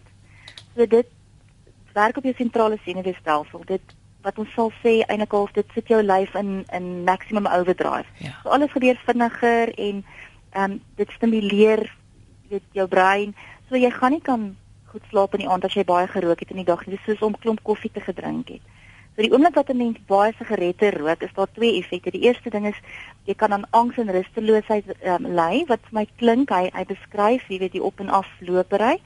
So 0.76 0.86
dit 0.86 1.06
werk 1.92 2.16
op 2.16 2.24
jou 2.24 2.34
sentrale 2.36 2.78
senuweestelsel. 2.84 3.62
Dit 3.66 3.94
wat 4.22 4.38
ons 4.38 4.52
sal 4.56 4.72
sê 4.82 4.94
eintlik 5.04 5.32
al 5.32 5.48
dit 5.52 5.66
sit 5.74 5.88
jou 5.88 6.02
lyf 6.02 6.34
in 6.34 6.64
in 6.72 7.04
maximum 7.04 7.46
overdrive. 7.46 8.08
Ja. 8.18 8.32
So 8.42 8.48
alles 8.48 8.72
gebeur 8.72 9.00
vinniger 9.06 9.74
en 9.78 10.04
ehm 10.50 10.70
um, 10.70 10.80
dit 10.96 11.10
stimuleer 11.10 11.96
weet 12.48 12.68
jou 12.72 12.88
brein. 12.88 13.36
So 13.68 13.76
jy 13.76 13.90
gaan 13.90 14.10
nie 14.10 14.22
kan 14.22 14.56
goed 14.94 15.10
slaap 15.10 15.34
in 15.34 15.42
die 15.42 15.50
aand 15.50 15.66
as 15.66 15.74
jy 15.74 15.84
baie 15.84 16.06
gerook 16.06 16.40
het 16.44 16.54
in 16.54 16.62
die 16.62 16.70
dag. 16.70 16.84
Dis 16.86 17.02
soos 17.06 17.22
om 17.26 17.34
klomp 17.42 17.62
koffie 17.66 17.90
te 17.90 18.00
gedrink 18.00 18.54
het. 18.54 18.62
So 19.14 19.22
die 19.22 19.30
oomblik 19.34 19.58
wat 19.58 19.70
'n 19.70 19.76
mens 19.76 19.98
baie 20.06 20.32
sigarette 20.38 20.90
rook, 20.90 21.22
is 21.22 21.34
daar 21.34 21.50
twee 21.52 21.78
effekte. 21.78 22.10
Die 22.10 22.26
eerste 22.26 22.50
ding 22.50 22.66
is 22.66 22.78
jy 23.24 23.34
kan 23.34 23.52
aan 23.52 23.70
angs 23.70 23.98
en 23.98 24.10
rusteloosheid 24.10 24.84
um, 25.04 25.26
ly 25.26 25.64
wat 25.68 25.80
vir 25.90 25.98
my 25.98 26.06
klink 26.16 26.50
hy 26.50 26.70
hy 26.74 26.84
beskryf, 26.84 27.48
jy 27.48 27.58
weet 27.58 27.72
die 27.72 27.82
op 27.82 28.00
en 28.00 28.08
af 28.08 28.28
lopery. 28.40 29.00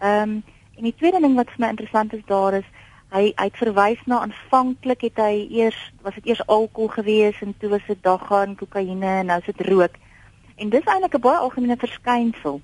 Ehm 0.00 0.22
um, 0.22 0.42
en 0.76 0.84
die 0.84 0.94
tweede 0.94 1.20
ding 1.20 1.36
wat 1.36 1.50
vir 1.50 1.60
my 1.60 1.68
interessant 1.68 2.12
is 2.12 2.26
daar 2.26 2.54
is 2.54 2.68
Hy 3.14 3.30
hy 3.38 3.44
het 3.46 3.56
verwys 3.56 4.00
na 4.10 4.16
aanvanklik 4.24 5.04
het 5.06 5.20
hy 5.22 5.46
eers 5.54 5.78
was 6.02 6.14
dit 6.18 6.26
eers 6.26 6.46
alkohol 6.46 6.88
gewees 6.88 7.38
en 7.40 7.54
toe 7.58 7.68
was 7.70 7.84
dit 7.86 8.02
dagga 8.02 8.42
en 8.42 8.56
kokaine 8.58 9.12
en 9.20 9.26
nou 9.30 9.38
is 9.38 9.46
dit 9.46 9.60
rook. 9.68 9.94
En 10.56 10.68
dis 10.68 10.84
eintlik 10.84 11.14
'n 11.14 11.20
baie 11.20 11.38
algemene 11.38 11.76
verskynsel. 11.76 12.60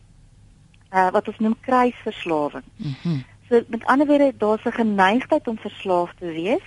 Uh 0.93 1.11
wat 1.11 1.29
ons 1.29 1.39
noem 1.39 1.57
kruisverslawing. 1.61 2.65
Mm 2.77 3.25
so 3.53 3.61
met 3.69 3.85
ander 3.85 4.07
woorde 4.07 4.33
daar's 4.39 4.65
'n 4.65 4.73
geneigtheid 4.73 5.49
om 5.49 5.59
verslaaf 5.59 6.13
te 6.19 6.27
wees 6.27 6.65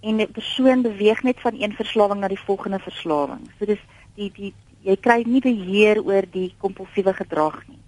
en 0.00 0.20
'n 0.20 0.32
persoon 0.32 0.82
beweeg 0.82 1.22
net 1.22 1.40
van 1.40 1.54
een 1.60 1.72
verslawing 1.72 2.20
na 2.20 2.28
die 2.28 2.44
volgende 2.48 2.78
verslawing. 2.78 3.50
So 3.58 3.64
dis 3.64 3.82
die 4.14 4.30
die 4.34 4.54
jy 4.82 4.96
kry 4.96 5.22
nie 5.26 5.40
beheer 5.40 6.02
oor 6.02 6.24
die 6.30 6.54
kompulsiewe 6.58 7.14
gedrag 7.14 7.62
nie. 7.68 7.78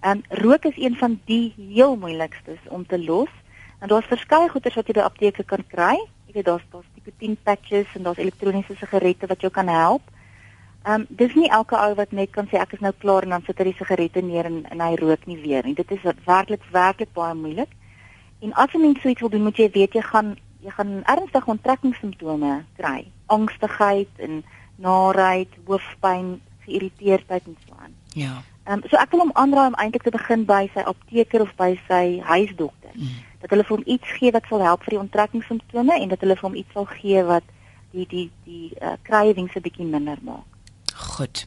En 0.00 0.24
rook 0.28 0.64
is 0.64 0.76
een 0.76 0.96
van 0.96 1.20
die 1.24 1.54
heel 1.56 1.96
moeilikstes 1.96 2.60
om 2.68 2.86
te 2.86 3.04
los. 3.04 3.32
En 3.78 3.88
daar's 3.88 4.06
verskeie 4.06 4.48
goeders 4.48 4.74
wat 4.74 4.86
jy 4.86 4.92
by 4.92 5.00
apteke 5.00 5.44
kan 5.44 5.64
kry. 5.66 5.96
Jy 6.26 6.32
weet 6.32 6.44
daar's 6.44 6.66
daar's 6.70 6.90
nikotien 6.94 7.36
patches 7.42 7.86
en 7.94 8.02
daar's 8.02 8.18
elektroniese 8.18 8.76
sigarette 8.76 9.26
wat 9.26 9.40
jou 9.40 9.52
kan 9.52 9.68
help. 9.68 10.02
Ehm 10.86 11.00
um, 11.00 11.06
dis 11.08 11.34
nie 11.34 11.48
elke 11.50 11.74
ou 11.74 11.94
wat 11.98 12.12
net 12.14 12.30
kan 12.30 12.46
sê 12.46 12.60
ek 12.62 12.76
is 12.76 12.82
nou 12.84 12.92
klaar 13.02 13.24
en 13.26 13.32
dan 13.34 13.42
sit 13.46 13.58
hy 13.58 13.64
die 13.72 13.78
sigarette 13.78 14.20
neer 14.22 14.46
en 14.46 14.60
en 14.70 14.82
hy 14.84 14.92
rook 15.00 15.24
nie 15.26 15.38
weer 15.42 15.66
nie. 15.66 15.74
Dit 15.74 15.90
is 15.90 16.04
werklik 16.28 16.62
werklik 16.70 17.10
baie 17.16 17.34
moeilik. 17.34 17.72
En 18.46 18.52
as 18.54 18.70
jy 18.70 18.80
mens 18.84 19.00
so 19.02 19.10
iets 19.10 19.24
wil 19.24 19.32
doen, 19.32 19.42
moet 19.48 19.58
jy 19.58 19.66
weet 19.74 19.98
jy 19.98 20.04
gaan 20.06 20.36
jy 20.62 20.70
gaan 20.76 20.92
ernstige 21.10 21.50
onttrekkingssimptome 21.56 22.52
kry. 22.78 23.10
Angstigheid 23.26 24.22
en 24.28 24.44
naarheid, 24.76 25.58
hoofpyn, 25.66 26.40
geïrriteerdheid 26.68 27.50
en 27.50 27.58
so 27.66 27.82
aan. 27.82 27.98
Ja. 28.14 28.38
Ehm 28.70 28.78
um, 28.78 28.88
so 28.88 29.02
ek 29.02 29.10
wil 29.10 29.26
hom 29.26 29.34
aanraai 29.34 29.66
om 29.74 29.78
eintlik 29.82 30.06
te 30.06 30.14
begin 30.14 30.46
by 30.46 30.64
sy 30.74 30.86
apteker 30.86 31.42
of 31.42 31.54
by 31.58 31.72
sy 31.90 32.20
huisdokter. 32.30 32.94
Mm. 32.94 33.22
Dat 33.42 33.50
hulle 33.50 33.66
vir 33.66 33.80
hom 33.80 33.88
iets 33.98 34.18
gee 34.20 34.30
wat 34.38 34.46
sal 34.46 34.62
help 34.70 34.86
vir 34.86 35.00
die 35.00 35.04
onttrekkingssimptome 35.04 35.98
en 36.02 36.14
dat 36.14 36.22
hulle 36.22 36.38
vir 36.38 36.50
hom 36.52 36.60
iets 36.62 36.78
sal 36.78 36.86
gee 36.98 37.30
wat 37.36 37.54
die 37.90 38.06
die 38.06 38.28
die 38.44 38.76
uh, 38.78 39.00
krywings 39.02 39.58
'n 39.58 39.66
bietjie 39.66 39.94
minder 39.96 40.22
maak. 40.22 40.52
Goed. 40.96 41.46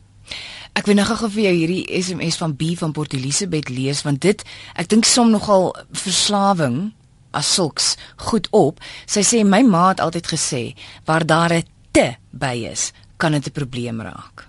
Ek 0.77 0.85
wil 0.85 0.99
nou 0.99 1.05
gou 1.09 1.29
vir 1.33 1.43
jou 1.49 1.55
hierdie 1.57 2.01
SMS 2.01 2.37
van 2.37 2.53
B 2.55 2.75
van 2.77 2.93
Port 2.95 3.13
Elizabeth 3.17 3.71
lees 3.73 4.03
want 4.05 4.21
dit 4.21 4.43
ek 4.79 4.89
dink 4.91 5.07
som 5.09 5.31
nogal 5.33 5.73
verslawing 5.91 6.91
as 7.33 7.49
sulks 7.55 7.95
goed 8.29 8.47
op. 8.55 8.79
Sy 9.09 9.25
sê 9.25 9.41
my 9.45 9.61
ma 9.65 9.89
het 9.89 10.03
altyd 10.05 10.29
gesê 10.33 10.63
waar 11.05 11.25
daar 11.25 11.53
'n 11.53 11.63
te 11.91 12.15
by 12.31 12.69
is, 12.71 12.93
kan 13.17 13.31
dit 13.31 13.47
'n 13.47 13.51
probleem 13.51 14.01
raak. 14.01 14.47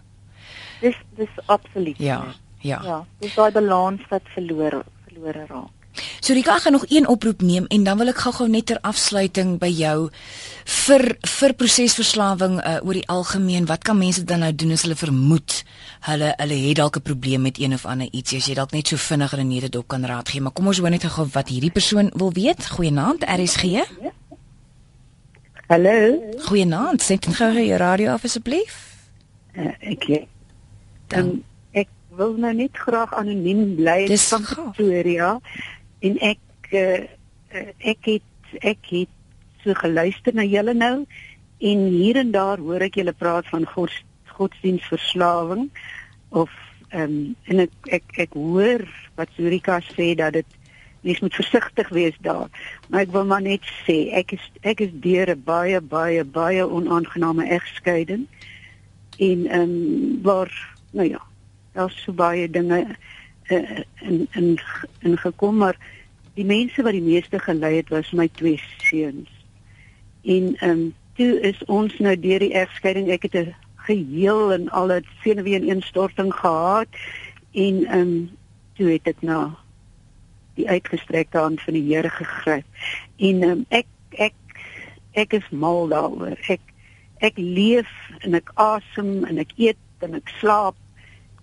Dis 0.80 0.96
dis 1.16 1.34
absoluut. 1.46 1.98
Ja. 1.98 2.34
Ja. 2.60 2.80
Ja, 2.84 3.06
dis 3.20 3.34
daai 3.34 3.50
balans 3.52 4.00
wat 4.10 4.22
verloor 4.34 4.84
verlore 5.06 5.46
raak. 5.46 5.79
So 6.20 6.34
Rika 6.34 6.54
ek 6.56 6.62
gaan 6.62 6.72
nog 6.72 6.84
een 6.88 7.08
oproep 7.08 7.40
neem 7.42 7.66
en 7.66 7.84
dan 7.84 7.98
wil 7.98 8.12
ek 8.12 8.22
gou-gou 8.22 8.48
net 8.48 8.66
ter 8.70 8.78
afsluiting 8.86 9.58
by 9.58 9.68
jou 9.72 10.10
vir 10.86 11.04
vir 11.26 11.54
prosesverslawing 11.58 12.60
uh, 12.60 12.78
oor 12.86 12.94
die 12.94 13.08
algemeen 13.10 13.66
wat 13.66 13.82
kan 13.84 13.98
mense 13.98 14.24
dan 14.24 14.44
nou 14.44 14.52
doen 14.54 14.76
as 14.76 14.84
hulle 14.86 14.98
vermoed 14.98 15.62
hulle 16.06 16.30
hulle 16.36 16.58
het 16.66 16.76
dalk 16.76 16.96
'n 16.96 17.02
probleem 17.02 17.42
met 17.42 17.58
een 17.58 17.74
of 17.74 17.86
ander 17.86 18.08
iets 18.12 18.34
as 18.34 18.46
jy 18.46 18.54
dalk 18.54 18.72
net 18.72 18.88
so 18.88 18.96
vinnig 18.96 19.32
in 19.32 19.40
'n 19.40 19.48
nederdop 19.48 19.88
kan 19.88 20.06
raad 20.06 20.28
gee 20.28 20.40
maar 20.40 20.52
kom 20.52 20.66
ons 20.66 20.78
hoor 20.78 20.90
net 20.90 21.04
gou 21.04 21.26
wat 21.32 21.48
hierdie 21.48 21.72
persoon 21.72 22.10
wil 22.14 22.32
weet. 22.32 22.66
Goeienaand 22.66 23.24
RSG 23.24 23.64
Hallo, 25.70 26.18
goeienaand 26.50 27.02
sit 27.02 27.26
gou 27.26 27.52
jou 27.54 27.76
radio 27.78 28.10
af 28.10 28.24
asseblief. 28.24 28.78
Uh, 29.54 29.70
ek 29.80 30.08
um, 30.08 30.26
dan. 31.06 31.28
Ek 31.70 31.88
wil 32.18 32.34
nou 32.42 32.50
net 32.54 32.74
graag 32.74 33.12
anoniem 33.14 33.76
bly 33.78 34.06
van 34.16 34.44
gaaf. 34.44 34.74
Pretoria 34.74 35.40
en 36.00 36.18
ek 36.18 36.72
uh, 36.72 37.06
ek 37.78 38.06
het 38.08 38.62
ek 38.66 38.90
het 38.90 39.16
so 39.64 39.74
geluister 39.74 40.34
na 40.34 40.44
julle 40.48 40.74
nou 40.74 41.04
en 41.60 41.84
hier 41.92 42.16
en 42.16 42.30
daar 42.32 42.58
hoor 42.58 42.80
ek 42.86 42.96
julle 43.00 43.12
praat 43.12 43.48
van 43.52 43.66
gods 43.68 43.96
godsdienstverslawing 44.38 45.68
of 46.30 46.50
ehm 46.90 47.02
um, 47.02 47.36
en 47.44 47.66
ek 47.66 47.92
ek 47.98 48.16
ek 48.26 48.32
hoor 48.34 48.82
wat 49.18 49.30
Surika 49.36 49.78
sê 49.92 50.14
dat 50.18 50.32
dit 50.38 50.56
mens 51.00 51.20
moet 51.20 51.34
versigtig 51.34 51.88
wees 51.88 52.16
daar. 52.20 52.48
Maar 52.88 53.00
ek 53.00 53.12
wil 53.12 53.24
maar 53.24 53.42
net 53.44 53.64
sê 53.86 54.10
ek 54.16 54.34
is 54.36 54.46
ek 54.66 54.80
is 54.84 54.92
deur 55.04 55.30
'n 55.30 55.42
baie 55.44 55.80
baie 55.80 56.24
baie 56.24 56.66
onaangename 56.66 57.46
egskeiding 57.46 58.26
en 59.18 59.46
ehm 59.46 59.60
um, 59.60 60.22
waar 60.22 60.50
nou 60.90 61.08
ja, 61.08 61.22
daar's 61.72 62.02
so 62.02 62.12
baie 62.12 62.50
dinge 62.50 62.96
uh, 63.50 63.82
in 64.00 64.26
in 64.32 64.58
in 65.02 65.16
gekom 65.18 65.56
maar 65.56 65.76
die 66.34 66.44
mense 66.44 66.82
wat 66.82 66.96
die 66.96 67.04
meeste 67.04 67.38
gelei 67.38 67.76
het 67.76 67.88
was 67.88 68.10
my 68.12 68.28
twee 68.40 68.60
seuns. 68.78 69.30
En 70.22 70.54
ehm 70.56 70.70
um, 70.70 70.94
toe 71.18 71.40
is 71.40 71.64
ons 71.64 71.98
nou 71.98 72.14
deur 72.16 72.38
die 72.38 72.54
egskeiding 72.56 73.10
ek 73.10 73.22
het 73.28 73.34
'n 73.34 73.54
geheel 73.76 74.52
en 74.52 74.68
al 74.68 74.92
'n 74.92 75.06
senuweeinstorting 75.22 76.34
gehad 76.34 76.88
en 77.52 77.84
ehm 77.84 78.00
um, 78.00 78.30
toe 78.76 78.88
het 78.90 79.06
ek 79.06 79.22
na 79.22 79.56
die 80.54 80.68
uitgestrekte 80.68 81.38
hand 81.38 81.60
van 81.60 81.74
die 81.74 81.94
Here 81.94 82.10
gegryp. 82.10 82.64
En 83.16 83.42
um, 83.42 83.64
ek 83.68 83.86
ek 84.10 84.34
ek 85.12 85.32
is 85.32 85.48
mal 85.50 85.88
daaroor. 85.88 86.38
Ek 86.48 86.60
ek 87.20 87.36
leef 87.36 87.90
en 88.24 88.34
ek 88.34 88.50
asem 88.54 89.24
en 89.24 89.38
ek 89.38 89.52
eet 89.56 89.80
en 90.00 90.14
ek 90.14 90.28
slaap 90.40 90.76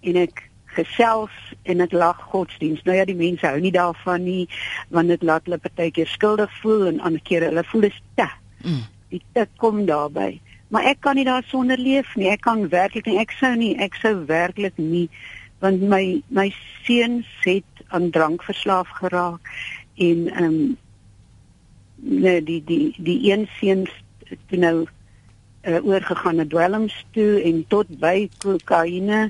en 0.01 0.15
ek 0.15 0.41
gesels 0.77 1.33
en 1.63 1.83
ek 1.85 1.95
lag 1.95 2.19
godsdiens. 2.31 2.83
Nou 2.87 2.97
ja, 2.97 3.05
die 3.05 3.17
mense 3.17 3.47
hou 3.47 3.59
nie 3.63 3.73
daarvan 3.75 4.23
nie 4.23 4.47
want 4.93 5.11
dit 5.13 5.23
laat 5.25 5.45
hulle 5.47 5.61
partykeer 5.61 6.09
skuldig 6.11 6.53
voel 6.61 6.87
en 6.91 7.01
ander 7.01 7.23
kere 7.23 7.51
hulle 7.51 7.65
voel 7.71 7.89
dit 7.89 8.03
te. 8.19 8.29
mm, 8.63 8.85
Die 9.09 9.23
te 9.33 9.47
kom 9.57 9.85
daarbey. 9.87 10.39
Maar 10.67 10.83
ek 10.91 11.01
kan 11.05 11.15
nie 11.15 11.25
daarsonder 11.27 11.79
leef 11.79 12.15
nie. 12.15 12.27
Ek 12.29 12.41
kan 12.43 12.67
werklik 12.69 13.05
nie 13.07 13.19
ek 13.21 13.31
sou 13.39 13.53
nie 13.55 13.75
ek 13.79 13.95
sou 14.01 14.13
werklik 14.27 14.77
nie 14.77 15.07
want 15.63 15.81
my 15.81 16.21
my 16.29 16.49
seuns 16.85 17.29
het 17.45 17.85
aan 17.87 18.09
drank 18.09 18.43
verslaaf 18.43 18.89
geraak 18.99 19.53
en 19.95 20.27
ehm 20.33 20.43
um, 20.43 20.77
nee 21.97 22.43
die 22.43 22.61
die 22.65 22.93
die 22.97 23.19
een 23.31 23.47
seun 23.59 23.87
toe 24.49 24.59
nou 24.59 24.75
uh, 25.67 25.85
oorgegaan 25.85 26.35
na 26.35 26.45
dwelms 26.45 27.05
toe 27.11 27.41
en 27.41 27.63
tot 27.67 27.89
by 27.99 28.29
kokaine 28.43 29.27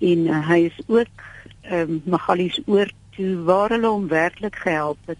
en 0.00 0.26
uh, 0.26 0.40
hy 0.48 0.60
is 0.70 0.78
ook 0.86 1.26
ehm 1.62 1.90
um, 1.90 2.02
Magalies 2.04 2.60
oor 2.66 2.90
toe 3.16 3.36
waar 3.44 3.74
hulle 3.74 3.88
hom 3.88 4.08
werklik 4.08 4.56
gehelp 4.56 4.98
het 5.06 5.18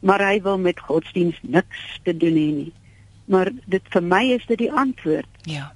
maar 0.00 0.20
hy 0.20 0.40
wil 0.42 0.58
met 0.58 0.80
godsdiens 0.80 1.38
niks 1.42 2.00
te 2.02 2.16
doen 2.16 2.36
hê 2.40 2.50
nie 2.60 2.72
maar 3.24 3.50
dit 3.66 3.82
vir 3.94 4.02
my 4.02 4.24
is 4.36 4.46
dit 4.46 4.58
die 4.66 4.72
antwoord 4.72 5.48
ja 5.56 5.72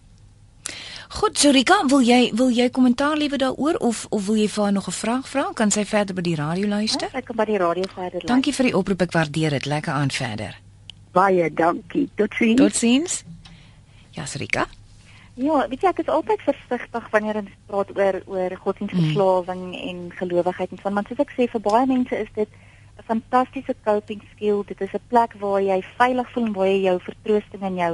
Goed, 1.08 1.38
so 1.38 1.50
Rika, 1.50 1.86
wil 1.88 2.02
jy 2.04 2.32
wil 2.36 2.50
jy 2.52 2.66
kommentaar 2.68 3.16
liewer 3.16 3.40
daaroor 3.40 3.78
of 3.80 4.04
of 4.12 4.26
wil 4.26 4.36
jy 4.36 4.48
vir 4.48 4.62
haar 4.62 4.72
nog 4.72 4.88
'n 4.88 4.92
vraag 4.92 5.28
vra? 5.28 5.50
Kan 5.54 5.70
sy 5.70 5.84
verder 5.84 6.14
by 6.14 6.22
die 6.22 6.34
radio 6.34 6.68
luister? 6.68 7.08
Ek 7.12 7.24
kan 7.24 7.36
by 7.36 7.44
die 7.44 7.56
radio 7.56 7.82
verder 7.82 8.12
luister. 8.12 8.28
Dankie 8.28 8.52
vir 8.52 8.64
die 8.64 8.76
oproep, 8.76 9.02
ek 9.02 9.12
waardeer 9.12 9.50
dit. 9.50 9.64
Lekker 9.66 9.92
aan 9.92 10.10
verder. 10.10 10.60
baie 11.12 11.54
dankie 11.54 12.08
totsiens 12.14 12.60
Totsiens. 12.60 13.24
Ja, 14.10 14.24
Rika. 14.38 14.66
Ja, 15.38 15.58
weet 15.70 15.84
jy 15.84 15.90
ek 15.92 16.00
is 16.02 16.08
altyd 16.10 16.40
versigtig 16.42 17.04
wanneer 17.12 17.36
ons 17.38 17.50
praat 17.70 17.90
oor 17.94 18.16
oor 18.26 18.54
godsdienstverslawing 18.64 19.60
mm. 19.68 19.82
en 19.88 19.98
gelowigheid 20.18 20.72
en 20.74 20.80
van 20.82 20.96
want 20.96 21.10
soos 21.10 21.20
ek 21.22 21.34
sê 21.36 21.44
vir 21.52 21.62
baie 21.62 21.84
mense 21.86 22.16
is 22.24 22.30
dit 22.34 22.56
'n 22.98 23.04
fantastiese 23.06 23.76
coping 23.86 24.24
skill. 24.32 24.64
Dit 24.66 24.80
is 24.80 24.96
'n 24.98 25.08
plek 25.12 25.36
waar 25.38 25.62
jy 25.62 25.78
veilig 26.00 26.32
voel 26.32 26.46
en 26.46 26.56
waar 26.56 26.66
jy 26.66 26.80
jou 26.82 26.96
vertroosting 27.00 27.62
en 27.62 27.76
jou 27.78 27.92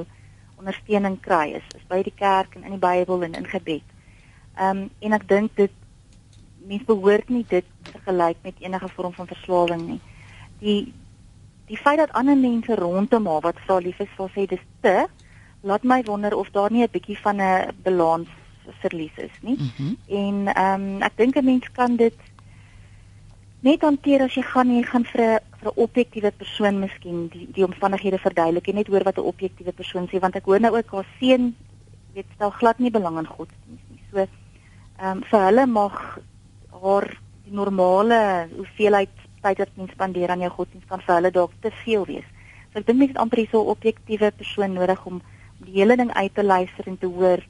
ondersteuning 0.56 1.18
kry 1.20 1.52
is, 1.58 1.66
is 1.76 1.84
by 1.88 2.00
die 2.02 2.14
kerk 2.16 2.56
en 2.56 2.64
in 2.64 2.78
die 2.78 2.84
Bybel 2.86 3.22
en 3.22 3.34
in 3.34 3.46
gebed. 3.46 3.84
Ehm 4.56 4.78
um, 4.78 4.90
en 5.00 5.12
ek 5.12 5.28
dink 5.28 5.52
dit 5.56 5.74
mense 6.64 6.84
behoort 6.84 7.28
nie 7.28 7.44
dit 7.48 7.66
vergelyk 7.92 8.40
met 8.42 8.54
enige 8.64 8.88
vorm 8.88 9.12
van 9.12 9.26
verslawing 9.26 9.82
nie. 9.88 10.00
Die 10.64 10.94
die 11.66 11.76
feit 11.76 11.98
dat 11.98 12.12
ander 12.12 12.36
mense 12.36 12.74
rondom 12.74 13.26
haar 13.26 13.40
wat 13.40 13.60
vra 13.66 13.78
lief 13.78 14.00
is, 14.00 14.16
wil 14.16 14.30
sê 14.32 14.46
dis 14.46 14.64
te 14.80 15.04
laat 15.64 15.82
my 15.82 16.02
wonder 16.04 16.34
of 16.36 16.50
daar 16.50 16.72
nie 16.72 16.82
'n 16.84 16.92
bietjie 16.92 17.18
van 17.18 17.40
'n 17.40 17.72
balans 17.82 18.28
verlies 18.80 19.16
is 19.16 19.36
nie. 19.40 19.58
Mm 19.58 19.96
En 20.06 20.46
ehm 20.54 20.80
um, 20.80 21.02
ek 21.02 21.16
dink 21.16 21.36
'n 21.36 21.44
mens 21.44 21.66
kan 21.72 21.96
dit 21.96 22.14
net 23.60 23.80
hanteer 23.80 24.22
as 24.22 24.34
jy 24.34 24.42
gaan 24.42 24.70
jy 24.76 24.82
gaan 24.82 25.04
vir 25.04 25.20
'n 25.20 25.38
vir 25.60 25.68
'n 25.70 25.80
objektiewe 25.86 26.30
persoon 26.30 26.80
miskien 26.80 27.28
die 27.28 27.48
die 27.52 27.64
omstandighede 27.64 28.18
verduidelik 28.18 28.68
en 28.68 28.74
net 28.74 28.86
hoor 28.86 29.04
wat 29.04 29.18
'n 29.18 29.30
objektiewe 29.32 29.72
persoon 29.72 30.08
sê 30.08 30.20
want 30.20 30.36
ek 30.36 30.44
hoor 30.44 30.60
nou 30.60 30.76
ook 30.76 30.90
haar 30.90 31.06
seun 31.20 31.56
weet 32.14 32.26
stel 32.34 32.50
glad 32.50 32.78
nie 32.78 32.90
belang 32.90 33.18
in 33.18 33.26
godsdienst 33.26 33.88
nie. 33.90 34.02
So 34.10 34.18
ehm 34.18 34.30
um, 35.10 35.22
vir 35.30 35.40
hulle 35.40 35.66
mag 35.66 36.18
haar 36.82 37.06
die 37.44 37.54
normale 37.54 38.48
hoeveelheid 38.56 39.16
tyd 39.42 39.58
wat 39.58 39.76
mens 39.76 39.92
spandeer 39.92 40.30
aan 40.30 40.40
jou 40.40 40.50
godsdienst 40.50 40.88
kan 40.88 41.00
vir 41.00 41.14
hulle 41.14 41.30
dalk 41.30 41.52
te 41.60 41.70
veel 41.84 42.06
wees. 42.06 42.28
So 42.72 42.78
ek 42.78 42.86
dink 42.86 42.98
mens 42.98 43.10
het 43.10 43.22
amper 43.22 43.46
so 43.50 43.62
'n 43.62 43.72
objektiewe 43.76 44.30
persoon 44.30 44.72
nodig 44.72 45.06
om 45.06 45.22
die 45.64 45.72
hele 45.80 45.96
ding 45.96 46.12
uit 46.14 46.34
te 46.34 46.44
luister 46.44 46.86
en 46.86 46.98
te 46.98 47.06
hoor 47.06 47.42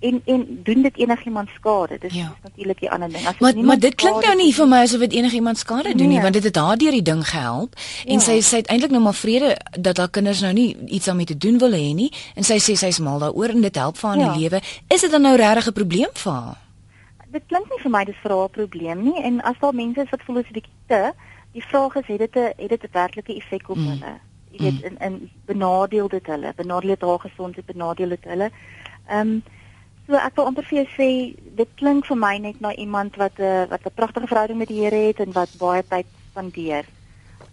en 0.00 0.20
en 0.24 0.60
doen 0.62 0.82
dit 0.82 0.96
enigiemand 0.98 1.48
skade? 1.54 1.98
Dis, 1.98 2.14
Ja. 2.14 2.34
natuurlik 2.42 2.80
die 2.80 2.90
ander 2.90 3.08
ding. 3.08 3.26
As 3.26 3.38
Maar 3.38 3.56
maar 3.56 3.78
dit 3.78 3.94
klink 3.94 4.22
nou 4.24 4.36
nie 4.36 4.52
vir 4.54 4.66
my 4.68 4.76
asof 4.82 5.00
dit 5.00 5.12
enigiemand 5.12 5.58
skade 5.58 5.88
doen 5.94 5.96
nie, 6.08 6.08
Nee. 6.08 6.20
want 6.20 6.34
dit 6.34 6.44
het 6.44 6.56
haar 6.56 6.76
deur 6.76 6.90
die 6.90 7.02
ding 7.02 7.28
gehelp 7.28 7.74
en 8.06 8.12
Ja. 8.12 8.18
sy 8.20 8.40
sy 8.40 8.56
het 8.56 8.66
eintlik 8.66 8.90
nou 8.90 9.02
maar 9.02 9.14
vrede 9.14 9.56
dat 9.80 9.96
haar 9.96 10.10
kinders 10.10 10.40
nou 10.40 10.52
nie 10.52 10.76
iets 10.86 11.04
daarmee 11.06 11.24
te 11.26 11.36
doen 11.38 11.58
wil 11.58 11.70
hê 11.72 11.94
nie 11.94 12.12
en 12.34 12.42
sy 12.44 12.54
sê 12.58 12.74
sy's 12.76 12.98
mal 12.98 13.18
daaroor 13.18 13.48
en 13.48 13.60
dit 13.60 13.74
help 13.74 13.96
vir 13.96 14.08
haar 14.10 14.18
in 14.18 14.24
Ja. 14.24 14.32
die 14.32 14.40
lewe. 14.42 14.60
Is 14.88 15.00
dit 15.00 15.10
dan 15.10 15.22
nou 15.22 15.36
regtig 15.36 15.66
'n 15.66 15.72
probleem 15.72 16.10
vir 16.12 16.32
haar? 16.32 16.56
dit 17.32 17.42
klink 17.48 17.64
nie 17.70 17.80
vir 17.82 17.90
my 17.90 18.04
dis 18.04 18.14
vir 18.22 18.30
haar 18.30 18.44
'n 18.48 18.50
probleem 18.50 19.02
nie 19.04 19.22
en 19.22 19.40
as 19.42 19.56
daar 19.60 19.74
mense 19.74 20.00
is 20.00 20.10
wat 20.10 20.20
voel 20.26 20.34
dit 20.36 20.46
'n 20.46 20.52
bietjie 20.52 20.72
te, 20.86 21.12
die 21.52 21.62
vraag 21.64 21.94
is 21.96 22.06
het 22.06 22.18
dit 22.18 22.36
'n 22.36 22.52
het 22.56 22.68
dit 22.68 22.82
'n 22.84 22.88
werklike 22.92 23.36
effek 23.36 23.68
op 23.68 23.76
Mm. 23.76 23.86
hulle? 23.88 24.18
Jy 24.56 24.70
weet 24.70 24.82
in 24.82 24.96
in 25.00 25.30
benadeel 25.46 26.08
dit 26.08 26.26
hulle, 26.26 26.52
benadeel 26.56 26.94
dit 26.94 27.00
haar 27.02 27.18
gesondheid, 27.18 27.66
benadeel 27.66 28.08
dit 28.08 28.24
hulle. 28.24 28.50
Ehm 29.08 29.40
so 30.06 30.14
ek 30.14 30.36
wil 30.36 30.46
amper 30.46 30.64
vir 30.64 30.78
jou 30.84 30.88
sê 30.94 31.08
dit 31.56 31.68
klink 31.74 32.06
vir 32.06 32.16
my 32.16 32.36
net 32.38 32.60
na 32.60 32.74
iemand 32.74 33.16
wat 33.16 33.38
'n 33.38 33.68
wat 33.68 33.86
'n 33.86 33.94
pragtige 33.94 34.26
verhouding 34.26 34.58
met 34.58 34.68
die 34.68 34.80
Here 34.82 35.06
het 35.06 35.20
en 35.20 35.32
wat 35.32 35.50
baie 35.58 35.82
tyd 35.88 36.06
spandeer. 36.30 36.84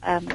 Ehm 0.02 0.28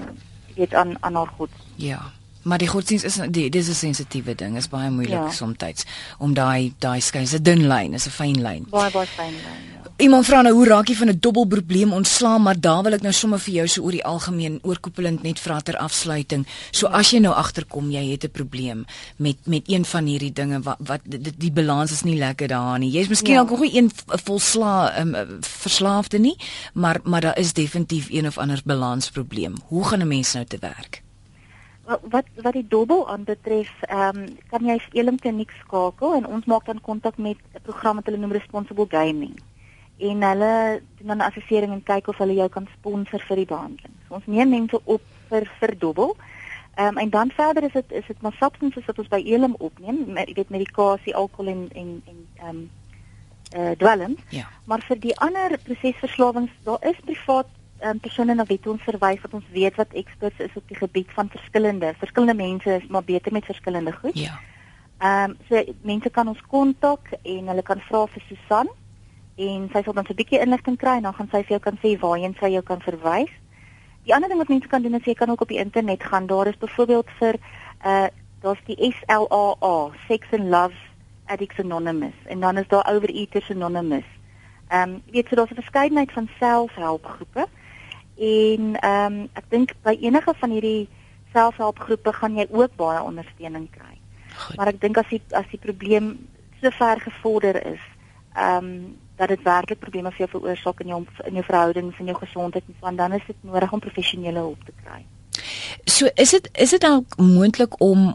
jy 0.48 0.54
weet 0.56 0.74
aan 0.74 0.96
aan 1.00 1.14
haar 1.14 1.32
God. 1.38 1.50
Ja. 1.76 2.00
Maar 2.42 2.58
die 2.58 2.68
godsdienst 2.68 3.04
is 3.04 3.20
die 3.30 3.50
dis 3.50 3.68
'n 3.68 3.74
sensitiewe 3.74 4.34
ding. 4.34 4.56
Is 4.56 4.68
baie 4.68 4.90
moeilik 4.90 5.24
Ja. 5.26 5.30
soms 5.30 5.84
om 6.18 6.34
daai 6.34 6.72
daai 6.78 7.00
skei 7.00 7.24
'n 7.24 7.42
dun 7.42 7.66
lyn, 7.66 7.94
is 7.94 8.06
'n 8.06 8.10
fyn 8.10 8.42
lyn. 8.42 8.66
Baie 8.70 8.90
baie 8.90 9.06
fyn 9.06 9.32
lyn. 9.32 9.62
Ja. 9.74 9.77
Iemand 9.98 10.28
vra 10.28 10.44
nou 10.46 10.52
hoe 10.54 10.66
raak 10.68 10.86
jy 10.88 10.94
van 10.94 11.08
'n 11.10 11.18
dubbelprobleem 11.20 11.92
ontslaan, 11.92 12.42
maar 12.42 12.60
daar 12.60 12.82
wil 12.82 12.92
ek 12.92 13.02
nou 13.02 13.12
sommer 13.12 13.38
vir 13.38 13.54
jou 13.54 13.66
so 13.66 13.82
oor 13.82 13.90
die 13.90 14.04
algemeen 14.04 14.60
oorkoepelend 14.62 15.22
net 15.22 15.40
vra 15.40 15.60
ter 15.60 15.76
afsluiting. 15.76 16.46
So 16.70 16.86
as 16.86 17.10
jy 17.10 17.18
nou 17.18 17.34
agterkom 17.34 17.90
jy 17.90 18.10
het 18.12 18.24
'n 18.24 18.30
probleem 18.30 18.84
met 19.16 19.36
met 19.46 19.62
een 19.66 19.84
van 19.84 20.06
hierdie 20.06 20.32
dinge 20.32 20.60
wat 20.62 20.76
wat 20.78 21.00
die, 21.04 21.32
die 21.36 21.50
balans 21.50 21.90
is 21.90 22.02
nie 22.04 22.16
lekker 22.18 22.48
daar 22.48 22.78
nie. 22.78 22.90
Jy's 22.92 23.08
miskien 23.08 23.34
Ja. 23.34 23.36
dalk 23.44 23.50
nog 23.50 23.60
nie 23.60 23.76
een 23.76 23.90
volsla 24.06 24.98
um, 25.00 25.16
verslaafde 25.40 26.18
nie, 26.18 26.36
maar 26.74 27.00
maar 27.02 27.20
daar 27.20 27.38
is 27.38 27.52
definitief 27.52 28.08
een 28.10 28.26
of 28.26 28.38
ander 28.38 28.60
balansprobleem. 28.64 29.54
Hoe 29.68 29.84
gaan 29.84 30.00
'n 30.00 30.08
mens 30.08 30.32
nou 30.32 30.44
te 30.44 30.58
werk? 30.60 31.02
Wat 31.86 32.00
wat 32.10 32.24
wat 32.42 32.52
die 32.52 32.66
dobbel 32.68 33.08
aanbetref, 33.10 33.70
ehm 33.80 34.16
um, 34.16 34.36
kan 34.50 34.64
jy 34.64 34.80
Elim 34.92 35.18
Kliniek 35.18 35.50
skakel 35.64 36.14
en 36.14 36.26
ons 36.26 36.44
maak 36.44 36.66
dan 36.66 36.80
kontak 36.80 37.16
met 37.18 37.36
'n 37.54 37.60
program 37.62 37.94
wat 37.96 38.04
hulle 38.04 38.18
noem 38.18 38.32
Responsible 38.32 38.86
Gaming. 38.88 39.34
En 39.98 40.22
hulle 40.22 40.82
doen 40.98 41.06
dan 41.06 41.16
'n 41.16 41.28
assessering 41.30 41.72
en 41.72 41.82
kyk 41.82 42.08
of 42.08 42.18
hulle 42.18 42.34
jou 42.34 42.48
kan 42.48 42.68
sponsor 42.78 43.20
vir 43.28 43.36
die 43.36 43.46
behandeling. 43.46 43.94
So 44.08 44.14
ons 44.14 44.26
neem 44.26 44.48
mense 44.48 44.80
op 44.84 45.02
vir 45.28 45.50
vir 45.60 45.78
dobbel. 45.78 46.16
Ehm 46.74 46.86
um, 46.86 46.96
en 46.96 47.10
dan 47.10 47.30
verder 47.30 47.62
is 47.62 47.72
dit 47.72 47.92
is 47.92 48.06
dit 48.06 48.20
maar 48.20 48.36
substances 48.40 48.84
wat 48.84 48.98
ons 48.98 49.08
by 49.08 49.22
Elim 49.24 49.54
opneem, 49.58 50.04
met, 50.06 50.28
jy 50.28 50.34
weet 50.34 50.50
medikasie, 50.50 51.14
alkohol 51.14 51.50
en 51.52 51.68
en 51.74 52.02
en 52.06 52.26
ehm 52.36 52.48
um, 52.48 52.70
eh 53.52 53.70
uh, 53.70 53.70
dwelms. 53.70 54.20
Ja. 54.28 54.48
Maar 54.64 54.80
vir 54.80 54.98
die 55.00 55.16
ander 55.18 55.58
prosesverslawings, 55.62 56.50
daar 56.62 56.78
is 56.80 57.00
privaat 57.04 57.46
um, 57.84 58.00
persone 58.00 58.34
na 58.34 58.44
wie 58.44 58.60
ons 58.66 58.82
verwys 58.82 59.20
wat 59.22 59.34
ons 59.34 59.44
weet 59.52 59.76
wat 59.76 59.92
experts 59.92 60.38
is 60.38 60.54
op 60.54 60.68
die 60.68 60.76
gebied 60.76 61.10
van 61.14 61.30
verskillende 61.30 61.94
verskillende 61.98 62.34
mense 62.34 62.76
is 62.76 62.86
maar 62.88 63.04
beter 63.04 63.32
met 63.32 63.44
verskillende 63.44 63.92
goed. 63.92 64.18
Ja. 64.18 64.38
Ehm 64.98 65.30
um, 65.30 65.36
so 65.48 65.74
mense 65.82 66.10
kan 66.10 66.28
ons 66.28 66.42
kontak 66.46 67.10
en 67.22 67.48
hulle 67.48 67.62
kan 67.62 67.80
vra 67.90 68.06
vir 68.06 68.22
Susan 68.28 68.68
en 69.38 69.68
sy 69.72 69.82
sal 69.82 69.94
dan 69.94 70.06
so 70.06 70.12
'n 70.12 70.20
bietjie 70.20 70.40
inligting 70.40 70.76
kry 70.76 70.96
en 70.96 71.06
dan 71.06 71.14
gaan 71.14 71.28
sy 71.30 71.42
vir 71.42 71.54
jou 71.56 71.60
kan 71.60 71.78
sê 71.82 71.98
waarheen 71.98 72.34
sy 72.40 72.50
jou 72.50 72.62
kan 72.62 72.80
verwys. 72.80 73.30
Die 74.04 74.14
ander 74.14 74.28
ding 74.28 74.38
wat 74.38 74.48
mense 74.48 74.68
kan 74.68 74.82
doen 74.82 74.94
is 74.94 75.04
jy 75.04 75.14
kan 75.14 75.30
ook 75.30 75.40
op 75.40 75.48
die 75.48 75.62
internet 75.62 76.02
gaan. 76.02 76.26
Daar 76.26 76.46
is 76.46 76.58
byvoorbeeld 76.58 77.10
vir 77.18 77.34
uh 77.84 78.08
daar's 78.40 78.64
die 78.66 78.92
SLAA, 78.94 79.90
Sex 80.06 80.26
and 80.32 80.48
Love 80.48 80.76
Addicts 81.26 81.58
Anonymous 81.58 82.14
en 82.26 82.40
dan 82.40 82.56
is 82.58 82.68
daar 82.68 82.86
Overeaters 82.94 83.50
Anonymous. 83.50 84.08
Ehm 84.68 84.90
um, 84.90 85.02
jy 85.06 85.12
weet 85.12 85.28
so 85.28 85.36
daar's 85.36 85.50
'n 85.50 85.62
verskeidenheid 85.62 86.12
van 86.12 86.28
selfhelpgroepe 86.38 87.46
en 88.16 88.76
ehm 88.80 89.12
um, 89.12 89.28
ek 89.32 89.44
dink 89.48 89.72
by 89.82 89.96
enige 90.00 90.34
van 90.38 90.50
hierdie 90.50 90.88
selfhelpgroepe 91.32 92.12
gaan 92.12 92.36
jy 92.36 92.46
ook 92.50 92.76
baie 92.76 93.02
ondersteuning 93.02 93.70
kry. 93.70 93.98
Goed. 94.36 94.56
Maar 94.56 94.66
ek 94.66 94.80
dink 94.80 94.98
as 94.98 95.08
die 95.08 95.22
as 95.30 95.46
die 95.50 95.58
probleem 95.58 96.28
so 96.60 96.70
ver 96.70 97.00
gevorder 97.00 97.66
is, 97.66 97.84
ehm 98.34 98.64
um, 98.64 98.96
dat 99.18 99.28
dit 99.28 99.42
werklik 99.42 99.80
probleme 99.82 100.10
vir 100.14 100.24
jou 100.26 100.30
veroorsaak 100.36 100.80
in 100.84 100.92
jou 100.94 101.00
in 101.26 101.38
jou 101.40 101.44
verhoudings 101.44 101.98
en 101.98 102.10
jou 102.10 102.18
gesondheid 102.18 102.64
en 102.66 102.76
so 102.80 102.86
aan, 102.86 102.96
dan 102.96 103.12
is 103.18 103.26
dit 103.26 103.36
nodig 103.42 103.72
om 103.72 103.80
professionele 103.80 104.38
hulp 104.38 104.64
te 104.64 104.74
kry. 104.82 105.02
So 105.84 106.10
is 106.14 106.30
dit 106.36 106.50
is 106.52 106.74
dit 106.76 106.80
dalk 106.80 107.16
moontlik 107.16 107.80
om 107.82 108.14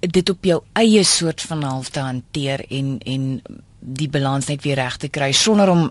dit 0.00 0.30
op 0.30 0.44
jou 0.44 0.58
eie 0.72 1.04
soort 1.04 1.42
van 1.42 1.62
half 1.62 1.88
te 1.94 2.00
hanteer 2.00 2.64
en 2.68 2.98
en 2.98 3.40
die 3.84 4.08
balans 4.08 4.46
net 4.48 4.62
weer 4.64 4.78
reg 4.80 4.96
te 4.96 5.10
kry 5.12 5.30
sonder 5.36 5.68
om 5.68 5.82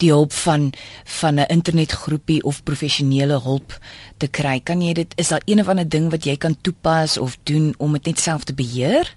die 0.00 0.10
hulp 0.10 0.32
van 0.32 0.72
van 1.20 1.40
'n 1.40 1.50
internetgroepie 1.52 2.42
of 2.42 2.62
professionele 2.62 3.40
hulp 3.40 3.78
te 4.16 4.28
kry. 4.28 4.60
Kan 4.60 4.80
jy 4.82 4.92
dit 4.92 5.12
is 5.16 5.28
daar 5.28 5.42
een 5.44 5.60
of 5.60 5.68
ander 5.68 5.88
ding 5.88 6.10
wat 6.10 6.24
jy 6.24 6.36
kan 6.36 6.56
toepas 6.60 7.18
of 7.18 7.36
doen 7.42 7.74
om 7.78 7.92
dit 7.92 8.06
net 8.06 8.18
self 8.18 8.44
te 8.44 8.54
beheer? 8.54 9.16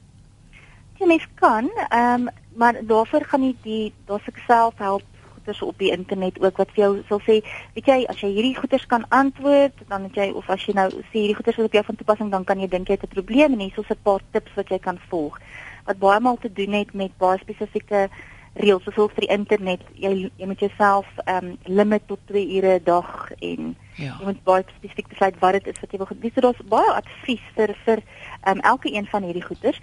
Ja, 1.00 1.06
mens 1.06 1.28
kan, 1.36 1.70
ehm 1.90 2.22
um, 2.22 2.30
maar 2.58 2.80
daarvoor 2.82 3.26
gaan 3.30 3.46
nie 3.46 3.56
die 3.64 3.94
daar 4.06 4.22
se 4.26 4.32
selfhelp 4.48 5.06
goeders 5.34 5.62
op 5.62 5.78
die 5.80 5.92
internet 5.92 6.40
ook 6.44 6.58
wat 6.58 6.72
vir 6.76 6.84
jou 6.84 6.92
sal 7.08 7.22
sê, 7.24 7.40
weet 7.76 7.88
jy, 7.88 7.98
as 8.12 8.20
jy 8.20 8.30
hierdie 8.36 8.56
goeders 8.58 8.86
kan 8.86 9.06
antwoord, 9.16 9.86
dan 9.88 10.08
het 10.10 10.16
jy 10.20 10.32
of 10.36 10.50
as 10.52 10.66
jy 10.68 10.76
nou 10.76 10.90
sê 10.92 11.22
hierdie 11.22 11.38
goeders 11.38 11.58
is 11.58 11.70
op 11.70 11.78
jou 11.78 11.84
van 11.88 12.00
toepassing, 12.00 12.32
dan 12.32 12.44
kan 12.44 12.60
jy 12.60 12.68
dink 12.68 12.90
jy 12.90 12.98
het 12.98 13.06
'n 13.08 13.16
probleem 13.16 13.54
en 13.54 13.60
hier 13.60 13.80
is 13.80 13.92
'n 13.92 14.04
paar 14.04 14.22
tips 14.32 14.52
wat 14.56 14.70
jy 14.70 14.80
kan 14.80 15.00
volg. 15.10 15.40
Wat 15.86 16.00
baie 16.00 16.20
maal 16.20 16.38
te 16.38 16.52
doen 16.54 16.74
het 16.74 16.94
met 16.94 17.18
baie 17.18 17.40
spesifieke 17.40 18.10
reëls, 18.56 18.84
soos 18.84 19.14
vir 19.14 19.28
die 19.28 19.36
internet, 19.38 19.82
jy 19.94 20.32
jy 20.38 20.46
moet 20.46 20.60
jouself 20.60 21.08
ehm 21.26 21.46
um, 21.46 21.58
limit 21.64 22.08
tot 22.08 22.20
2 22.26 22.58
ure 22.58 22.80
'n 22.80 22.84
dag 22.84 23.32
en 23.40 23.76
Ja. 23.98 24.14
Jy 24.20 24.28
moet 24.30 24.42
baie 24.46 24.66
spesifiek 24.78 25.08
besluit 25.10 25.38
wat 25.42 25.56
dit 25.58 25.68
is 25.72 25.80
wat 25.82 25.94
jy 25.94 25.98
wil 25.98 26.10
gedoen. 26.12 26.32
So 26.34 26.42
daar's 26.46 26.66
baie 26.70 26.92
advies 27.00 27.46
vir 27.56 27.74
vir 27.86 28.04
um, 28.46 28.60
elke 28.72 28.92
een 28.94 29.08
van 29.10 29.26
hierdie 29.26 29.46
goeters. 29.46 29.80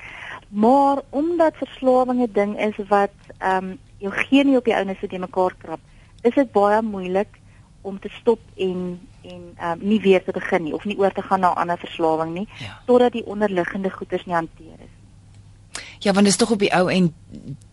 Maar 0.55 1.03
omdat 1.11 1.57
verslawing 1.57 2.21
'n 2.23 2.33
ding 2.33 2.59
is 2.59 2.77
wat 2.89 3.15
ehm 3.39 3.65
um, 3.65 3.79
jou 3.97 4.13
gene 4.15 4.57
op 4.57 4.65
die 4.65 4.75
ouene 4.75 4.95
so 5.01 5.07
te 5.07 5.19
mekaar 5.19 5.55
krap, 5.59 5.81
is 6.21 6.35
dit 6.35 6.53
baie 6.53 6.83
moeilik 6.83 7.41
om 7.81 7.99
te 7.99 8.09
stop 8.09 8.41
en 8.57 9.09
en 9.23 9.43
ehm 9.57 9.71
um, 9.81 9.89
nie 9.89 10.01
weer 10.01 10.25
te 10.25 10.33
begin 10.33 10.63
nie 10.63 10.75
of 10.75 10.85
nie 10.85 10.99
oor 10.99 11.13
te 11.13 11.23
gaan 11.23 11.41
na 11.41 11.51
'n 11.53 11.61
ander 11.63 11.79
verslawing 11.79 12.33
nie 12.35 12.49
Ja. 12.59 12.83
totdat 12.87 13.13
die 13.13 13.27
onderliggende 13.27 13.91
goeters 13.91 14.25
nie 14.25 14.35
hanteer 14.35 14.79
is. 14.81 14.94
Ja, 16.05 16.13
want 16.13 16.27
dit 16.27 16.35
is 16.35 16.37
tog 16.41 16.51
op 16.53 16.61
die 16.61 16.71
ou 16.77 16.89
en 16.93 17.07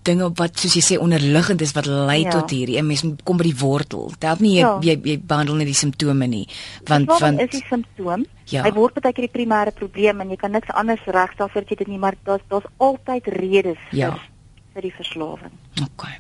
dinge 0.08 0.30
wat 0.40 0.58
soos 0.60 0.74
jy 0.78 0.82
sê 0.82 0.98
onderliggend 1.02 1.62
is 1.62 1.74
wat 1.76 1.86
lei 1.86 2.22
Ja. 2.24 2.30
tot 2.32 2.50
hierdie. 2.50 2.78
'n 2.80 2.88
Mens 2.88 3.04
kom 3.24 3.38
by 3.38 3.44
die 3.44 3.58
wortel. 3.60 4.08
Dit 4.10 4.24
help 4.24 4.40
nie 4.40 4.54
jy, 4.56 4.60
Ja. 4.62 4.78
jy 4.82 5.00
jy 5.04 5.20
behandel 5.20 5.56
net 5.56 5.68
die 5.68 5.74
simptome 5.76 6.28
nie. 6.28 6.48
Want 6.86 7.10
Verslawing 7.10 7.38
want 7.38 7.54
is 7.54 7.60
die 7.60 7.68
simptoom. 7.70 8.26
Ja. 8.46 8.64
Hy 8.64 8.72
word 8.72 8.94
baie 9.02 9.14
keer 9.14 9.28
die 9.28 9.46
primêre 9.46 9.72
probleem 9.74 10.22
en 10.22 10.30
jy 10.30 10.36
kan 10.38 10.52
niks 10.52 10.70
anders 10.74 11.00
regstel 11.06 11.50
vir 11.50 11.64
dit 11.68 11.88
nie, 11.88 11.98
maar 11.98 12.16
daar's 12.26 12.42
daar's 12.50 12.66
altyd 12.80 13.28
redes 13.28 13.78
Ja. 13.92 14.12
vir 14.12 14.22
vir 14.74 14.82
die 14.82 14.94
verslawing. 14.96 15.52
Okay. 15.84 16.20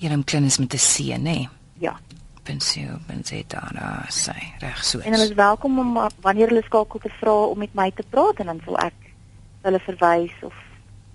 Elim 0.00 0.24
Klin 0.24 0.44
is 0.44 0.58
met 0.58 0.74
'n 0.74 0.76
C, 0.76 0.98
nê? 0.98 1.18
Nee. 1.18 1.48
Ja. 1.78 1.98
Pensio, 2.42 2.98
penseta, 3.06 3.68
daar 3.72 4.06
sê 4.08 4.32
reg 4.58 4.84
so. 4.84 4.98
En 4.98 5.12
hulle 5.12 5.24
is 5.24 5.34
welkom 5.34 5.78
om 5.78 5.96
uh, 5.96 6.06
wanneer 6.20 6.48
hulle 6.48 6.62
skakel 6.62 6.98
te 6.98 7.10
vra 7.20 7.32
om 7.32 7.58
met 7.58 7.74
my 7.74 7.90
te 7.90 8.02
praat 8.08 8.38
en 8.38 8.46
dan 8.46 8.60
sal 8.64 8.78
ek 8.78 8.94
hulle 9.62 9.80
verwys 9.80 10.32
of 10.42 10.54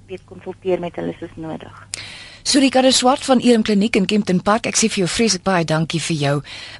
weet 0.05 0.21
konsulteer 0.25 0.79
met 0.79 0.95
hulle 0.95 1.15
soos 1.19 1.35
nodig. 1.35 1.87
Sorika 2.45 2.81
de 2.81 2.91
Swart 2.91 3.25
van 3.25 3.39
Elim 3.39 3.61
Kliniek 3.61 3.95
in 3.95 4.05
Kempton 4.05 4.41
Park. 4.41 4.67
Ek 4.69 4.77
sê 4.77 4.85
vir 4.85 5.01
jou 5.01 5.07
vreeslik 5.09 5.41
baie 5.41 5.65
dankie 5.65 5.97
vir 5.97 6.17
jou 6.19 6.33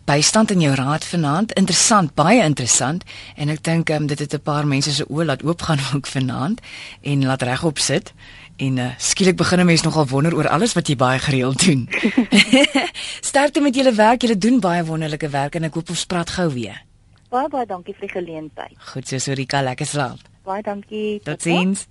bystand 0.06 0.52
en 0.54 0.62
jou 0.62 0.74
raad 0.78 1.08
vanaand. 1.10 1.56
Interessant, 1.58 2.12
baie 2.14 2.44
interessant 2.46 3.02
en 3.34 3.50
ek 3.50 3.64
dink 3.66 3.90
um, 3.90 4.06
dit 4.06 4.20
het 4.20 4.36
'n 4.38 4.46
paar 4.46 4.68
mense 4.70 4.94
se 4.94 5.06
oë 5.10 5.26
laat 5.26 5.42
oopgaan 5.44 5.82
ook 5.96 6.06
vanaand 6.06 6.62
en 7.02 7.26
laat 7.26 7.42
regop 7.42 7.80
sit 7.80 8.14
En 8.58 8.78
uh, 8.78 8.92
skielik 8.98 9.36
begin 9.36 9.60
'n 9.60 9.66
mens 9.66 9.82
nogal 9.82 10.08
wonder 10.08 10.36
oor 10.36 10.48
alles 10.48 10.74
wat 10.74 10.88
jy 10.88 10.96
baie 10.96 11.20
gereeld 11.20 11.66
doen. 11.66 11.90
Sterkte 13.30 13.60
met 13.60 13.76
julle 13.76 13.94
werk, 13.94 14.22
julle 14.22 14.38
doen 14.38 14.60
baie 14.60 14.86
wonderlike 14.86 15.30
werk 15.30 15.56
en 15.56 15.64
ek 15.64 15.74
hoop 15.74 15.90
ons 15.90 16.06
praat 16.06 16.30
gou 16.30 16.50
weer. 16.54 16.84
Baie 17.30 17.50
baie 17.50 17.66
dankie 17.66 17.94
vir 17.94 18.08
die 18.08 18.16
geleentheid. 18.22 18.78
Goed 18.94 19.08
so 19.08 19.18
Sorika, 19.18 19.62
lekker 19.62 19.86
slaap. 19.86 20.20
Baie 20.44 20.62
dankie. 20.62 21.20
Totsiens. 21.24 21.88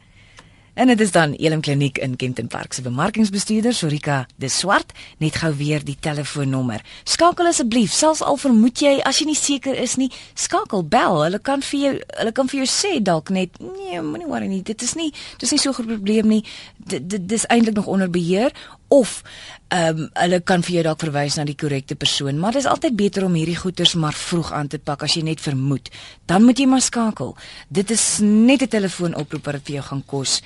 En 0.74 0.86
dit 0.86 1.00
is 1.00 1.10
dan 1.10 1.32
Elim 1.32 1.60
Kliniek 1.60 1.98
in 1.98 2.16
Kenton 2.16 2.46
Park 2.46 2.72
se 2.72 2.82
bemarkingsbestuurder 2.82 3.74
Sorika 3.74 4.26
De 4.36 4.48
Swart, 4.48 4.92
net 5.18 5.36
gou 5.38 5.52
weer 5.54 5.84
die 5.86 5.96
telefoonnommer. 6.00 6.82
Skakel 7.04 7.46
asseblief, 7.46 7.92
selfs 7.94 8.22
al 8.26 8.34
vermoed 8.42 8.82
jy 8.82 8.96
as 9.06 9.20
jy 9.22 9.28
nie 9.28 9.38
seker 9.38 9.78
is 9.78 9.94
nie, 10.00 10.08
skakel 10.34 10.82
bel. 10.82 11.20
Hulle 11.22 11.38
kan 11.38 11.62
vir 11.62 11.78
jou 11.78 11.92
hulle 12.18 12.32
kan 12.34 12.50
vir 12.50 12.64
jou 12.64 12.66
sê 12.72 12.96
dalk 12.98 13.30
net 13.30 13.54
nee, 13.62 14.00
moenie 14.02 14.26
worry 14.26 14.50
nie. 14.50 14.64
Dit 14.66 14.82
is 14.82 14.96
nie 14.98 15.12
dis 15.38 15.54
nie 15.54 15.60
so 15.62 15.70
'n 15.70 15.86
probleem 15.86 16.26
nie. 16.26 16.42
Dit 16.78 17.28
dis 17.28 17.46
eintlik 17.46 17.76
nog 17.76 17.86
onder 17.86 18.10
beheer 18.10 18.50
of 18.88 19.22
ehm 19.68 19.98
um, 19.98 20.10
hulle 20.12 20.40
kan 20.40 20.62
vir 20.62 20.74
jou 20.74 20.82
dalk 20.82 21.00
verwys 21.00 21.36
na 21.36 21.44
die 21.44 21.54
korrekte 21.54 21.94
persoon, 21.94 22.38
maar 22.38 22.52
dit 22.52 22.64
is 22.64 22.70
altyd 22.70 22.96
beter 22.96 23.24
om 23.24 23.34
hierdie 23.34 23.56
goeters 23.56 23.94
maar 23.94 24.12
vroeg 24.12 24.52
aan 24.52 24.68
te 24.68 24.78
pak 24.78 25.02
as 25.02 25.14
jy 25.14 25.22
net 25.22 25.40
vermoed. 25.40 25.90
Dan 26.26 26.44
moet 26.44 26.58
jy 26.58 26.66
maar 26.66 26.82
skakel. 26.82 27.36
Dit 27.68 27.90
is 27.90 28.18
net 28.20 28.62
'n 28.62 28.68
telefoonoproep 28.68 29.44
wat 29.44 29.54
dit 29.54 29.66
vir 29.66 29.74
jou 29.74 29.84
gaan 29.84 30.04
kos. 30.06 30.42